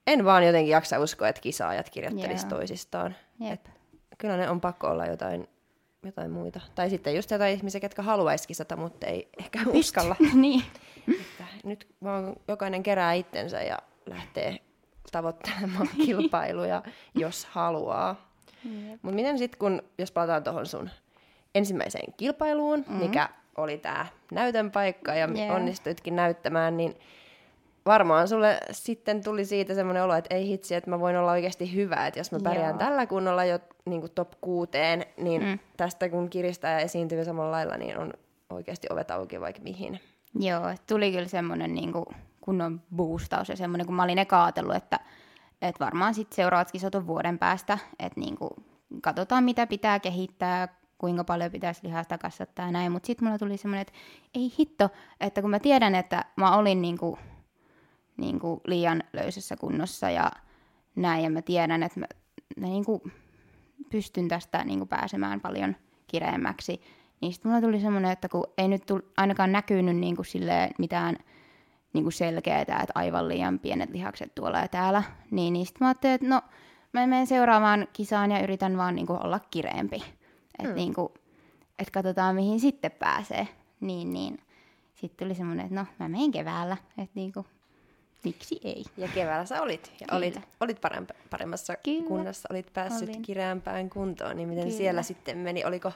En 0.07 0.25
vaan 0.25 0.47
jotenkin 0.47 0.73
jaksa 0.73 0.99
uskoa, 0.99 1.29
että 1.29 1.41
kisaajat 1.41 1.91
kirjoittelisi 1.91 2.47
yeah. 2.47 2.59
toisistaan. 2.59 3.17
Jep. 3.41 3.53
Et 3.53 3.71
kyllä 4.19 4.37
ne 4.37 4.51
on 4.51 4.61
pakko 4.61 4.89
olla 4.89 5.07
jotain 5.07 5.49
jotain 6.05 6.31
muita. 6.31 6.61
Tai 6.75 6.91
sitten 6.91 7.17
just 7.17 7.31
jotain 7.31 7.55
ihmisiä, 7.55 7.81
jotka 7.83 8.03
haluaisi 8.03 8.49
kisata, 8.49 8.77
mutta 8.77 9.07
ei 9.07 9.29
ehkä 9.39 9.59
Pyst. 9.59 9.75
uskalla. 9.75 10.17
niin. 10.35 10.65
Että 11.09 11.45
nyt 11.65 11.87
vaan 12.05 12.37
jokainen 12.49 12.83
kerää 12.83 13.13
itsensä 13.13 13.63
ja 13.63 13.79
lähtee 14.07 14.59
tavoittelemaan 15.13 15.89
kilpailuja, 16.07 16.83
jos 17.15 17.45
haluaa. 17.45 18.33
Mutta 19.03 19.15
miten 19.15 19.39
sitten, 19.39 19.59
kun 19.59 19.83
jos 19.99 20.13
palataan 20.13 20.45
tuohon 20.45 20.67
sun 20.67 20.91
ensimmäiseen 21.55 22.13
kilpailuun, 22.17 22.79
mm-hmm. 22.79 22.97
mikä 22.97 23.29
oli 23.57 23.79
tämä 23.79 24.07
näytön 24.33 24.71
paikka 24.71 25.15
ja 25.15 25.29
yeah. 25.37 25.57
onnistuitkin 25.57 26.17
näyttämään, 26.17 26.77
niin 26.77 26.95
varmaan 27.87 28.29
sulle 28.29 28.59
sitten 28.71 29.25
tuli 29.25 29.45
siitä 29.45 29.75
semmoinen 29.75 30.03
olo, 30.03 30.15
että 30.15 30.35
ei 30.35 30.47
hitsi, 30.47 30.75
että 30.75 30.91
mä 30.91 31.01
voin 31.01 31.17
olla 31.17 31.33
oikeasti 31.33 31.75
hyvä, 31.75 32.07
että 32.07 32.21
jos 32.21 32.33
mä 32.33 32.39
pärjään 32.45 32.71
Joo. 32.71 32.79
tällä 32.79 33.07
kunnolla 33.07 33.45
niin 33.85 34.01
kuin 34.01 34.13
top 34.15 34.33
kuuteen, 34.41 35.07
niin 35.17 35.43
mm. 35.43 35.59
tästä 35.77 36.09
kun 36.09 36.31
kiristää 36.31 36.73
ja 36.73 36.79
esiintyy 36.79 37.25
samalla 37.25 37.51
lailla, 37.51 37.77
niin 37.77 37.99
on 37.99 38.13
oikeasti 38.51 38.87
ovet 38.91 39.11
auki 39.11 39.41
vaikka 39.41 39.63
mihin. 39.63 40.01
Joo, 40.35 40.63
tuli 40.87 41.13
kyllä 41.13 41.29
semmoinen 41.29 41.75
niin 41.75 41.93
kuin 41.93 42.05
kunnon 42.41 42.81
boostaus 42.97 43.49
ja 43.49 43.57
semmoinen, 43.57 43.87
kun 43.87 43.97
mä 43.97 44.03
olin 44.03 44.19
eka 44.19 44.45
ajatellut, 44.45 44.77
että, 44.77 45.01
että 45.63 45.85
varmaan 45.85 46.15
sitten 46.15 46.37
seuraavat 46.37 46.73
kisat 46.73 46.95
on 46.95 47.07
vuoden 47.07 47.39
päästä, 47.39 47.79
että 47.99 48.21
niin 48.21 48.37
kuin 48.37 48.51
katsotaan 49.03 49.45
mitä 49.45 49.67
pitää 49.67 50.01
kehittää, 50.01 50.69
kuinka 50.99 51.25
paljon 51.25 51.53
pitäisi 51.53 51.81
lihasta 51.83 52.19
kasvattaa 52.19 52.67
ja 52.67 52.73
näin, 52.73 52.93
mutta 52.93 53.07
sitten 53.07 53.25
mulla 53.25 53.39
tuli 53.39 53.57
semmoinen, 53.57 53.81
että 53.83 53.93
ei 54.35 54.53
hitto, 54.59 54.91
että 55.21 55.41
kun 55.41 55.51
mä 55.51 55.59
tiedän, 55.59 55.95
että 55.95 56.25
mä 56.37 56.57
olin 56.57 56.83
niin 56.83 56.99
kuin 56.99 57.17
niin 58.17 58.41
kuin 58.41 58.61
liian 58.67 59.03
löysässä 59.13 59.57
kunnossa 59.57 60.11
ja 60.11 60.31
näin. 60.97 61.25
Ja 61.25 61.31
mä 61.31 61.43
tiedän, 61.43 61.83
että 61.83 62.01
mä, 62.01 62.07
mä 62.57 62.67
niin 62.67 62.85
kuin 62.85 63.03
pystyn 63.93 64.29
tästä 64.29 64.65
niin 64.65 64.79
kuin 64.79 64.89
pääsemään 64.89 65.41
paljon 65.41 65.77
kireemmäksi. 66.07 66.81
Niin 67.21 67.33
sitten 67.33 67.51
mulla 67.51 67.63
tuli 67.63 67.81
semmoinen, 67.81 68.11
että 68.11 68.29
kun 68.29 68.45
ei 68.59 68.69
nyt 68.69 68.87
tull, 68.87 69.01
ainakaan 69.17 69.53
näkynyt 69.53 69.97
niin 69.97 70.17
kuin 70.17 70.27
mitään 70.79 71.17
niin 71.93 72.05
kuin 72.05 72.13
selkeää, 72.13 72.61
että 72.61 72.93
aivan 72.95 73.29
liian 73.29 73.59
pienet 73.59 73.91
lihakset 73.91 74.35
tuolla 74.35 74.59
ja 74.59 74.69
täällä, 74.69 75.03
niin, 75.31 75.53
niin 75.53 75.67
sitten 75.67 75.85
mä 75.85 75.89
ajattelin, 75.89 76.15
että 76.15 76.29
no 76.29 76.43
mä 76.93 77.07
menen 77.07 77.27
seuraavaan 77.27 77.89
kisaan 77.93 78.31
ja 78.31 78.43
yritän 78.43 78.77
vaan 78.77 78.95
niin 78.95 79.07
kuin 79.07 79.27
olla 79.27 79.41
kireempi. 79.51 79.97
Että 80.59 80.69
hmm. 80.69 80.75
niin 80.75 80.95
kuin, 80.95 81.09
et 81.79 81.91
katsotaan 81.91 82.35
mihin 82.35 82.61
sitten 82.61 82.93
pääsee. 82.93 83.49
Niin, 83.81 84.13
niin. 84.13 84.39
Sitten 84.95 85.27
tuli 85.27 85.35
semmoinen, 85.35 85.67
että 85.67 85.75
no 85.81 85.87
mä 85.99 86.09
menen 86.09 86.31
keväällä. 86.31 86.77
Että 86.99 87.13
niin 87.15 87.33
kuin, 87.33 87.47
Miksi 88.25 88.61
ei? 88.65 88.85
Ja 88.97 89.09
keväällä 89.09 89.47
sä 89.47 89.63
olit. 89.63 89.93
Ja 90.01 90.17
olit, 90.17 90.41
olit 90.61 90.81
paremp- 90.87 91.17
paremmassa 91.31 91.77
Kyllä. 91.77 92.09
kunnossa, 92.09 92.49
olit 92.53 92.73
päässyt 92.73 93.09
Olin. 93.09 93.23
kireämpään 93.23 93.91
kuntoon. 93.91 94.37
Niin 94.37 94.49
miten 94.49 94.65
Kyllä. 94.65 94.77
siellä 94.77 95.03
sitten 95.03 95.39
meni? 95.39 95.65
Oliko 95.65 95.93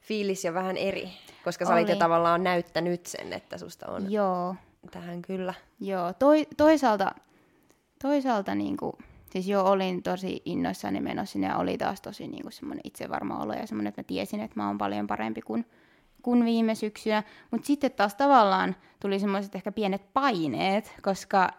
fiilis 0.00 0.44
jo 0.44 0.54
vähän 0.54 0.76
eri, 0.76 1.08
koska 1.44 1.64
sä 1.64 1.72
olit 1.72 1.88
jo 1.88 1.92
Oli. 1.92 1.98
tavallaan 1.98 2.44
näyttänyt 2.44 3.06
sen, 3.06 3.32
että 3.32 3.58
susta 3.58 3.86
on 3.88 4.12
Joo, 4.12 4.54
tähän 4.90 5.22
kyllä. 5.22 5.54
Joo, 5.80 6.12
toi, 6.12 6.46
toisaalta, 6.56 7.14
toisaalta 8.02 8.54
niin 8.54 8.76
kuin, 8.76 8.92
siis 9.30 9.48
joo, 9.48 9.70
olin 9.70 10.02
tosi 10.02 10.42
innoissani 10.44 11.00
menossa 11.00 11.32
sinne 11.32 11.46
ja 11.46 11.56
oli 11.56 11.78
taas 11.78 12.00
tosi 12.00 12.28
niin 12.28 12.42
kuin 12.42 12.52
semmoinen 12.52 12.80
itsevarma 12.84 13.42
olo 13.42 13.52
ja 13.52 13.66
semmoinen, 13.66 13.88
että 13.88 14.00
mä 14.00 14.06
tiesin, 14.06 14.40
että 14.40 14.60
mä 14.60 14.66
oon 14.66 14.78
paljon 14.78 15.06
parempi 15.06 15.40
kuin, 15.42 15.66
kuin 16.26 16.44
viime 16.44 16.74
syksynä. 16.74 17.22
Mutta 17.50 17.66
sitten 17.66 17.92
taas 17.92 18.14
tavallaan 18.14 18.76
tuli 19.00 19.18
semmoiset 19.18 19.54
ehkä 19.54 19.72
pienet 19.72 20.12
paineet, 20.12 20.94
koska, 21.02 21.50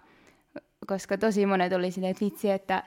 koska 0.87 1.17
tosi 1.17 1.45
monet 1.45 1.73
oli 1.73 1.91
silleen, 1.91 2.11
että 2.11 2.25
vitsi, 2.25 2.51
että 2.51 2.83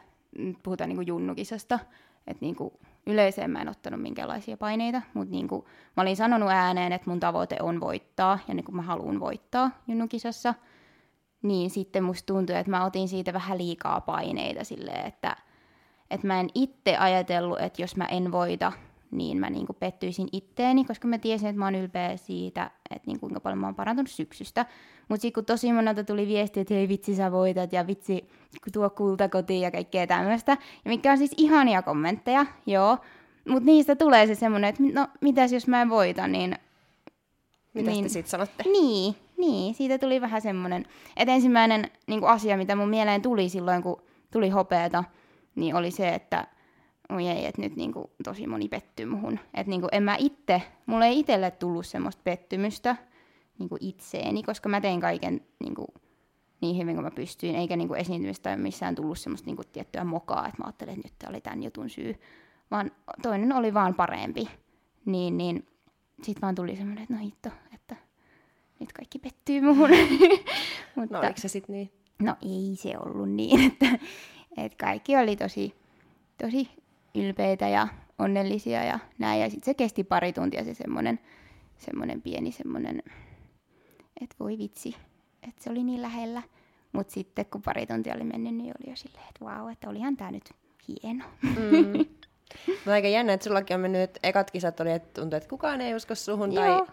puhutaan 0.62 0.88
niin 0.88 0.96
kuin 0.96 1.06
junnukisasta, 1.06 1.78
että 2.26 2.44
niin 2.44 2.56
kuin 2.56 2.74
yleiseen 3.06 3.50
mä 3.50 3.60
en 3.60 3.68
ottanut 3.68 4.02
minkäänlaisia 4.02 4.56
paineita, 4.56 5.02
mutta 5.14 5.34
niin 5.34 5.48
kuin 5.48 5.64
mä 5.96 6.02
olin 6.02 6.16
sanonut 6.16 6.50
ääneen, 6.50 6.92
että 6.92 7.10
mun 7.10 7.20
tavoite 7.20 7.56
on 7.60 7.80
voittaa 7.80 8.38
ja 8.48 8.54
niin 8.54 8.64
kuin 8.64 8.76
mä 8.76 8.82
haluan 8.82 9.20
voittaa 9.20 9.70
junnukisassa, 9.88 10.54
niin 11.42 11.70
sitten 11.70 12.04
musta 12.04 12.34
tuntui, 12.34 12.56
että 12.56 12.70
mä 12.70 12.84
otin 12.84 13.08
siitä 13.08 13.32
vähän 13.32 13.58
liikaa 13.58 14.00
paineita 14.00 14.64
silleen, 14.64 15.06
että, 15.06 15.36
että 16.10 16.26
mä 16.26 16.40
en 16.40 16.48
itse 16.54 16.96
ajatellut, 16.96 17.60
että 17.60 17.82
jos 17.82 17.96
mä 17.96 18.04
en 18.04 18.32
voita, 18.32 18.72
niin 19.10 19.38
mä 19.38 19.50
niinku 19.50 19.72
pettyisin 19.72 20.28
itteeni, 20.32 20.84
koska 20.84 21.08
mä 21.08 21.18
tiesin, 21.18 21.48
että 21.48 21.58
mä 21.58 21.64
oon 21.64 21.74
ylpeä 21.74 22.16
siitä, 22.16 22.70
että 22.90 23.06
niinku 23.06 23.20
kuinka 23.20 23.40
paljon 23.40 23.58
mä 23.58 23.66
oon 23.66 23.74
parantunut 23.74 24.10
syksystä. 24.10 24.66
Mutta 25.08 25.22
sitten 25.22 25.32
kun 25.42 25.44
tosi 25.44 25.72
monelta 25.72 26.04
tuli 26.04 26.26
viesti, 26.26 26.60
että 26.60 26.74
hei 26.74 26.88
vitsi 26.88 27.14
sä 27.14 27.32
voitat 27.32 27.72
ja 27.72 27.86
vitsi 27.86 28.28
tuo 28.72 28.90
kulta 28.90 29.28
kotiin 29.28 29.60
ja 29.60 29.70
kaikkea 29.70 30.06
tämmöistä, 30.06 30.52
ja 30.84 30.88
mikä 30.88 31.12
on 31.12 31.18
siis 31.18 31.34
ihania 31.36 31.82
kommentteja, 31.82 32.46
joo, 32.66 32.98
mutta 33.48 33.64
niistä 33.64 33.96
tulee 33.96 34.26
se 34.26 34.34
semmoinen, 34.34 34.68
että 34.68 34.82
no 34.92 35.08
mitäs 35.20 35.52
jos 35.52 35.66
mä 35.66 35.82
en 35.82 35.90
voita, 35.90 36.26
niin 36.28 36.56
Mitä 37.74 37.90
Niin. 37.90 38.04
te 38.04 38.08
sitten 38.08 38.30
sanotte? 38.30 38.62
niin, 38.72 39.14
niin, 39.36 39.74
siitä 39.74 39.98
tuli 39.98 40.20
vähän 40.20 40.42
semmoinen, 40.42 40.84
että 41.16 41.34
ensimmäinen 41.34 41.90
niin 42.06 42.24
asia, 42.24 42.56
mitä 42.56 42.76
mun 42.76 42.88
mieleen 42.88 43.22
tuli 43.22 43.48
silloin, 43.48 43.82
kun 43.82 44.02
tuli 44.32 44.48
hopeeta, 44.48 45.04
niin 45.54 45.74
oli 45.74 45.90
se, 45.90 46.08
että 46.08 46.46
oi 47.14 47.28
ei, 47.28 47.46
että 47.46 47.62
nyt 47.62 47.76
niin 47.76 47.92
kuin, 47.92 48.04
tosi 48.24 48.46
moni 48.46 48.68
pettyy 48.68 49.06
muhun. 49.06 49.38
Että 49.54 49.70
niin 49.70 49.80
kuin, 49.80 49.88
en 49.92 50.02
mä 50.02 50.16
itse, 50.18 50.62
mulle 50.86 51.06
ei 51.06 51.18
itselle 51.18 51.50
tullut 51.50 51.86
semmoista 51.86 52.22
pettymystä 52.24 52.96
niin 53.58 53.68
kuin 53.68 53.84
itseeni, 53.84 54.42
koska 54.42 54.68
mä 54.68 54.80
tein 54.80 55.00
kaiken 55.00 55.40
niin, 55.60 55.74
kuin, 55.74 55.88
niin 56.60 56.78
hyvin 56.78 56.94
kuin 56.94 57.04
mä 57.04 57.10
pystyin, 57.10 57.54
eikä 57.54 57.76
niin 57.76 57.88
kuin 57.88 58.00
esiintymistä 58.00 58.56
missään 58.56 58.94
tullut 58.94 59.18
semmoista 59.18 59.46
niin 59.46 59.56
kuin, 59.56 59.68
tiettyä 59.72 60.04
mokaa, 60.04 60.48
että 60.48 60.62
mä 60.62 60.66
ajattelin, 60.66 60.94
että 60.94 61.08
nyt 61.08 61.18
tää 61.18 61.30
oli 61.30 61.40
tämän 61.40 61.62
jutun 61.62 61.90
syy, 61.90 62.14
vaan 62.70 62.90
toinen 63.22 63.52
oli 63.52 63.74
vaan 63.74 63.94
parempi. 63.94 64.48
Niin, 65.04 65.36
niin 65.36 65.66
sitten 66.22 66.42
vaan 66.42 66.54
tuli 66.54 66.76
semmoinen, 66.76 67.02
että 67.02 67.14
no 67.14 67.20
hitto, 67.20 67.48
että 67.74 67.96
nyt 68.80 68.92
kaikki 68.92 69.18
pettyy 69.18 69.60
muhun. 69.60 69.90
Mutta, 70.96 71.14
No 71.14 71.18
oliko 71.18 71.40
se 71.40 71.48
sitten 71.48 71.74
niin? 71.74 71.92
no 72.22 72.36
ei 72.42 72.76
se 72.76 72.94
ollut 72.98 73.30
niin, 73.30 73.60
että, 73.72 73.98
että 74.56 74.78
kaikki 74.78 75.16
oli 75.16 75.36
tosi, 75.36 75.74
tosi 76.42 76.68
ylpeitä 77.14 77.68
ja 77.68 77.88
onnellisia 78.18 78.84
ja 78.84 78.98
näin. 79.18 79.40
Ja 79.40 79.50
sitten 79.50 79.64
se 79.64 79.74
kesti 79.74 80.04
pari 80.04 80.32
tuntia 80.32 80.64
se 80.64 80.74
semmoinen, 80.74 81.20
semmoinen 81.78 82.22
pieni 82.22 82.52
semmoinen, 82.52 83.02
että 84.20 84.36
voi 84.40 84.58
vitsi, 84.58 84.96
että 85.48 85.64
se 85.64 85.70
oli 85.70 85.84
niin 85.84 86.02
lähellä. 86.02 86.42
Mutta 86.92 87.12
sitten 87.12 87.46
kun 87.46 87.62
pari 87.62 87.86
tuntia 87.86 88.14
oli 88.14 88.24
mennyt, 88.24 88.54
niin 88.54 88.74
oli 88.80 88.90
jo 88.90 88.96
silleen, 88.96 89.24
että 89.28 89.44
vau, 89.44 89.68
että 89.68 89.88
olihan 89.88 90.16
tämä 90.16 90.30
nyt 90.30 90.50
hieno. 90.88 91.24
Mm. 91.42 92.06
No 92.86 92.92
aika 92.92 93.08
jännä, 93.08 93.32
että 93.32 93.44
sullakin 93.44 93.74
on 93.74 93.80
mennyt, 93.80 94.00
että 94.00 94.20
ekat 94.22 94.50
kisat 94.50 94.80
oli, 94.80 94.92
että 94.92 95.20
tuntui, 95.20 95.36
että 95.36 95.48
kukaan 95.48 95.80
ei 95.80 95.94
usko 95.94 96.14
suhun, 96.14 96.54
tai 96.54 96.68
Joo. 96.68 96.86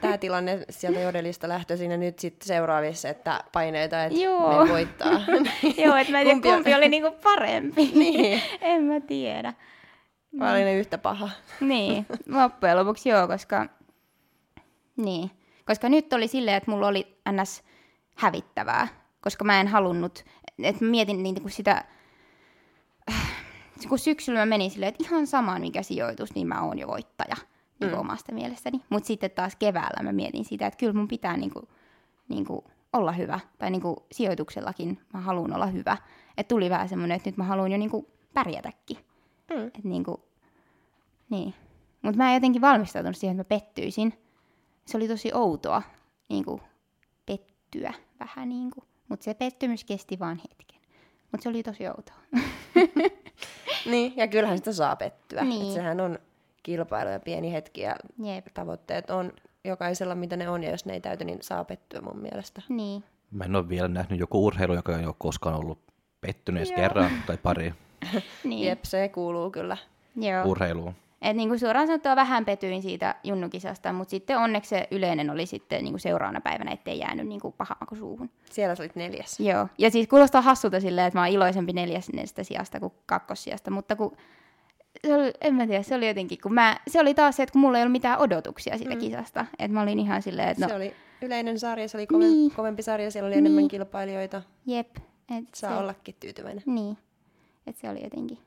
Tämä 0.00 0.18
tilanne 0.18 0.64
sieltä 0.70 1.00
jodelista 1.00 1.48
lähtöisin, 1.48 1.90
ja 1.90 1.96
nyt 1.96 2.18
sitten 2.18 2.46
seuraavissa, 2.46 3.08
että 3.08 3.44
paineita, 3.52 4.04
että 4.04 4.18
Joo. 4.18 4.64
ne 4.64 4.70
voittaa. 4.70 5.12
Joo, 5.84 5.96
että 5.96 6.12
mä 6.12 6.20
en 6.20 6.40
tiedä, 6.40 6.56
Kumpi 6.56 6.74
oli 6.74 6.88
niinku 6.88 7.16
parempi. 7.22 7.90
Niin. 7.98 8.42
en 8.60 8.82
mä 8.82 9.00
tiedä. 9.00 9.54
Vai 10.38 10.52
oli 10.52 10.64
ne 10.64 10.74
yhtä 10.74 10.98
paha? 10.98 11.30
Niin, 11.60 12.06
loppujen 12.28 12.76
lopuksi 12.76 13.08
joo, 13.08 13.28
koska... 13.28 13.66
Niin, 14.96 15.30
koska 15.66 15.88
nyt 15.88 16.12
oli 16.12 16.28
silleen, 16.28 16.56
että 16.56 16.70
mulla 16.70 16.86
oli 16.88 17.18
ns. 17.32 17.62
hävittävää, 18.16 18.88
koska 19.20 19.44
mä 19.44 19.60
en 19.60 19.68
halunnut, 19.68 20.24
että 20.62 20.84
mietin 20.84 21.22
niin 21.22 21.42
kuin 21.42 21.52
sitä, 21.52 21.84
kun 23.88 23.98
syksyllä 23.98 24.38
mä 24.38 24.46
menin 24.46 24.70
silleen, 24.70 24.88
että 24.88 25.04
ihan 25.04 25.26
sama 25.26 25.58
mikä 25.58 25.82
sijoitus, 25.82 26.34
niin 26.34 26.46
mä 26.46 26.62
oon 26.62 26.78
jo 26.78 26.86
voittaja 26.88 27.36
niin 27.80 27.90
kuin 27.90 28.00
omasta 28.00 28.32
mielestäni. 28.32 28.80
Mutta 28.90 29.06
sitten 29.06 29.30
taas 29.30 29.56
keväällä 29.56 30.02
mä 30.02 30.12
mietin 30.12 30.44
sitä, 30.44 30.66
että 30.66 30.78
kyllä 30.78 30.92
mun 30.92 31.08
pitää 31.08 31.36
niin 31.36 31.50
kuin, 31.50 31.68
niin 32.28 32.44
kuin 32.44 32.64
olla 32.92 33.12
hyvä, 33.12 33.40
tai 33.58 33.70
niin 33.70 33.82
kuin 33.82 33.96
sijoituksellakin 34.12 35.00
mä 35.12 35.20
haluan 35.20 35.54
olla 35.54 35.66
hyvä. 35.66 35.96
Että 36.36 36.48
tuli 36.48 36.70
vähän 36.70 36.88
semmoinen, 36.88 37.16
että 37.16 37.28
nyt 37.28 37.36
mä 37.36 37.44
haluan 37.44 37.72
jo 37.72 37.78
niin 37.78 37.90
kuin 37.90 38.06
pärjätäkin. 38.34 38.96
Mm. 39.50 39.66
Et 39.66 39.84
niin 39.84 40.04
kuin, 40.04 40.16
niin. 41.30 41.54
Mutta 42.02 42.18
mä 42.18 42.28
en 42.28 42.34
jotenkin 42.34 42.62
valmistautunut 42.62 43.16
siihen, 43.16 43.40
että 43.40 43.54
mä 43.54 43.58
pettyisin. 43.58 44.14
Se 44.84 44.96
oli 44.96 45.08
tosi 45.08 45.30
outoa 45.34 45.82
niin 46.28 46.44
kuin 46.44 46.60
pettyä 47.26 47.94
vähän 48.20 48.48
niin 48.48 48.70
kuin. 48.70 48.84
Mutta 49.08 49.24
se 49.24 49.34
pettymys 49.34 49.84
kesti 49.84 50.18
vaan 50.18 50.36
hetken. 50.36 50.80
Mutta 51.32 51.42
se 51.42 51.48
oli 51.48 51.62
tosi 51.62 51.88
outoa. 51.88 52.16
Niin, 53.86 54.12
ja 54.16 54.28
kyllähän 54.28 54.58
sitä 54.58 54.72
saa 54.72 54.96
pettyä. 54.96 55.44
Niin. 55.44 55.66
Et 55.66 55.72
sehän 55.72 56.00
on 56.00 56.18
kilpailu 56.68 57.10
ja 57.10 57.20
pieni 57.20 57.52
hetki, 57.52 57.80
ja 57.80 57.96
Jep. 58.22 58.46
tavoitteet 58.54 59.10
on 59.10 59.32
jokaisella, 59.64 60.14
mitä 60.14 60.36
ne 60.36 60.48
on, 60.48 60.62
ja 60.62 60.70
jos 60.70 60.84
ne 60.84 60.92
ei 60.92 61.00
täyty, 61.00 61.24
niin 61.24 61.38
saa 61.42 61.64
pettyä 61.64 62.00
mun 62.00 62.18
mielestä. 62.18 62.62
Niin. 62.68 63.04
Mä 63.30 63.44
en 63.44 63.56
ole 63.56 63.68
vielä 63.68 63.88
nähnyt 63.88 64.20
joku 64.20 64.46
urheilu, 64.46 64.74
joka 64.74 64.98
ei 64.98 65.06
ole 65.06 65.14
koskaan 65.18 65.56
ollut 65.56 65.78
pettynyt 66.20 66.62
edes 66.62 66.72
kerran 66.72 67.10
tai 67.26 67.36
pari 67.36 67.74
niin. 68.44 68.66
Jep, 68.66 68.84
se 68.84 69.08
kuuluu 69.08 69.50
kyllä. 69.50 69.76
Joo. 70.16 70.44
urheiluun. 70.44 70.94
Et 71.22 71.36
niinku 71.36 71.58
suoraan 71.58 71.86
sanottuna 71.86 72.16
vähän 72.16 72.44
petyin 72.44 72.82
siitä 72.82 73.14
junnukisasta, 73.24 73.92
mutta 73.92 74.10
sitten 74.10 74.38
onneksi 74.38 74.68
se 74.68 74.88
yleinen 74.90 75.30
oli 75.30 75.46
sitten 75.46 75.84
niinku 75.84 75.98
seuraavana 75.98 76.40
päivänä, 76.40 76.70
ettei 76.72 76.98
jäänyt 76.98 77.26
niinku 77.26 77.50
paha 77.50 77.76
maku 77.80 77.96
suuhun. 77.96 78.30
Siellä 78.50 78.74
sä 78.74 78.82
olit 78.82 78.96
neljäs. 78.96 79.40
Joo, 79.40 79.68
ja 79.78 79.90
siis 79.90 80.08
kuulostaa 80.08 80.42
hassulta 80.42 80.80
silleen, 80.80 81.06
että 81.06 81.18
mä 81.18 81.22
oon 81.22 81.32
iloisempi 81.32 81.72
neljännestä 81.72 82.42
sijasta 82.42 82.80
kuin 82.80 82.92
kakkossijasta, 83.06 83.70
mutta 83.70 83.96
kun 83.96 84.16
se 85.06 85.14
oli, 85.14 85.32
en 85.40 85.54
mä 85.54 85.66
tiedä, 85.66 85.82
se 85.82 85.94
oli 85.94 86.08
jotenkin, 86.08 86.38
kun 86.42 86.54
mä, 86.54 86.76
se 86.88 87.00
oli 87.00 87.14
taas 87.14 87.36
se, 87.36 87.42
että 87.42 87.52
kun 87.52 87.60
mulla 87.60 87.78
ei 87.78 87.82
ollut 87.82 87.92
mitään 87.92 88.18
odotuksia 88.18 88.78
siitä 88.78 88.94
mm. 88.94 89.00
kisasta, 89.00 89.46
että 89.58 89.74
mä 89.74 89.82
olin 89.82 89.98
ihan 89.98 90.22
silleen, 90.22 90.48
että 90.48 90.64
No. 90.64 90.68
Se 90.68 90.74
oli 90.74 90.94
yleinen 91.22 91.58
sarja, 91.58 91.88
se 91.88 91.96
oli 91.96 92.06
koven, 92.06 92.30
Niin. 92.32 92.50
kovempi 92.50 92.82
sarja, 92.82 93.10
siellä 93.10 93.26
oli 93.26 93.34
niin. 93.34 93.46
enemmän 93.46 93.68
kilpailijoita. 93.68 94.42
jep, 94.66 94.96
että 95.38 95.50
Saa 95.54 95.70
se, 95.70 95.76
ollakin 95.82 96.14
tyytyväinen. 96.20 96.62
niin, 96.66 96.98
että 97.66 97.80
se 97.80 97.90
oli 97.90 98.04
jotenkin, 98.04 98.38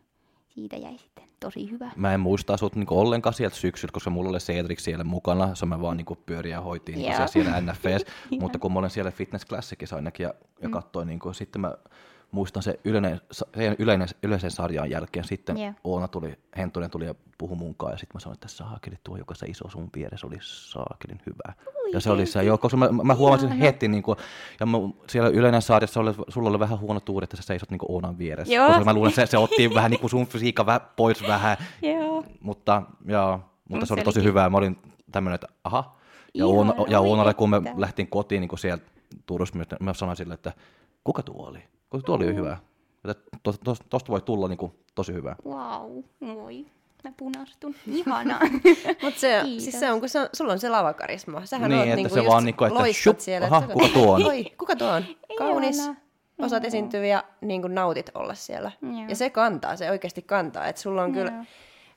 siitä 0.49 0.75
jäi 0.75 0.97
sitten 0.97 1.23
tosi 1.39 1.71
hyvä. 1.71 1.91
Mä 1.95 2.13
en 2.13 2.19
muista 2.19 2.57
sut 2.57 2.75
niinku 2.75 2.99
ollenkaan 2.99 3.33
sieltä 3.33 3.55
syksyltä, 3.55 3.93
koska 3.93 4.09
mulla 4.09 4.29
oli 4.29 4.37
Cedric 4.37 4.79
siellä 4.79 5.03
mukana, 5.03 5.55
se 5.55 5.65
mä 5.65 5.81
vaan 5.81 5.97
niinku 5.97 6.15
pyöriä 6.25 6.55
ja 6.55 6.61
hoitiin 6.61 6.97
niinku 6.97 7.11
siellä, 7.11 7.27
siellä 7.27 7.61
NFS, 7.61 8.05
mutta 8.41 8.59
kun 8.59 8.73
mä 8.73 8.79
olen 8.79 8.89
siellä 8.89 9.11
Fitness 9.11 9.45
Classicissa 9.45 9.95
ainakin 9.95 10.23
ja, 10.23 10.33
ja 10.61 10.67
Mm. 10.67 10.71
katsoin, 10.71 11.07
niinku, 11.07 11.33
sitten 11.33 11.61
mä 11.61 11.73
muistan 12.31 12.63
se 12.63 12.79
yleinen, 12.83 13.21
yleinen, 13.79 14.07
yleisen 14.23 14.51
sarjan 14.51 14.89
jälkeen, 14.89 15.25
sitten 15.25 15.57
Joo. 15.57 15.73
Oona 15.83 16.07
tuli, 16.07 16.39
Hentunen 16.57 16.89
tuli 16.89 17.05
ja 17.05 17.15
puhui 17.37 17.57
munkaan 17.57 17.91
ja 17.91 17.97
sitten 17.97 18.15
mä 18.15 18.19
sanoin, 18.19 18.33
että 18.35 18.47
saakeli 18.47 18.95
tuo, 19.03 19.17
joka 19.17 19.35
se 19.35 19.45
iso 19.45 19.69
sun 19.69 19.89
vieressä 19.95 20.27
oli 20.27 20.37
saakelin 20.41 21.21
hyvä. 21.25 21.53
ja 21.93 21.99
se 21.99 22.11
oli 22.11 22.25
se, 22.25 22.43
joo, 22.43 22.57
koska 22.57 22.77
mä, 22.77 22.89
mä 23.03 23.15
huomasin 23.15 23.47
Ihana. 23.47 23.61
heti, 23.63 23.87
niin 23.87 24.03
kuin, 24.03 24.17
ja 24.59 24.65
mä, 24.65 24.77
siellä 25.07 25.29
yleinen 25.29 25.61
sarjassa 25.61 25.99
oli, 25.99 26.13
sulla 26.27 26.49
oli 26.49 26.59
vähän 26.59 26.79
huono 26.79 26.99
tuuri, 26.99 27.23
että 27.23 27.37
sä 27.37 27.43
seisot 27.43 27.71
niin 27.71 27.79
Oonan 27.87 28.17
vieressä. 28.17 28.53
Joo. 28.53 28.67
Koska 28.67 28.83
mä 28.85 28.93
luulen, 28.93 29.09
että 29.09 29.25
se, 29.25 29.31
se 29.31 29.37
otti 29.37 29.73
vähän 29.73 29.91
niin 29.91 29.99
kuin 30.01 30.09
sun 30.11 30.27
fysiikka 30.27 30.65
vähän 30.65 30.81
pois 30.95 31.27
vähän, 31.27 31.57
Joo. 31.81 32.23
mutta, 32.39 32.83
joo, 33.05 33.37
mutta 33.37 33.79
Mut 33.79 33.87
se 33.87 33.93
oli 33.93 34.03
tosi 34.03 34.23
hyvä. 34.23 34.49
Mä 34.49 34.57
olin 34.57 34.77
tämmöinen, 35.11 35.35
että 35.35 35.47
aha. 35.63 35.95
Ja, 36.33 36.45
Ihana, 36.45 36.57
Uona, 36.57 36.73
ja 36.87 36.99
oi 36.99 37.07
Uunalle, 37.07 37.33
kun 37.33 37.49
me 37.49 37.61
lähtiin 37.77 38.07
kotiin 38.07 38.41
niin 38.41 38.49
kuin 38.49 38.59
sieltä 38.59 38.83
Turussa, 39.25 39.57
mä- 39.57 39.65
mä 39.79 39.93
sanoin 39.93 40.17
sille, 40.17 40.33
että 40.33 40.53
kuka 41.03 41.23
tuo 41.23 41.47
oli? 41.47 41.63
Kuka 41.91 42.03
tuo 42.05 42.15
oli 42.15 42.35
hyvä? 42.35 42.57
Että 43.09 43.37
tos- 43.95 44.09
voi 44.09 44.21
tulla 44.21 44.47
niin 44.47 44.57
kuin, 44.57 44.71
tosi 44.95 45.13
hyvä. 45.13 45.35
Wow, 45.45 45.99
moi. 46.19 46.65
Mä 47.03 47.11
punastun. 47.17 47.75
Ihanaa. 47.91 48.39
Mutta 49.01 49.19
se, 49.19 49.39
Kiitos. 49.43 49.63
siis 49.63 49.79
se 49.79 49.91
on, 49.91 49.99
kun 49.99 50.09
se 50.09 50.19
on, 50.19 50.29
sulla 50.33 50.53
on 50.53 50.59
se 50.59 50.69
lavakarisma. 50.69 51.45
Sähän 51.45 51.69
Niin, 51.69 51.79
oot 51.79 51.83
että 51.87 51.95
niinku 51.95 52.15
se 52.15 52.25
vaan 52.25 52.43
niinku, 52.45 52.63
että 52.65 52.93
shup, 52.93 53.19
siellä. 53.19 53.47
aha, 53.47 53.57
että- 53.59 53.73
kuka 53.73 53.87
tuo 53.93 54.13
on? 54.15 54.25
Oi, 54.25 54.43
kuka 54.57 54.75
tuo 54.75 54.87
on? 54.87 55.03
Kaunis, 55.37 55.77
Ihanaa. 55.77 55.95
osaat 56.39 56.65
esiintyä 56.65 57.05
ja 57.05 57.23
niin 57.41 57.61
kuin 57.61 57.75
nautit 57.75 58.09
olla 58.13 58.33
siellä. 58.33 58.71
Joo. 58.81 58.91
Ja 59.09 59.15
se 59.15 59.29
kantaa, 59.29 59.75
se 59.75 59.91
oikeasti 59.91 60.21
kantaa. 60.21 60.67
Että 60.67 60.81
sulla 60.81 61.03
on 61.03 61.13
kyllä, 61.13 61.45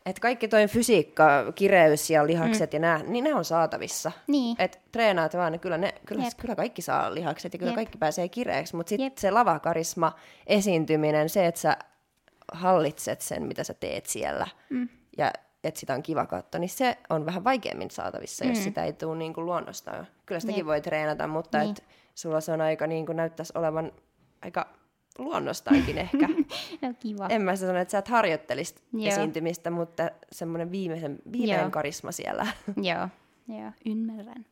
Että 0.07 0.21
kaikki 0.21 0.49
toi 0.49 0.67
fysiikka, 0.67 1.53
kireys 1.55 2.11
ja 2.11 2.27
lihakset 2.27 2.73
mm. 2.73 2.77
ja 2.77 2.81
nämä, 2.81 3.01
niin 3.07 3.25
ne 3.25 3.35
on 3.35 3.45
saatavissa. 3.45 4.13
Niin. 4.27 4.57
Et 4.59 4.81
treenaat 4.93 5.37
vaan, 5.37 5.53
niin 5.53 5.61
kyllä, 5.61 5.79
ne, 5.79 5.95
kyllä, 6.07 6.25
Jep. 6.25 6.33
kyllä 6.41 6.57
kaikki 6.57 6.83
saa 6.83 7.15
lihakset 7.15 7.53
ja 7.53 7.59
kyllä 7.59 7.71
Jep. 7.71 7.77
kaikki 7.77 7.99
pääsee 7.99 8.29
kireeksi. 8.29 8.77
Mutta 8.77 8.91
sitten 8.91 9.13
se 9.17 9.31
lavakarisma, 9.31 10.13
esiintyminen, 10.47 11.29
se, 11.29 11.47
että 11.47 11.61
sä 11.61 11.77
hallitset 12.53 13.21
sen, 13.21 13.43
mitä 13.43 13.65
sä 13.65 13.75
teet 13.75 14.07
siellä. 14.07 14.47
Mm. 14.71 14.89
Ja 15.19 15.33
että 15.65 15.81
sitä 15.81 15.95
on 15.95 16.03
kiva 16.03 16.27
katsoa, 16.27 16.59
niin 16.59 16.69
se 16.69 16.99
on 17.11 17.27
vähän 17.27 17.45
vaikeammin 17.45 17.91
saatavissa, 17.91 18.45
mm. 18.45 18.51
jos 18.51 18.65
sitä 18.65 18.85
ei 18.85 18.93
tule 18.93 19.17
niin 19.17 19.35
kuin 19.35 19.47
luonnostaan. 19.47 20.07
Kyllä 20.27 20.41
sitäkin 20.41 20.61
Jep. 20.61 20.67
voi 20.67 20.81
treenata, 20.81 21.27
mutta 21.27 21.59
Niin. 21.59 21.71
et 21.71 21.85
sulla 22.15 22.41
se 22.41 22.53
on 22.53 22.61
aika, 22.61 22.87
niin 22.87 23.07
kuin 23.07 23.17
näyttäisi 23.17 23.53
olevan 23.57 23.93
aika 24.43 24.67
luonnostaankin 25.19 25.99
ehkä. 25.99 26.29
No 26.83 26.95
kiva. 27.01 27.27
en 27.29 27.43
mä 27.43 27.57
sano, 27.57 27.79
että 27.79 27.93
sä 27.93 27.99
et 27.99 28.09
harjoittelisi 28.09 28.75
Joo. 28.93 29.07
esiintymistä, 29.13 29.71
mutta 29.71 30.11
semmoinen 30.33 30.71
viimeisen, 30.71 31.19
viimeinen 31.33 31.61
Joo. 31.63 31.71
karisma 31.71 32.13
siellä. 32.13 32.47
Joo, 32.83 33.09
joo, 33.49 33.71
ymmärrän. 33.87 34.47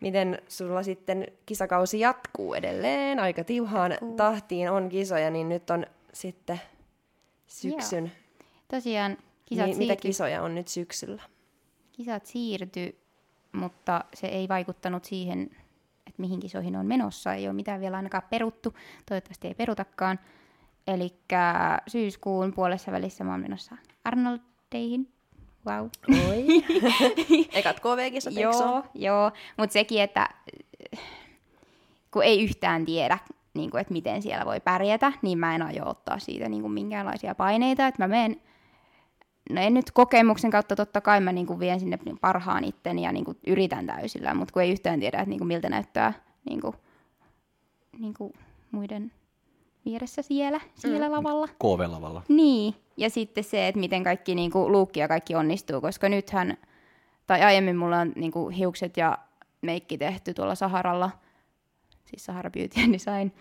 Miten 0.00 0.38
sulla 0.48 0.82
sitten 0.82 1.26
kisakausi 1.46 2.00
jatkuu 2.00 2.54
edelleen? 2.54 3.20
Aika 3.20 3.44
tiuhaan 3.44 3.90
Jatkuu. 3.90 4.16
tahtiin 4.16 4.70
on 4.70 4.88
kisoja, 4.88 5.30
niin 5.30 5.48
nyt 5.48 5.70
on 5.70 5.86
sitten 6.12 6.60
syksyn. 7.46 8.12
Tosiaan 8.68 9.16
kisat, 9.46 9.66
Niin, 9.66 9.78
mitä 9.78 9.88
siirtyi, 9.92 10.08
kisoja 10.08 10.42
on 10.42 10.54
nyt 10.54 10.68
syksyllä? 10.68 11.22
kisat 11.92 12.26
siirtyi, 12.26 12.98
mutta 13.52 14.04
se 14.14 14.26
ei 14.26 14.48
vaikuttanut 14.48 15.04
siihen, 15.04 15.50
että 16.16 16.22
mihin 16.22 16.40
kisoihin 16.40 16.76
on 16.76 16.86
menossa. 16.86 17.34
Ei 17.34 17.46
ole 17.46 17.54
mitään 17.54 17.80
vielä 17.80 17.96
ainakaan 17.96 18.22
peruttu. 18.30 18.74
Toivottavasti 19.08 19.48
ei 19.48 19.54
perutakaan. 19.54 20.18
Eli 20.86 21.14
syyskuun 21.86 22.52
puolessa 22.52 22.92
välissä 22.92 23.24
mä 23.24 23.30
oon 23.30 23.40
menossa 23.40 23.76
Arnoldeihin. 24.04 25.12
Wow. 25.66 25.88
Oi. 26.28 26.46
Ekat 27.58 27.80
KV-kisat, 27.80 28.34
Joo, 28.34 28.84
joo. 28.94 29.32
mutta 29.56 29.72
sekin, 29.72 30.02
että 30.02 30.28
kun 32.10 32.24
ei 32.24 32.44
yhtään 32.44 32.84
tiedä, 32.84 33.18
niin 33.54 33.70
kuin, 33.70 33.80
että 33.80 33.92
miten 33.92 34.22
siellä 34.22 34.44
voi 34.44 34.60
pärjätä, 34.60 35.12
niin 35.22 35.38
mä 35.38 35.54
en 35.54 35.62
aio 35.62 35.88
ottaa 35.88 36.18
siitä 36.18 36.48
niin 36.48 36.62
kuin 36.62 36.72
minkäänlaisia 36.72 37.34
paineita. 37.34 37.86
Että 37.86 38.02
mä 38.02 38.08
menen, 38.08 38.40
no 39.50 39.60
en 39.60 39.74
nyt 39.74 39.90
kokemuksen 39.90 40.50
kautta, 40.50 40.76
totta 40.76 41.00
kai 41.00 41.20
mä 41.20 41.32
niin 41.32 41.46
kuin 41.46 41.60
vien 41.60 41.80
sinne 41.80 41.98
parhaan 42.20 42.64
itteni 42.64 43.02
ja 43.02 43.12
niin 43.12 43.24
kuin 43.24 43.38
yritän 43.46 43.86
täysillä, 43.86 44.34
mutta 44.34 44.52
kun 44.52 44.62
ei 44.62 44.72
yhtään 44.72 45.00
tiedä, 45.00 45.18
että 45.18 45.30
niin 45.30 45.38
kuin 45.38 45.48
miltä 45.48 45.68
näyttää 45.68 46.12
niin 46.44 46.60
kuin, 46.60 46.74
niin 47.98 48.14
kuin 48.14 48.32
muiden 48.70 49.12
vieressä 49.84 50.22
siellä, 50.22 50.60
siellä 50.74 51.08
mm. 51.08 51.14
lavalla. 51.14 51.48
KV-lavalla. 51.48 52.22
Niin, 52.28 52.74
ja 52.96 53.10
sitten 53.10 53.44
se, 53.44 53.68
että 53.68 53.80
miten 53.80 54.04
kaikki 54.04 54.34
niin 54.34 54.50
kuin, 54.50 54.72
luukki 54.72 55.00
ja 55.00 55.08
kaikki 55.08 55.34
onnistuu, 55.34 55.80
koska 55.80 56.08
nythän, 56.08 56.56
tai 57.26 57.42
aiemmin 57.42 57.76
mulla 57.76 57.98
on 57.98 58.12
niin 58.16 58.32
kuin, 58.32 58.54
hiukset 58.54 58.96
ja 58.96 59.18
meikki 59.62 59.98
tehty 59.98 60.34
tuolla 60.34 60.54
Saharalla, 60.54 61.10
siis 62.04 62.24
Sahara 62.24 62.50
Beauty 62.50 62.80
and 62.80 62.92
Design, 62.92 63.32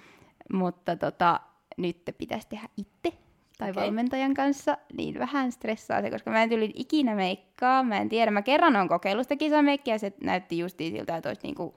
mutta 0.53 0.95
tota, 0.95 1.39
nyt 1.77 1.97
pitäisi 2.17 2.47
tehdä 2.49 2.69
itse 2.77 3.24
tai 3.57 3.71
okay. 3.71 3.83
valmentajan 3.83 4.33
kanssa, 4.33 4.77
niin 4.97 5.19
vähän 5.19 5.51
stressaa 5.51 6.01
se, 6.01 6.11
koska 6.11 6.31
mä 6.31 6.43
en 6.43 6.49
tuli 6.49 6.71
ikinä 6.75 7.15
meikkaa, 7.15 7.83
mä 7.83 7.97
en 7.97 8.09
tiedä, 8.09 8.31
mä 8.31 8.41
kerran 8.41 8.75
on 8.75 8.87
kokeillut 8.87 9.23
sitä 9.23 9.35
kisameikkiä, 9.35 9.93
ja 9.93 9.99
se 9.99 10.13
näytti 10.23 10.57
justiin 10.57 10.91
siltä, 10.91 11.17
että 11.17 11.29
olisi 11.29 11.41
niinku 11.43 11.75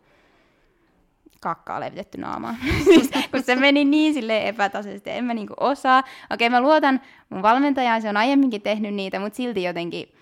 kakkaa 1.40 1.80
levitetty 1.80 2.18
naamaan. 2.18 2.56
siis, 2.84 3.10
kun 3.30 3.42
se 3.42 3.56
meni 3.56 3.84
niin 3.84 4.14
silleen 4.14 4.46
epätasaisesti, 4.46 5.10
en 5.10 5.24
mä 5.24 5.34
niinku 5.34 5.54
osaa. 5.60 6.02
Okei, 6.30 6.50
mä 6.50 6.60
luotan 6.60 7.00
mun 7.28 7.42
valmentajaan, 7.42 8.02
se 8.02 8.08
on 8.08 8.16
aiemminkin 8.16 8.62
tehnyt 8.62 8.94
niitä, 8.94 9.20
mutta 9.20 9.36
silti 9.36 9.62
jotenkin 9.62 10.12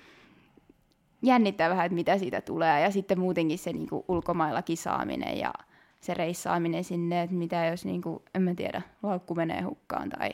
jännittää 1.22 1.70
vähän, 1.70 1.86
että 1.86 1.94
mitä 1.94 2.18
siitä 2.18 2.40
tulee. 2.40 2.82
Ja 2.82 2.90
sitten 2.90 3.20
muutenkin 3.20 3.59
se 3.59 3.72
niinku 3.72 4.04
ulkomailla 4.09 4.62
kisaaminen 4.62 5.38
ja 5.38 5.52
se 6.00 6.14
reissaaminen 6.14 6.84
sinne, 6.84 7.22
että 7.22 7.36
mitä 7.36 7.66
jos, 7.66 7.84
niinku, 7.84 8.22
en 8.34 8.42
mä 8.42 8.54
tiedä, 8.54 8.82
laukku 9.02 9.34
menee 9.34 9.61
hukkaan 9.61 10.09
tai 10.09 10.30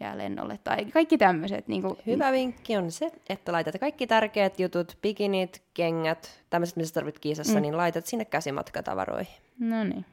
jää 0.00 0.18
lennolle 0.18 0.58
tai 0.64 0.84
kaikki 0.84 1.18
tämmöiset. 1.18 1.68
Niinku, 1.68 1.98
Hyvä 2.06 2.32
vinkki 2.32 2.76
on 2.76 2.90
se, 2.90 3.10
että 3.28 3.52
laitat 3.52 3.74
kaikki 3.80 4.06
tärkeät 4.06 4.60
jutut, 4.60 4.98
bikinit, 5.02 5.62
kengät, 5.74 6.44
tämmöiset, 6.50 6.76
mitä 6.76 6.88
sä 6.88 6.94
tarvitset 6.94 7.20
kisassa, 7.20 7.54
mm. 7.54 7.62
niin 7.62 7.76
laitat 7.76 8.06
sinne 8.06 8.24
käsimatkatavaroihin. 8.24 9.34
No 9.58 9.84
niin. 9.84 10.04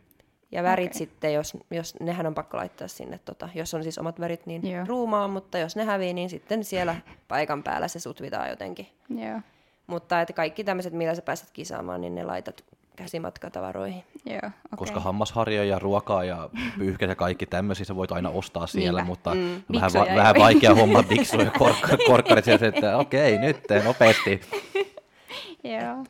Ja 0.52 0.64
värit 0.64 0.92
Okei. 0.92 0.98
sitten, 0.98 1.34
jos, 1.34 1.58
jos 1.72 1.96
nehän 2.00 2.26
on 2.26 2.36
pakko 2.36 2.58
laittaa 2.58 2.88
sinne, 2.88 3.20
tota, 3.26 3.50
jos 3.56 3.74
on 3.74 3.84
siis 3.84 3.98
omat 3.98 4.20
värit, 4.20 4.46
niin 4.46 4.72
Joo. 4.72 4.86
ruumaan, 4.88 5.30
mutta 5.30 5.58
jos 5.58 5.76
ne 5.76 5.84
hävii, 5.84 6.14
niin 6.14 6.30
sitten 6.30 6.64
siellä 6.64 6.96
paikan 7.28 7.64
päällä 7.64 7.88
se 7.88 8.00
sutvitaan 8.00 8.50
jotenkin. 8.50 8.88
Joo. 9.10 9.40
Mutta 9.88 10.22
että 10.22 10.34
kaikki 10.34 10.64
tämmöiset, 10.64 10.94
millä 10.94 11.16
sä 11.16 11.22
pääset 11.22 11.52
kisaamaan, 11.52 12.02
niin 12.02 12.16
ne 12.16 12.24
laitat 12.24 12.64
käsimatkatavaroihin. 12.96 14.04
Joo, 14.26 14.38
okei. 14.38 14.54
Koska 14.76 15.00
hammasharjoja 15.00 15.70
ja 15.70 15.80
ruokaa 15.80 16.24
ja 16.24 16.50
pyyhkeet 16.78 17.10
ja 17.10 17.16
kaikki 17.16 17.46
tämmöisiä 17.46 17.86
sä 17.86 17.96
voit 17.96 18.12
aina 18.12 18.30
ostaa 18.30 18.68
siellä, 18.68 19.00
Niinpä. 19.00 19.10
mutta 19.10 19.36
Mm. 19.36 19.62
vähän, 19.74 19.92
va- 19.94 20.16
vähän 20.16 20.36
vaikea 20.40 20.76
homma 20.76 21.04
biksuja 21.04 21.44
ja 21.44 21.52
kork- 21.52 21.98
korkkarit 22.08 22.46
sieltä, 22.46 22.68
että 22.68 22.98
okei, 22.98 23.38
nyt 23.38 23.58
nopeasti. 23.84 24.42
Joo. 25.64 26.04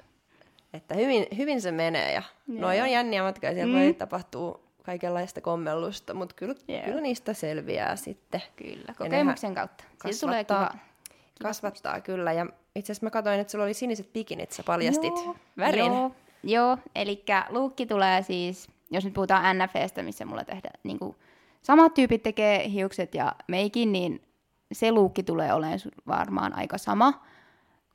Että 0.73 0.95
hyvin, 0.95 1.25
hyvin 1.37 1.61
se 1.61 1.71
menee 1.71 2.13
ja 2.13 2.21
Joo. 2.47 2.61
noi 2.61 2.81
on 2.81 2.91
jänniä 2.91 3.23
matkoja, 3.23 3.53
siellä 3.53 3.73
Mm. 3.73 3.79
voi 3.79 3.93
tapahtua 3.93 4.59
kaikenlaista 4.83 5.41
kommellusta, 5.41 6.13
mutta 6.13 6.35
kyllä, 6.35 6.55
Joo. 6.67 6.81
kyllä 6.85 7.01
niistä 7.01 7.33
selviää 7.33 7.95
sitten. 7.95 8.41
Kyllä, 8.55 8.93
kokemuksen 8.97 9.55
kautta. 9.55 9.83
Siitä 10.03 10.19
tulee 10.19 10.43
kasvattaa- 10.43 10.69
kiva. 10.71 10.83
Kasvattaa 11.43 12.01
kyllä 12.01 12.33
ja 12.33 12.45
itse 12.75 12.91
asiassa 12.91 13.05
mä 13.05 13.09
katsoin, 13.09 13.39
että 13.39 13.51
sulla 13.51 13.63
oli 13.63 13.73
siniset 13.73 14.13
bikinit, 14.13 14.51
sä 14.51 14.63
paljastit 14.63 15.13
Joo, 15.25 15.35
värin. 15.57 15.85
Joo, 15.85 16.11
joo 16.43 16.77
eli 16.95 17.23
luukki 17.49 17.85
tulee 17.85 18.21
siis, 18.21 18.67
jos 18.91 19.05
nyt 19.05 19.13
puhutaan 19.13 19.57
NFEstä, 19.57 20.03
missä 20.03 20.25
mulla 20.25 20.45
tehdään, 20.45 20.79
niin 20.83 20.99
kuin, 20.99 21.15
samat 21.61 21.93
tyypit 21.93 22.23
tekee 22.23 22.69
hiukset 22.69 23.15
ja 23.15 23.35
meikin, 23.47 23.91
niin 23.91 24.21
se 24.71 24.91
luukki 24.91 25.23
tulee 25.23 25.53
olemaan 25.53 25.79
varmaan 26.07 26.55
aika 26.55 26.77
sama 26.77 27.23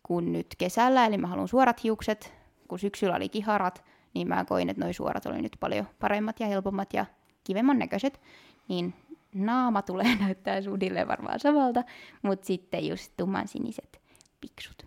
kuin 0.02 0.32
nyt 0.32 0.46
kesällä, 0.58 1.06
eli 1.06 1.18
mä 1.18 1.26
haluan 1.26 1.48
suorat 1.48 1.84
hiukset, 1.84 2.32
kun 2.68 2.78
syksyllä 2.78 3.16
oli 3.16 3.28
kiharat, 3.28 3.84
niin 4.14 4.28
mä 4.28 4.44
koin, 4.44 4.70
että 4.70 4.84
noi 4.84 4.94
suorat 4.94 5.26
oli 5.26 5.42
nyt 5.42 5.56
paljon 5.60 5.86
paremmat 5.98 6.40
ja 6.40 6.46
helpommat 6.46 6.92
ja 6.92 7.06
kivemman 7.44 7.78
näköiset, 7.78 8.20
niin 8.68 8.94
naama 9.34 9.82
tulee 9.82 10.16
näyttää 10.20 10.62
suunnilleen 10.62 11.08
varmaan 11.08 11.40
samalta, 11.40 11.84
mutta 12.22 12.46
sitten 12.46 12.86
just 12.86 13.12
tumman 13.16 13.48
siniset 13.48 14.00
piksut. 14.40 14.86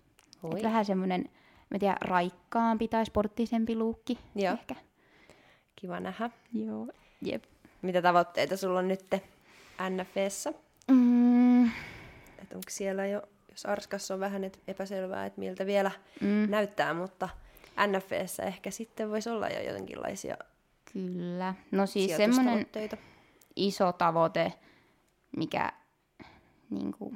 Vähän 0.62 0.84
semmoinen, 0.84 1.24
mä 1.72 1.78
tiedän, 1.78 1.96
raikkaampi 2.00 2.88
tai 2.88 3.06
sporttisempi 3.06 3.76
luukki 3.76 4.18
Joo. 4.34 4.52
ehkä. 4.52 4.74
Kiva 5.76 6.00
nähdä. 6.00 6.30
Joo. 6.52 6.86
Jep. 7.22 7.44
Mitä 7.82 8.02
tavoitteita 8.02 8.56
sulla 8.56 8.78
on 8.78 8.88
nyt 8.88 9.06
NFS? 9.90 10.48
Mm, 10.90 11.64
Että 11.64 12.54
onko 12.54 12.68
siellä 12.68 13.06
jo, 13.06 13.22
jos 13.50 13.66
Arskassa 13.66 14.14
on 14.14 14.20
vähän 14.20 14.44
et 14.44 14.60
epäselvää, 14.68 15.26
että 15.26 15.40
miltä 15.40 15.66
vielä 15.66 15.90
mm, 16.20 16.50
näyttää, 16.50 16.94
mutta 16.94 17.28
NFS 17.86 18.40
ehkä 18.40 18.70
sitten 18.70 19.10
voisi 19.10 19.30
olla 19.30 19.48
jo 19.48 19.60
jotenkinlaisia 19.62 20.36
kyllä. 20.92 21.54
No 21.70 21.86
siis 21.86 22.16
semmoinen 22.16 22.66
iso 23.56 23.92
tavoite, 23.92 24.52
mikä 25.36 25.72
niinku, 26.70 27.14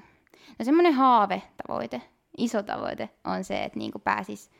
no 0.59 0.65
semmoinen 0.65 0.95
haave-tavoite, 0.95 2.03
iso 2.39 2.63
tavoite 2.63 3.11
on 3.25 3.45
se, 3.45 3.65
että 3.65 3.79
niinku 3.79 3.99
pääsis, 3.99 4.51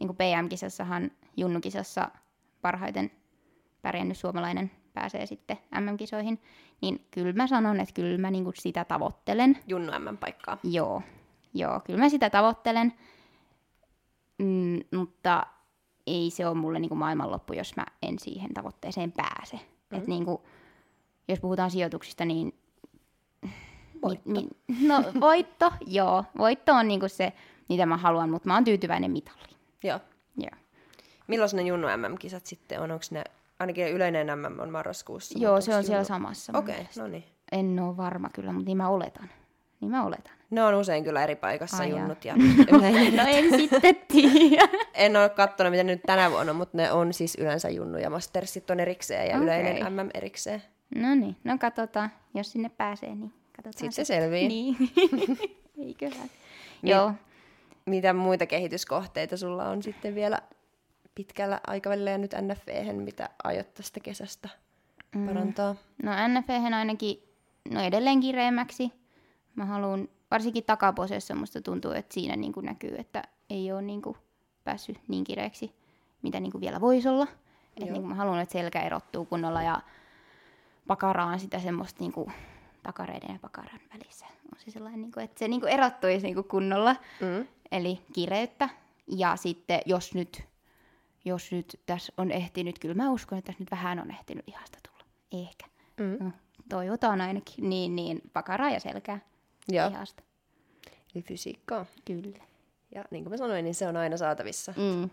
niinku 0.00 0.14
PM-kisassahan, 0.14 1.10
Junnu-kisassa 1.36 2.10
parhaiten 2.60 3.10
pärjännyt 3.82 4.18
suomalainen 4.18 4.70
pääsee 4.94 5.26
sitten 5.26 5.58
MM-kisoihin, 5.80 6.40
niin 6.82 7.06
kyllä 7.10 7.32
mä 7.32 7.46
sanon, 7.46 7.80
että 7.80 7.94
kyllä 7.94 8.18
mä 8.18 8.30
niinku 8.30 8.52
sitä 8.54 8.84
tavoittelen. 8.84 9.58
Junnu 9.66 9.92
M-paikkaa. 9.92 10.58
Joo, 10.64 11.02
joo, 11.54 11.80
kyllä 11.84 11.98
mä 11.98 12.08
sitä 12.08 12.30
tavoittelen, 12.30 12.92
mm, 14.38 14.80
mutta 14.98 15.46
ei 16.06 16.30
se 16.30 16.46
ole 16.46 16.54
mulle 16.54 16.78
niinku 16.78 16.94
maailmanloppu, 16.94 17.52
jos 17.52 17.76
mä 17.76 17.86
en 18.02 18.18
siihen 18.18 18.54
tavoitteeseen 18.54 19.12
pääse. 19.12 19.56
Mm. 19.90 19.98
Et 19.98 20.06
niinku, 20.06 20.42
jos 21.28 21.40
puhutaan 21.40 21.70
sijoituksista, 21.70 22.24
niin... 22.24 22.61
Voitto. 24.02 24.30
Mi, 24.30 24.48
mi, 24.68 24.88
no 24.88 25.04
voitto, 25.20 25.72
joo. 25.86 26.24
Voitto 26.38 26.72
on 26.72 26.88
niinku 26.88 27.08
se, 27.08 27.32
mitä 27.68 27.86
mä 27.86 27.96
haluan, 27.96 28.30
mutta 28.30 28.48
mä 28.48 28.54
oon 28.54 28.64
tyytyväinen 28.64 29.10
mitalliin. 29.10 29.56
Joo. 29.84 30.00
Joo, 30.36 30.50
Milloin 31.26 31.50
ne 31.52 31.62
Junnu 31.62 31.88
MM-kisat 31.96 32.46
sitten 32.46 32.80
on? 32.80 32.90
Onko 32.90 33.04
ne, 33.10 33.24
ainakin 33.60 33.88
yleinen 33.88 34.26
MM 34.38 34.60
on 34.60 34.70
marraskuussa. 34.70 35.38
joo 35.38 35.60
se 35.60 35.70
on 35.70 35.76
onks 35.76 35.86
siellä 35.86 36.02
Junnu- 36.02 36.06
samassa. 36.08 36.58
Okei, 36.58 36.74
mielestä. 36.74 37.02
no 37.02 37.08
niin. 37.08 37.24
En 37.52 37.80
ole 37.80 37.96
varma 37.96 38.28
kyllä, 38.34 38.52
mutta 38.52 38.66
niin 38.66 38.76
mä 38.76 38.88
oletan. 38.88 39.30
Niin 39.80 39.90
mä 39.90 40.04
oletan. 40.04 40.32
Ne 40.50 40.62
on 40.64 40.74
usein 40.74 41.04
kyllä 41.04 41.22
eri 41.22 41.36
paikassa 41.36 41.82
Ai 41.82 41.90
junnut 41.90 42.24
ja 42.24 42.34
yleinen. 42.72 43.16
No 43.16 43.22
en 43.26 43.50
sitten 43.60 43.96
tiedä. 44.08 44.68
En 44.94 45.16
ole 45.16 45.28
katsonut, 45.28 45.70
miten 45.70 45.86
nyt 45.86 46.02
tänä 46.06 46.30
vuonna, 46.30 46.52
mutta 46.52 46.76
ne 46.76 46.92
on 46.92 47.12
siis 47.12 47.34
yleensä 47.40 47.68
junnu 47.70 47.98
ja 47.98 48.10
mastersit 48.10 48.70
on 48.70 48.80
erikseen 48.80 49.28
ja 49.28 49.36
Okei. 49.36 49.44
yleinen 49.44 49.92
MM 49.92 50.08
erikseen. 50.14 50.62
No 50.94 51.14
niin, 51.14 51.36
no 51.44 51.58
katsotaan. 51.58 52.10
Jos 52.34 52.52
sinne 52.52 52.68
pääsee, 52.68 53.14
niin 53.14 53.32
katsotaan. 53.56 53.72
Sitten 53.72 53.92
se 53.92 54.04
selvii. 54.04 54.48
Niin. 54.48 54.76
Eiköhän. 55.86 56.30
Joo. 56.82 57.12
Mitä 57.86 58.12
muita 58.12 58.46
kehityskohteita 58.46 59.36
sulla 59.36 59.68
on 59.68 59.82
sitten 59.82 60.14
vielä 60.14 60.38
pitkällä 61.14 61.60
aikavälillä 61.66 62.10
ja 62.10 62.18
nyt 62.18 62.34
NFVhen, 62.40 62.96
mitä 62.96 63.28
aiot 63.44 63.74
tästä 63.74 64.00
kesästä 64.00 64.48
parantaa? 65.26 65.74
No 66.02 66.12
NFH 66.28 66.74
ainakin, 66.76 67.22
no 67.70 67.80
edelleen 67.80 68.20
kireemmäksi. 68.20 68.92
Mä 69.54 69.64
haluan 69.64 70.08
varsinkin 70.30 70.64
takaposessa 70.64 71.34
musta 71.34 71.60
tuntuu, 71.60 71.90
että 71.90 72.14
siinä 72.14 72.36
niin 72.36 72.52
kuin 72.52 72.66
näkyy, 72.66 72.94
että 72.98 73.22
ei 73.50 73.72
ole 73.72 73.82
niin 73.82 74.02
kuin 74.02 74.16
päässyt 74.64 74.98
niin 75.08 75.24
kireeksi, 75.24 75.72
mitä 76.22 76.40
niin 76.40 76.52
kuin 76.52 76.60
vielä 76.60 76.80
voisi 76.80 77.08
olla. 77.08 77.26
Et 77.76 77.82
niin 77.82 77.94
kuin 77.94 78.08
mä 78.08 78.14
haluan, 78.14 78.40
että 78.40 78.52
selkä 78.52 78.82
erottuu 78.82 79.24
kunnolla 79.24 79.62
ja 79.62 79.80
pakaraan 80.86 81.40
sitä 81.40 81.58
semmoista 81.58 82.00
niin 82.00 82.12
kuin 82.12 82.32
takareiden 82.82 83.32
ja 83.32 83.38
pakaran 83.38 83.80
välissä. 83.94 84.26
On 84.26 84.58
se 84.64 84.70
sellainen, 84.70 85.00
niin 85.00 85.12
kuin, 85.12 85.24
että 85.24 85.38
se 85.38 85.48
niin 85.48 85.60
kuin 85.60 85.72
erottuisi 85.72 86.26
niin 86.26 86.34
kuin 86.34 86.48
kunnolla, 86.48 86.96
Mm. 87.20 87.46
eli 87.72 88.00
kireyttä. 88.12 88.68
Ja 89.06 89.36
sitten 89.36 89.80
jos 89.86 90.14
nyt, 90.14 90.42
jos 91.24 91.52
nyt 91.52 91.80
tässä 91.86 92.12
on 92.16 92.30
ehtinyt, 92.30 92.78
kyllä 92.78 92.94
mä 92.94 93.10
uskon, 93.10 93.38
että 93.38 93.46
tässä 93.52 93.62
nyt 93.62 93.70
vähän 93.70 93.98
on 94.00 94.10
ehtinyt 94.10 94.46
lihasta 94.46 94.78
tulla. 94.88 95.04
Ehkä. 95.48 95.66
Mm. 96.00 96.24
No, 96.24 96.30
toivotaan 96.68 97.20
ainakin. 97.20 97.70
Niin, 97.70 97.96
niin 97.96 98.20
pakaraa 98.32 98.70
ja 98.70 98.80
selkää 98.80 99.20
Joo, 99.68 99.88
lihasta. 99.90 100.22
eli 101.14 101.22
fysiikkaa. 101.22 101.86
Kyllä. 102.04 102.38
Ja 102.94 103.04
niin 103.10 103.24
kuin 103.24 103.30
mä 103.32 103.36
sanoin, 103.36 103.64
niin 103.64 103.74
se 103.74 103.88
on 103.88 103.96
aina 103.96 104.16
saatavissa. 104.16 104.74
Mm. 104.76 105.10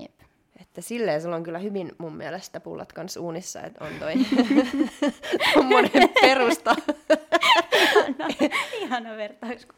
Jep. 0.00 0.20
Että 0.60 0.80
silleen 0.80 1.22
sulla 1.22 1.36
on 1.36 1.42
kyllä 1.42 1.58
hyvin 1.58 1.92
mun 1.98 2.16
mielestä 2.16 2.60
pullat 2.60 2.92
kanssa 2.92 3.20
uunissa, 3.20 3.62
että 3.62 3.84
on 3.84 3.90
toi 3.98 4.14
tommonen 5.54 6.08
perusta. 6.20 6.76
Ihana 8.80 9.16
vertaus. 9.16 9.68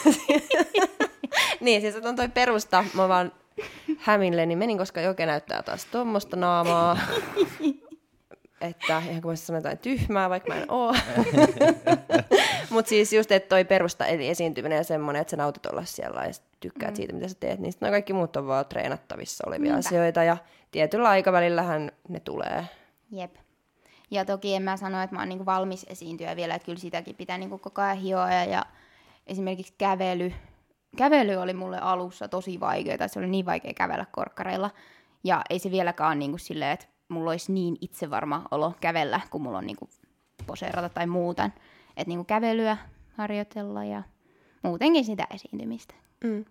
niin, 1.60 1.80
siis 1.80 1.96
on 1.96 2.16
toi 2.16 2.28
perusta. 2.28 2.84
Mä 2.94 3.08
vaan 3.08 3.32
hämille, 3.98 4.46
niin 4.46 4.58
menin, 4.58 4.78
koska 4.78 5.00
Joke 5.00 5.26
näyttää 5.26 5.62
taas 5.62 5.84
tuommoista 5.84 6.36
naamaa. 6.36 6.98
että 8.60 9.02
ihan 9.08 9.22
kun 9.22 9.32
mä 9.32 9.36
sanoin 9.36 9.60
jotain 9.60 9.78
tyhmää, 9.78 10.30
vaikka 10.30 10.48
mä 10.48 10.60
en 10.60 10.70
oo. 10.70 10.94
Mutta 12.70 12.88
siis 12.88 13.12
just, 13.12 13.32
että 13.32 13.48
toi 13.48 13.64
perusta 13.64 14.06
eli 14.06 14.28
esiintyminen 14.28 14.76
ja 14.76 14.84
semmoinen, 14.84 15.20
että 15.20 15.30
sä 15.30 15.36
nautit 15.36 15.66
olla 15.66 15.84
siellä 15.84 16.24
ja 16.24 16.32
tykkäät 16.60 16.90
mm. 16.90 16.96
siitä, 16.96 17.12
mitä 17.12 17.28
sä 17.28 17.34
teet, 17.40 17.60
niin 17.60 17.72
sit 17.72 17.80
noi 17.80 17.90
kaikki 17.90 18.12
muut 18.12 18.36
on 18.36 18.46
vaan 18.46 18.66
treenattavissa 18.66 19.44
olevia 19.46 19.72
Niinpä. 19.72 19.88
asioita 19.88 20.24
ja 20.24 20.36
tietyllä 20.70 21.08
aikavälillähän 21.08 21.92
ne 22.08 22.20
tulee. 22.20 22.64
Jep. 23.10 23.34
Ja 24.10 24.24
toki 24.24 24.54
en 24.54 24.62
mä 24.62 24.76
sano, 24.76 25.02
että 25.02 25.16
mä 25.16 25.20
oon 25.20 25.28
niinku 25.28 25.46
valmis 25.46 25.86
esiintyä 25.88 26.36
vielä, 26.36 26.54
että 26.54 26.66
kyllä 26.66 26.78
sitäkin 26.78 27.16
pitää 27.16 27.38
niinku 27.38 27.58
koko 27.58 27.82
ajan 27.82 27.96
hioa. 27.96 28.32
Ja, 28.32 28.44
ja 28.44 28.66
esimerkiksi 29.26 29.74
kävely. 29.78 30.32
Kävely 30.96 31.36
oli 31.36 31.54
mulle 31.54 31.78
alussa 31.78 32.28
tosi 32.28 32.60
vaikeaa, 32.60 33.08
se 33.08 33.18
oli 33.18 33.28
niin 33.28 33.46
vaikea 33.46 33.74
kävellä 33.74 34.06
korkkareilla. 34.12 34.70
Ja 35.24 35.42
ei 35.50 35.58
se 35.58 35.70
vieläkään 35.70 36.08
ole 36.08 36.14
niinku 36.14 36.38
silleen, 36.38 36.70
että 36.70 36.86
mulla 37.10 37.30
olisi 37.30 37.52
niin 37.52 37.76
itsevarma 37.80 38.46
olo 38.50 38.74
kävellä, 38.80 39.20
kun 39.30 39.42
mulla 39.42 39.58
on 39.58 39.66
niinku 39.66 39.88
poseerata 40.46 40.88
tai 40.88 41.06
muuta. 41.06 41.50
Että 41.96 42.08
niinku 42.08 42.24
kävelyä 42.24 42.76
harjoitella 43.16 43.84
ja 43.84 44.02
muutenkin 44.62 45.04
sitä 45.04 45.26
esiintymistä. 45.34 45.94
Mm. 46.24 46.44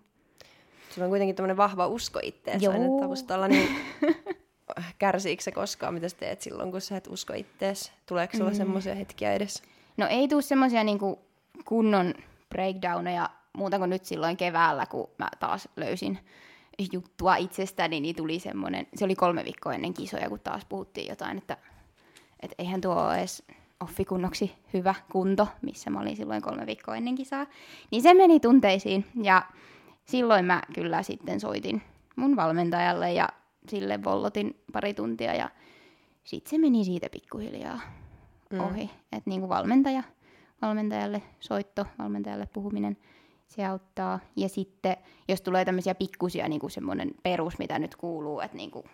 Sulla 0.90 1.04
on 1.04 1.10
kuitenkin 1.10 1.36
tämmöinen 1.36 1.56
vahva 1.56 1.86
usko 1.86 2.20
itteensä 2.22 2.64
Joo. 2.64 2.72
aina 2.72 3.00
taustalla, 3.00 3.48
niin 3.48 3.68
kärsiikö 4.98 5.42
se 5.42 5.52
koskaan, 5.52 5.94
mitä 5.94 6.08
sä 6.08 6.16
teet 6.16 6.40
silloin, 6.40 6.70
kun 6.70 6.80
sä 6.80 6.96
et 6.96 7.06
usko 7.06 7.32
ittees? 7.32 7.92
Tuleeko 8.06 8.36
sulla 8.36 8.50
mm. 8.50 8.56
semmoisia 8.56 8.94
hetkiä 8.94 9.32
edes? 9.32 9.62
No 9.96 10.06
ei 10.06 10.28
tuu 10.28 10.42
semmoisia 10.42 10.84
niinku 10.84 11.18
kunnon 11.64 12.14
breakdowneja 12.48 13.30
muuta 13.52 13.78
kuin 13.78 13.90
nyt 13.90 14.04
silloin 14.04 14.36
keväällä, 14.36 14.86
kun 14.86 15.10
mä 15.18 15.28
taas 15.40 15.68
löysin 15.76 16.18
juttua 16.92 17.36
itsestäni, 17.36 18.00
niin 18.00 18.16
tuli 18.16 18.38
semmoinen, 18.38 18.86
se 18.94 19.04
oli 19.04 19.14
kolme 19.14 19.44
viikkoa 19.44 19.74
ennen 19.74 19.94
kisoja, 19.94 20.28
kun 20.28 20.40
taas 20.40 20.64
puhuttiin 20.64 21.08
jotain, 21.08 21.38
että, 21.38 21.56
että 22.40 22.54
eihän 22.58 22.80
tuo 22.80 22.94
ole 22.94 23.18
edes 23.18 23.42
offikunnoksi 23.80 24.52
hyvä 24.74 24.94
kunto, 25.12 25.48
missä 25.62 25.90
mä 25.90 26.00
olin 26.00 26.16
silloin 26.16 26.42
kolme 26.42 26.66
viikkoa 26.66 26.96
ennen 26.96 27.14
kisaa. 27.14 27.46
Niin 27.90 28.02
se 28.02 28.14
meni 28.14 28.40
tunteisiin 28.40 29.06
ja 29.22 29.42
silloin 30.04 30.44
mä 30.44 30.62
kyllä 30.74 31.02
sitten 31.02 31.40
soitin 31.40 31.82
mun 32.16 32.36
valmentajalle 32.36 33.12
ja 33.12 33.28
sille 33.68 34.04
vollotin 34.04 34.62
pari 34.72 34.94
tuntia 34.94 35.34
ja 35.34 35.50
sitten 36.24 36.50
se 36.50 36.58
meni 36.58 36.84
siitä 36.84 37.08
pikkuhiljaa 37.12 37.80
mm. 38.50 38.60
ohi. 38.60 38.90
Että 39.12 39.30
niinku 39.30 39.48
valmentaja, 39.48 40.02
valmentajalle 40.62 41.22
soitto, 41.40 41.86
valmentajalle 41.98 42.48
puhuminen, 42.52 42.96
se 43.50 43.66
auttaa. 43.66 44.20
Ja 44.36 44.48
sitten, 44.48 44.96
jos 45.28 45.40
tulee 45.40 45.64
tämmöisiä 45.64 45.94
pikkusia, 45.94 46.48
niinku 46.48 46.68
semmoinen 46.68 47.10
perus, 47.22 47.58
mitä 47.58 47.78
nyt 47.78 47.96
kuuluu, 47.96 48.40
että 48.40 48.56
niinku 48.56 48.84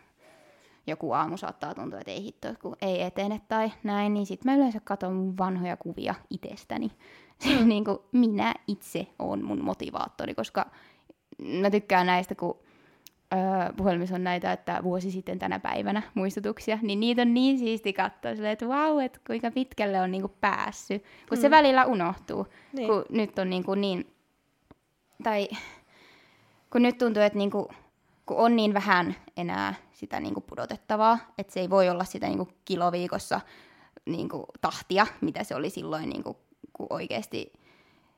joku 0.86 1.12
aamu 1.12 1.36
saattaa 1.36 1.74
tuntua, 1.74 1.98
että 1.98 2.10
ei 2.10 2.22
hitto, 2.22 2.48
kun 2.62 2.76
ei 2.82 3.02
etene 3.02 3.40
tai 3.48 3.72
näin, 3.82 4.14
niin 4.14 4.26
sitten 4.26 4.52
mä 4.52 4.56
yleensä 4.56 4.80
katson 4.84 5.12
mun 5.12 5.38
vanhoja 5.38 5.76
kuvia 5.76 6.14
itsestäni. 6.30 6.90
Mm. 7.60 7.68
niin 7.68 7.84
kuin 7.84 7.98
minä 8.12 8.54
itse 8.68 9.06
on 9.18 9.44
mun 9.44 9.64
motivaattori, 9.64 10.34
koska 10.34 10.66
mä 11.60 11.70
tykkään 11.70 12.06
näistä, 12.06 12.34
kun 12.34 12.58
öö, 13.34 13.72
puhelimissa 13.76 14.14
on 14.14 14.24
näitä, 14.24 14.52
että 14.52 14.80
vuosi 14.82 15.10
sitten 15.10 15.38
tänä 15.38 15.58
päivänä 15.58 16.02
muistutuksia, 16.14 16.78
niin 16.82 17.00
niitä 17.00 17.22
on 17.22 17.34
niin 17.34 17.58
siisti 17.58 17.92
katsoa 17.92 18.34
silleen, 18.34 18.52
että 18.52 18.68
vau, 18.68 18.98
että 18.98 19.20
kuinka 19.26 19.50
pitkälle 19.50 20.00
on 20.00 20.10
niinku 20.10 20.34
päässyt, 20.40 21.02
kun 21.28 21.38
mm. 21.38 21.42
se 21.42 21.50
välillä 21.50 21.84
unohtuu, 21.84 22.46
Niin. 22.46 22.54
niin. 22.72 22.88
kun 22.88 23.04
nyt 23.10 23.38
on 23.38 23.50
niinku 23.50 23.74
niin, 23.74 24.15
tai 25.22 25.48
kun 26.72 26.82
nyt 26.82 26.98
tuntuu, 26.98 27.22
että 27.22 27.38
niinku, 27.38 27.68
kun 28.26 28.36
on 28.36 28.56
niin 28.56 28.74
vähän 28.74 29.16
enää 29.36 29.74
sitä 29.92 30.20
niinku 30.20 30.40
pudotettavaa, 30.40 31.18
että 31.38 31.52
se 31.52 31.60
ei 31.60 31.70
voi 31.70 31.88
olla 31.88 32.04
sitä 32.04 32.26
niinku 32.26 32.48
kiloviikossa 32.64 33.40
niinku 34.06 34.46
tahtia, 34.60 35.06
mitä 35.20 35.44
se 35.44 35.54
oli 35.54 35.70
silloin, 35.70 36.08
niinku, 36.08 36.36
kun 36.72 36.86
oikeasti 36.90 37.52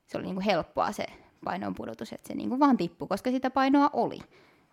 se 0.07 0.19
oli 0.19 0.27
niinku 0.27 0.43
helppoa 0.47 0.93
se 0.93 1.07
painon 1.45 1.75
pudotus, 1.75 2.13
että 2.13 2.29
se 2.29 2.35
niinku 2.35 2.61
vaan 2.61 2.77
tippui, 2.77 3.09
koska 3.09 3.31
sitä 3.31 3.51
painoa 3.51 3.91
oli. 3.93 4.19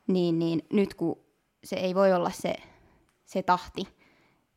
Niin, 0.07 0.39
niin 0.39 0.65
nyt 0.73 0.93
kun 0.93 1.19
se 1.63 1.75
ei 1.75 1.95
voi 1.95 2.13
olla 2.13 2.29
se, 2.29 2.55
se 3.25 3.43
tahti, 3.43 3.87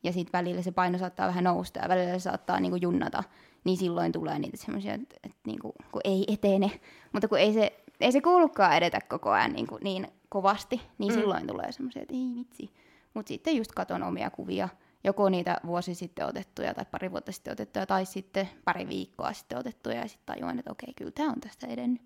ja 0.03 0.13
sitten 0.13 0.39
välillä 0.39 0.61
se 0.61 0.71
paino 0.71 0.97
saattaa 0.97 1.27
vähän 1.27 1.43
nousta 1.43 1.79
ja 1.79 1.89
välillä 1.89 2.13
se 2.13 2.19
saattaa 2.19 2.59
niinku 2.59 2.77
junnata, 2.81 3.23
niin 3.63 3.77
silloin 3.77 4.11
tulee 4.11 4.39
niitä 4.39 4.57
semmoisia, 4.57 4.93
että, 4.93 5.15
että 5.23 5.37
niinku, 5.45 5.73
kun 5.91 6.01
ei 6.03 6.25
etene. 6.27 6.79
Mutta 7.13 7.27
kun 7.27 7.39
ei 7.39 7.53
se, 7.53 7.83
ei 7.99 8.11
se 8.11 8.21
kuulukaan 8.21 8.77
edetä 8.77 9.01
koko 9.01 9.29
ajan 9.29 9.53
niin, 9.53 9.67
kuin 9.67 9.83
niin 9.83 10.07
kovasti, 10.29 10.81
niin 10.97 11.13
mm. 11.13 11.19
silloin 11.19 11.47
tulee 11.47 11.71
semmoisia, 11.71 12.01
että 12.01 12.13
ei 12.15 12.31
vitsi. 12.35 12.73
Mutta 13.13 13.27
sitten 13.27 13.55
just 13.55 13.71
katon 13.71 14.03
omia 14.03 14.29
kuvia, 14.29 14.69
joko 15.03 15.29
niitä 15.29 15.57
vuosi 15.65 15.95
sitten 15.95 16.25
otettuja 16.25 16.73
tai 16.73 16.85
pari 16.91 17.11
vuotta 17.11 17.31
sitten 17.31 17.53
otettuja 17.53 17.85
tai 17.85 18.05
sitten 18.05 18.49
pari 18.65 18.87
viikkoa 18.87 19.33
sitten 19.33 19.57
otettuja 19.57 19.95
ja 19.95 20.07
sitten 20.07 20.35
tajuan, 20.35 20.59
että 20.59 20.71
okei, 20.71 20.93
kyllä 20.93 21.11
tämä 21.11 21.29
on 21.29 21.41
tästä 21.41 21.67
edennyt. 21.67 22.01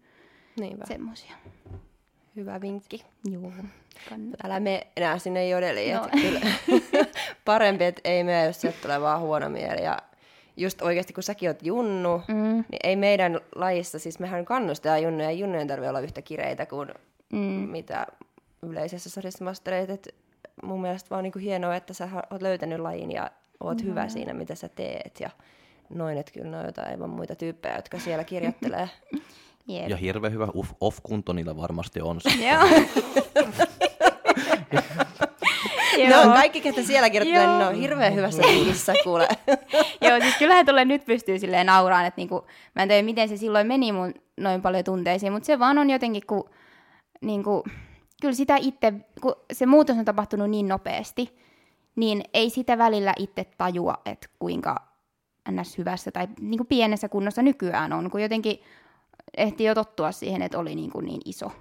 Niinpä. 0.59 0.85
Semmoisia. 0.85 1.35
Hyvä 2.35 2.61
vinkki. 2.61 3.05
Joo, 3.31 3.51
kannattaa. 4.09 4.47
Älä 4.47 4.59
mene 4.59 4.87
enää 4.97 5.19
sinne 5.19 5.49
jodeliin. 5.49 5.95
No. 5.95 6.07
Kyllä. 6.11 6.39
Parempi, 7.45 7.83
että 7.83 8.01
ei 8.03 8.23
mene, 8.23 8.45
jos 8.45 8.61
sieltä 8.61 8.77
tulee 8.81 9.01
vaan 9.01 9.19
huono 9.19 9.49
mieli. 9.49 9.83
Ja 9.83 9.99
just 10.57 10.81
oikeasti, 10.81 11.13
kun 11.13 11.23
säkin 11.23 11.49
oot 11.49 11.63
junnu, 11.63 12.21
mm. 12.27 12.53
niin 12.53 12.79
ei 12.83 12.95
meidän 12.95 13.39
lajissa, 13.55 13.99
siis 13.99 14.19
mehän 14.19 14.45
kannustetaan 14.45 15.03
junnuja, 15.03 15.31
ja 15.31 15.37
junnujen 15.37 15.67
tarvitse 15.67 15.89
olla 15.89 15.99
yhtä 15.99 16.21
kireitä 16.21 16.65
kuin 16.65 16.89
mm. 17.33 17.39
mitä 17.69 18.07
yleisessä 18.61 19.09
sarjassa 19.09 19.43
mastereet. 19.43 19.89
Et 19.89 20.15
mun 20.63 20.81
mielestä 20.81 21.09
vaan 21.09 21.23
niinku 21.23 21.39
hienoa, 21.39 21.75
että 21.75 21.93
sä 21.93 22.09
oot 22.31 22.41
löytänyt 22.41 22.79
lajin 22.79 23.11
ja 23.11 23.31
oot 23.59 23.81
no. 23.81 23.89
hyvä 23.89 24.09
siinä, 24.09 24.33
mitä 24.33 24.55
sä 24.55 24.69
teet. 24.69 25.19
Ja 25.19 25.29
noin, 25.89 26.17
että 26.17 26.31
kyllä 26.31 26.51
ne 26.51 26.57
on 26.57 26.65
jotain 26.65 26.87
aivan 26.87 27.09
muita 27.09 27.35
tyyppejä, 27.35 27.75
jotka 27.75 27.99
siellä 27.99 28.23
kirjoittelee. 28.23 28.89
Jep. 29.67 29.89
Ja 29.89 29.97
hirveän 29.97 30.33
hyvä 30.33 30.47
off-kunto 30.79 31.33
niillä 31.33 31.57
varmasti 31.57 32.01
on. 32.01 32.19
Joo. 32.39 32.63
ne 35.97 36.17
on 36.17 36.33
kaikki, 36.33 36.61
ketä 36.61 36.83
siellä 36.83 37.09
kirjoittelee, 37.09 37.47
niin 37.47 37.59
ne 37.59 37.67
on 37.67 37.75
hirveän 37.75 38.15
hyvässä 38.15 38.41
tiimissä, 38.41 38.93
kuule. 39.03 39.27
Joo, 40.07 40.19
siis 40.21 40.37
kyllähän 40.37 40.65
tulee 40.65 40.85
nyt 40.85 41.05
pystyy 41.05 41.39
silleen 41.39 41.65
nauraan, 41.65 42.05
että 42.05 42.19
niinku, 42.19 42.45
mä 42.75 42.81
en 42.81 42.87
tiedä 42.87 43.03
miten 43.03 43.29
se 43.29 43.37
silloin 43.37 43.67
meni 43.67 43.91
mun 43.91 44.13
noin 44.37 44.61
paljon 44.61 44.83
tunteisiin, 44.83 45.33
mutta 45.33 45.45
se 45.47 45.59
vaan 45.59 45.77
on 45.77 45.89
jotenkin, 45.89 46.23
kun 46.27 46.49
niinku, 47.21 47.63
kyllä 48.21 48.33
sitä 48.33 48.57
itse, 48.57 48.93
kun 49.21 49.35
se 49.53 49.65
muutos 49.65 49.97
on 49.97 50.05
tapahtunut 50.05 50.49
niin 50.49 50.67
nopeasti, 50.67 51.35
niin 51.95 52.23
ei 52.33 52.49
sitä 52.49 52.77
välillä 52.77 53.13
itse 53.17 53.45
tajua, 53.57 53.93
että 54.05 54.27
kuinka 54.39 54.75
ns. 55.51 55.77
hyvässä 55.77 56.11
tai 56.11 56.27
niinku 56.39 56.63
pienessä 56.65 57.09
kunnossa 57.09 57.41
nykyään 57.41 57.93
on, 57.93 58.11
kun 58.11 58.21
jotenkin 58.21 58.59
ehti 59.37 59.63
jo 59.63 59.75
tottua 59.75 60.11
siihen, 60.11 60.41
että 60.41 60.59
oli 60.59 60.75
niinku 60.75 61.01
niin 61.01 61.21
iso. 61.25 61.51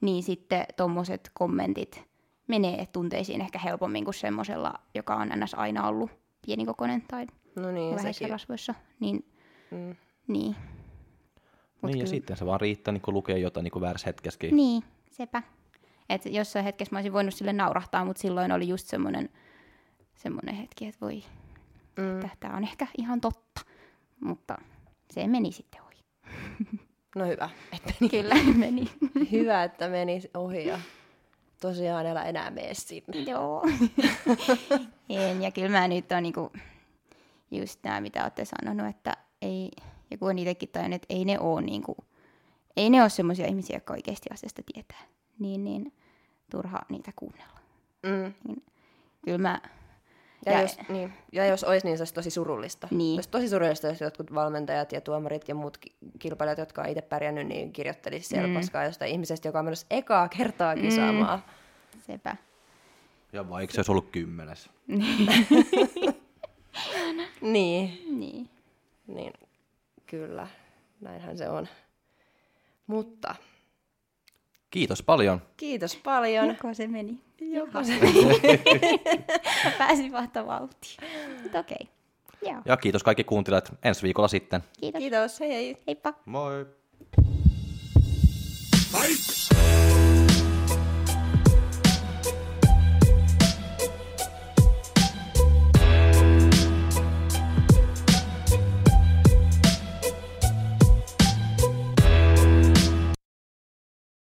Niin 0.00 0.22
sitten 0.22 0.64
tommoset 0.76 1.30
kommentit 1.34 2.11
menee 2.46 2.86
tunteisiin 2.86 3.40
ehkä 3.40 3.58
helpommin 3.58 4.04
kuin 4.04 4.14
semmosella, 4.14 4.74
joka 4.94 5.16
on 5.16 5.28
ns. 5.36 5.54
aina 5.54 5.88
ollut 5.88 6.10
pienikokoinen 6.46 7.02
tai 7.02 7.26
No 7.56 7.70
niin, 7.72 7.96
vähäisissä 7.96 8.26
rasvoissa. 8.28 8.74
Niin, 9.00 9.24
Mm. 9.70 9.96
niin. 10.26 10.56
Mut 10.56 11.90
niin 11.90 11.98
ja 11.98 12.04
kyllä- 12.04 12.06
sitten 12.06 12.36
se 12.36 12.46
vaan 12.46 12.60
riittää 12.60 12.92
niin 12.92 13.02
lukea 13.06 13.36
jotain 13.36 13.64
niin 13.64 13.80
väärässä 13.80 14.06
hetkessäkin. 14.08 14.56
Niin, 14.56 14.82
sepä. 15.10 15.42
Et 16.08 16.26
jossain 16.26 16.64
hetkessä 16.64 16.94
mä 16.94 16.98
olisin 16.98 17.12
voinut 17.12 17.34
sille 17.34 17.52
naurahtaa, 17.52 18.04
mutta 18.04 18.22
silloin 18.22 18.52
oli 18.52 18.68
just 18.68 18.86
semmoinen 18.86 19.28
semmoinen 20.14 20.54
hetki, 20.54 20.86
että 20.86 21.00
voi, 21.00 21.22
Mm. 21.98 22.16
että 22.20 22.36
tämä 22.40 22.56
on 22.56 22.62
ehkä 22.64 22.86
ihan 22.98 23.20
totta. 23.20 23.60
Mutta 24.20 24.58
se 25.10 25.26
meni 25.26 25.52
sitten 25.52 25.80
ohi. 25.82 26.04
No 27.16 27.24
hyvä, 27.26 27.50
että 27.72 27.92
meni. 28.00 28.08
Kyllä 28.22 28.34
meni. 28.56 28.90
hyvä, 29.32 29.64
että 29.64 29.88
meni 29.88 30.20
ohi 30.34 30.66
ja 30.66 30.78
tosiaan 31.62 32.06
älä 32.06 32.24
enää 32.24 32.50
mene 32.50 32.74
sinne. 32.74 33.18
Joo. 33.30 33.62
en, 35.08 35.42
ja 35.42 35.50
kyllä 35.50 35.68
mä 35.68 35.88
nyt 35.88 36.12
on 36.12 36.22
niinku, 36.22 36.52
just 37.50 37.80
nämä, 37.84 38.00
mitä 38.00 38.22
olette 38.22 38.44
sanonut, 38.44 38.86
että 38.86 39.16
ei, 39.42 39.70
ja 40.10 40.18
kun 40.18 40.30
on 40.30 40.38
itsekin 40.38 40.68
tajunnut, 40.68 40.94
että 40.94 41.14
ei 41.14 41.24
ne 41.24 41.38
ole 41.40 41.62
niinku, 41.62 41.96
ei 42.76 42.90
ne 42.90 43.02
ole 43.02 43.10
semmoisia 43.10 43.46
ihmisiä, 43.46 43.76
jotka 43.76 43.92
oikeasti 43.92 44.28
asiasta 44.32 44.62
tietää. 44.74 45.02
Niin, 45.38 45.64
niin 45.64 45.92
turha 46.50 46.80
niitä 46.88 47.12
kuunnella. 47.16 47.58
Mm. 48.02 48.32
Niin, 48.48 48.62
kyllä 49.24 49.38
mä, 49.38 49.60
Ja, 50.46 50.52
Ja- 50.52 50.60
jos, 50.62 50.78
niin, 50.88 51.12
ja 51.32 51.46
jos 51.46 51.64
olisi, 51.64 51.86
niin 51.86 51.98
se 51.98 52.00
olisi 52.02 52.14
tosi 52.14 52.30
surullista. 52.30 52.88
Niin. 52.90 53.14
Olisi 53.18 53.30
tosi 53.30 53.48
surullista, 53.48 53.86
jos 53.86 54.00
jotkut 54.00 54.34
valmentajat 54.34 54.92
ja 54.92 55.00
tuomarit 55.00 55.48
ja 55.48 55.54
muut 55.54 55.78
ki- 55.78 55.94
kilpailijat, 56.18 56.58
jotka 56.58 56.82
on 56.82 56.88
itse 56.88 57.02
pärjännyt, 57.02 57.46
niin 57.46 57.72
kirjoittelisi 57.72 58.28
siellä 58.28 58.48
mm. 58.48 58.54
paskaa 58.54 58.84
jostain 58.84 59.10
ihmisestä, 59.10 59.48
joka 59.48 59.58
on 59.58 59.64
menossa 59.64 59.86
ekaa 59.90 60.28
kertaa 60.28 60.76
kisaamaan. 60.76 61.38
Mm. 61.94 62.00
sepä. 62.00 62.36
Ja 63.32 63.48
vaikka 63.50 63.74
se 63.74 63.78
olisi 63.78 63.90
ollut 63.92 64.10
kymmenes. 64.10 64.70
Niin, 67.40 68.02
Niin. 68.18 68.48
niin 69.06 69.32
kyllä, 70.06 70.46
näinhän 71.00 71.38
se 71.38 71.48
on. 71.48 71.68
Mutta 72.86 73.34
Kiitos 74.72 75.02
paljon. 75.02 75.42
kiitos 75.56 75.96
paljon. 75.96 76.48
Joko 76.48 76.74
se 76.74 76.86
meni. 76.86 77.20
Joko 77.40 77.84
se... 77.84 77.92
Mä 79.64 79.70
pääsin 79.78 80.12
vasta 80.12 80.46
vauhtiin. 80.46 80.96
Mutta 81.42 81.58
okei. 81.58 81.88
Joo. 82.42 82.62
Ja 82.64 82.76
kiitos 82.76 83.02
kaikki 83.02 83.24
kuuntelijat 83.24 83.72
ensi 83.82 84.02
viikolla 84.02 84.28
sitten. 84.28 84.62
Kiitos. 84.80 84.98
Kiitos, 84.98 85.40
hei 85.40 85.50
hei. 85.50 85.76
Heippa. 85.86 86.14
Moi! 86.24 86.66
Fight! 88.92 89.41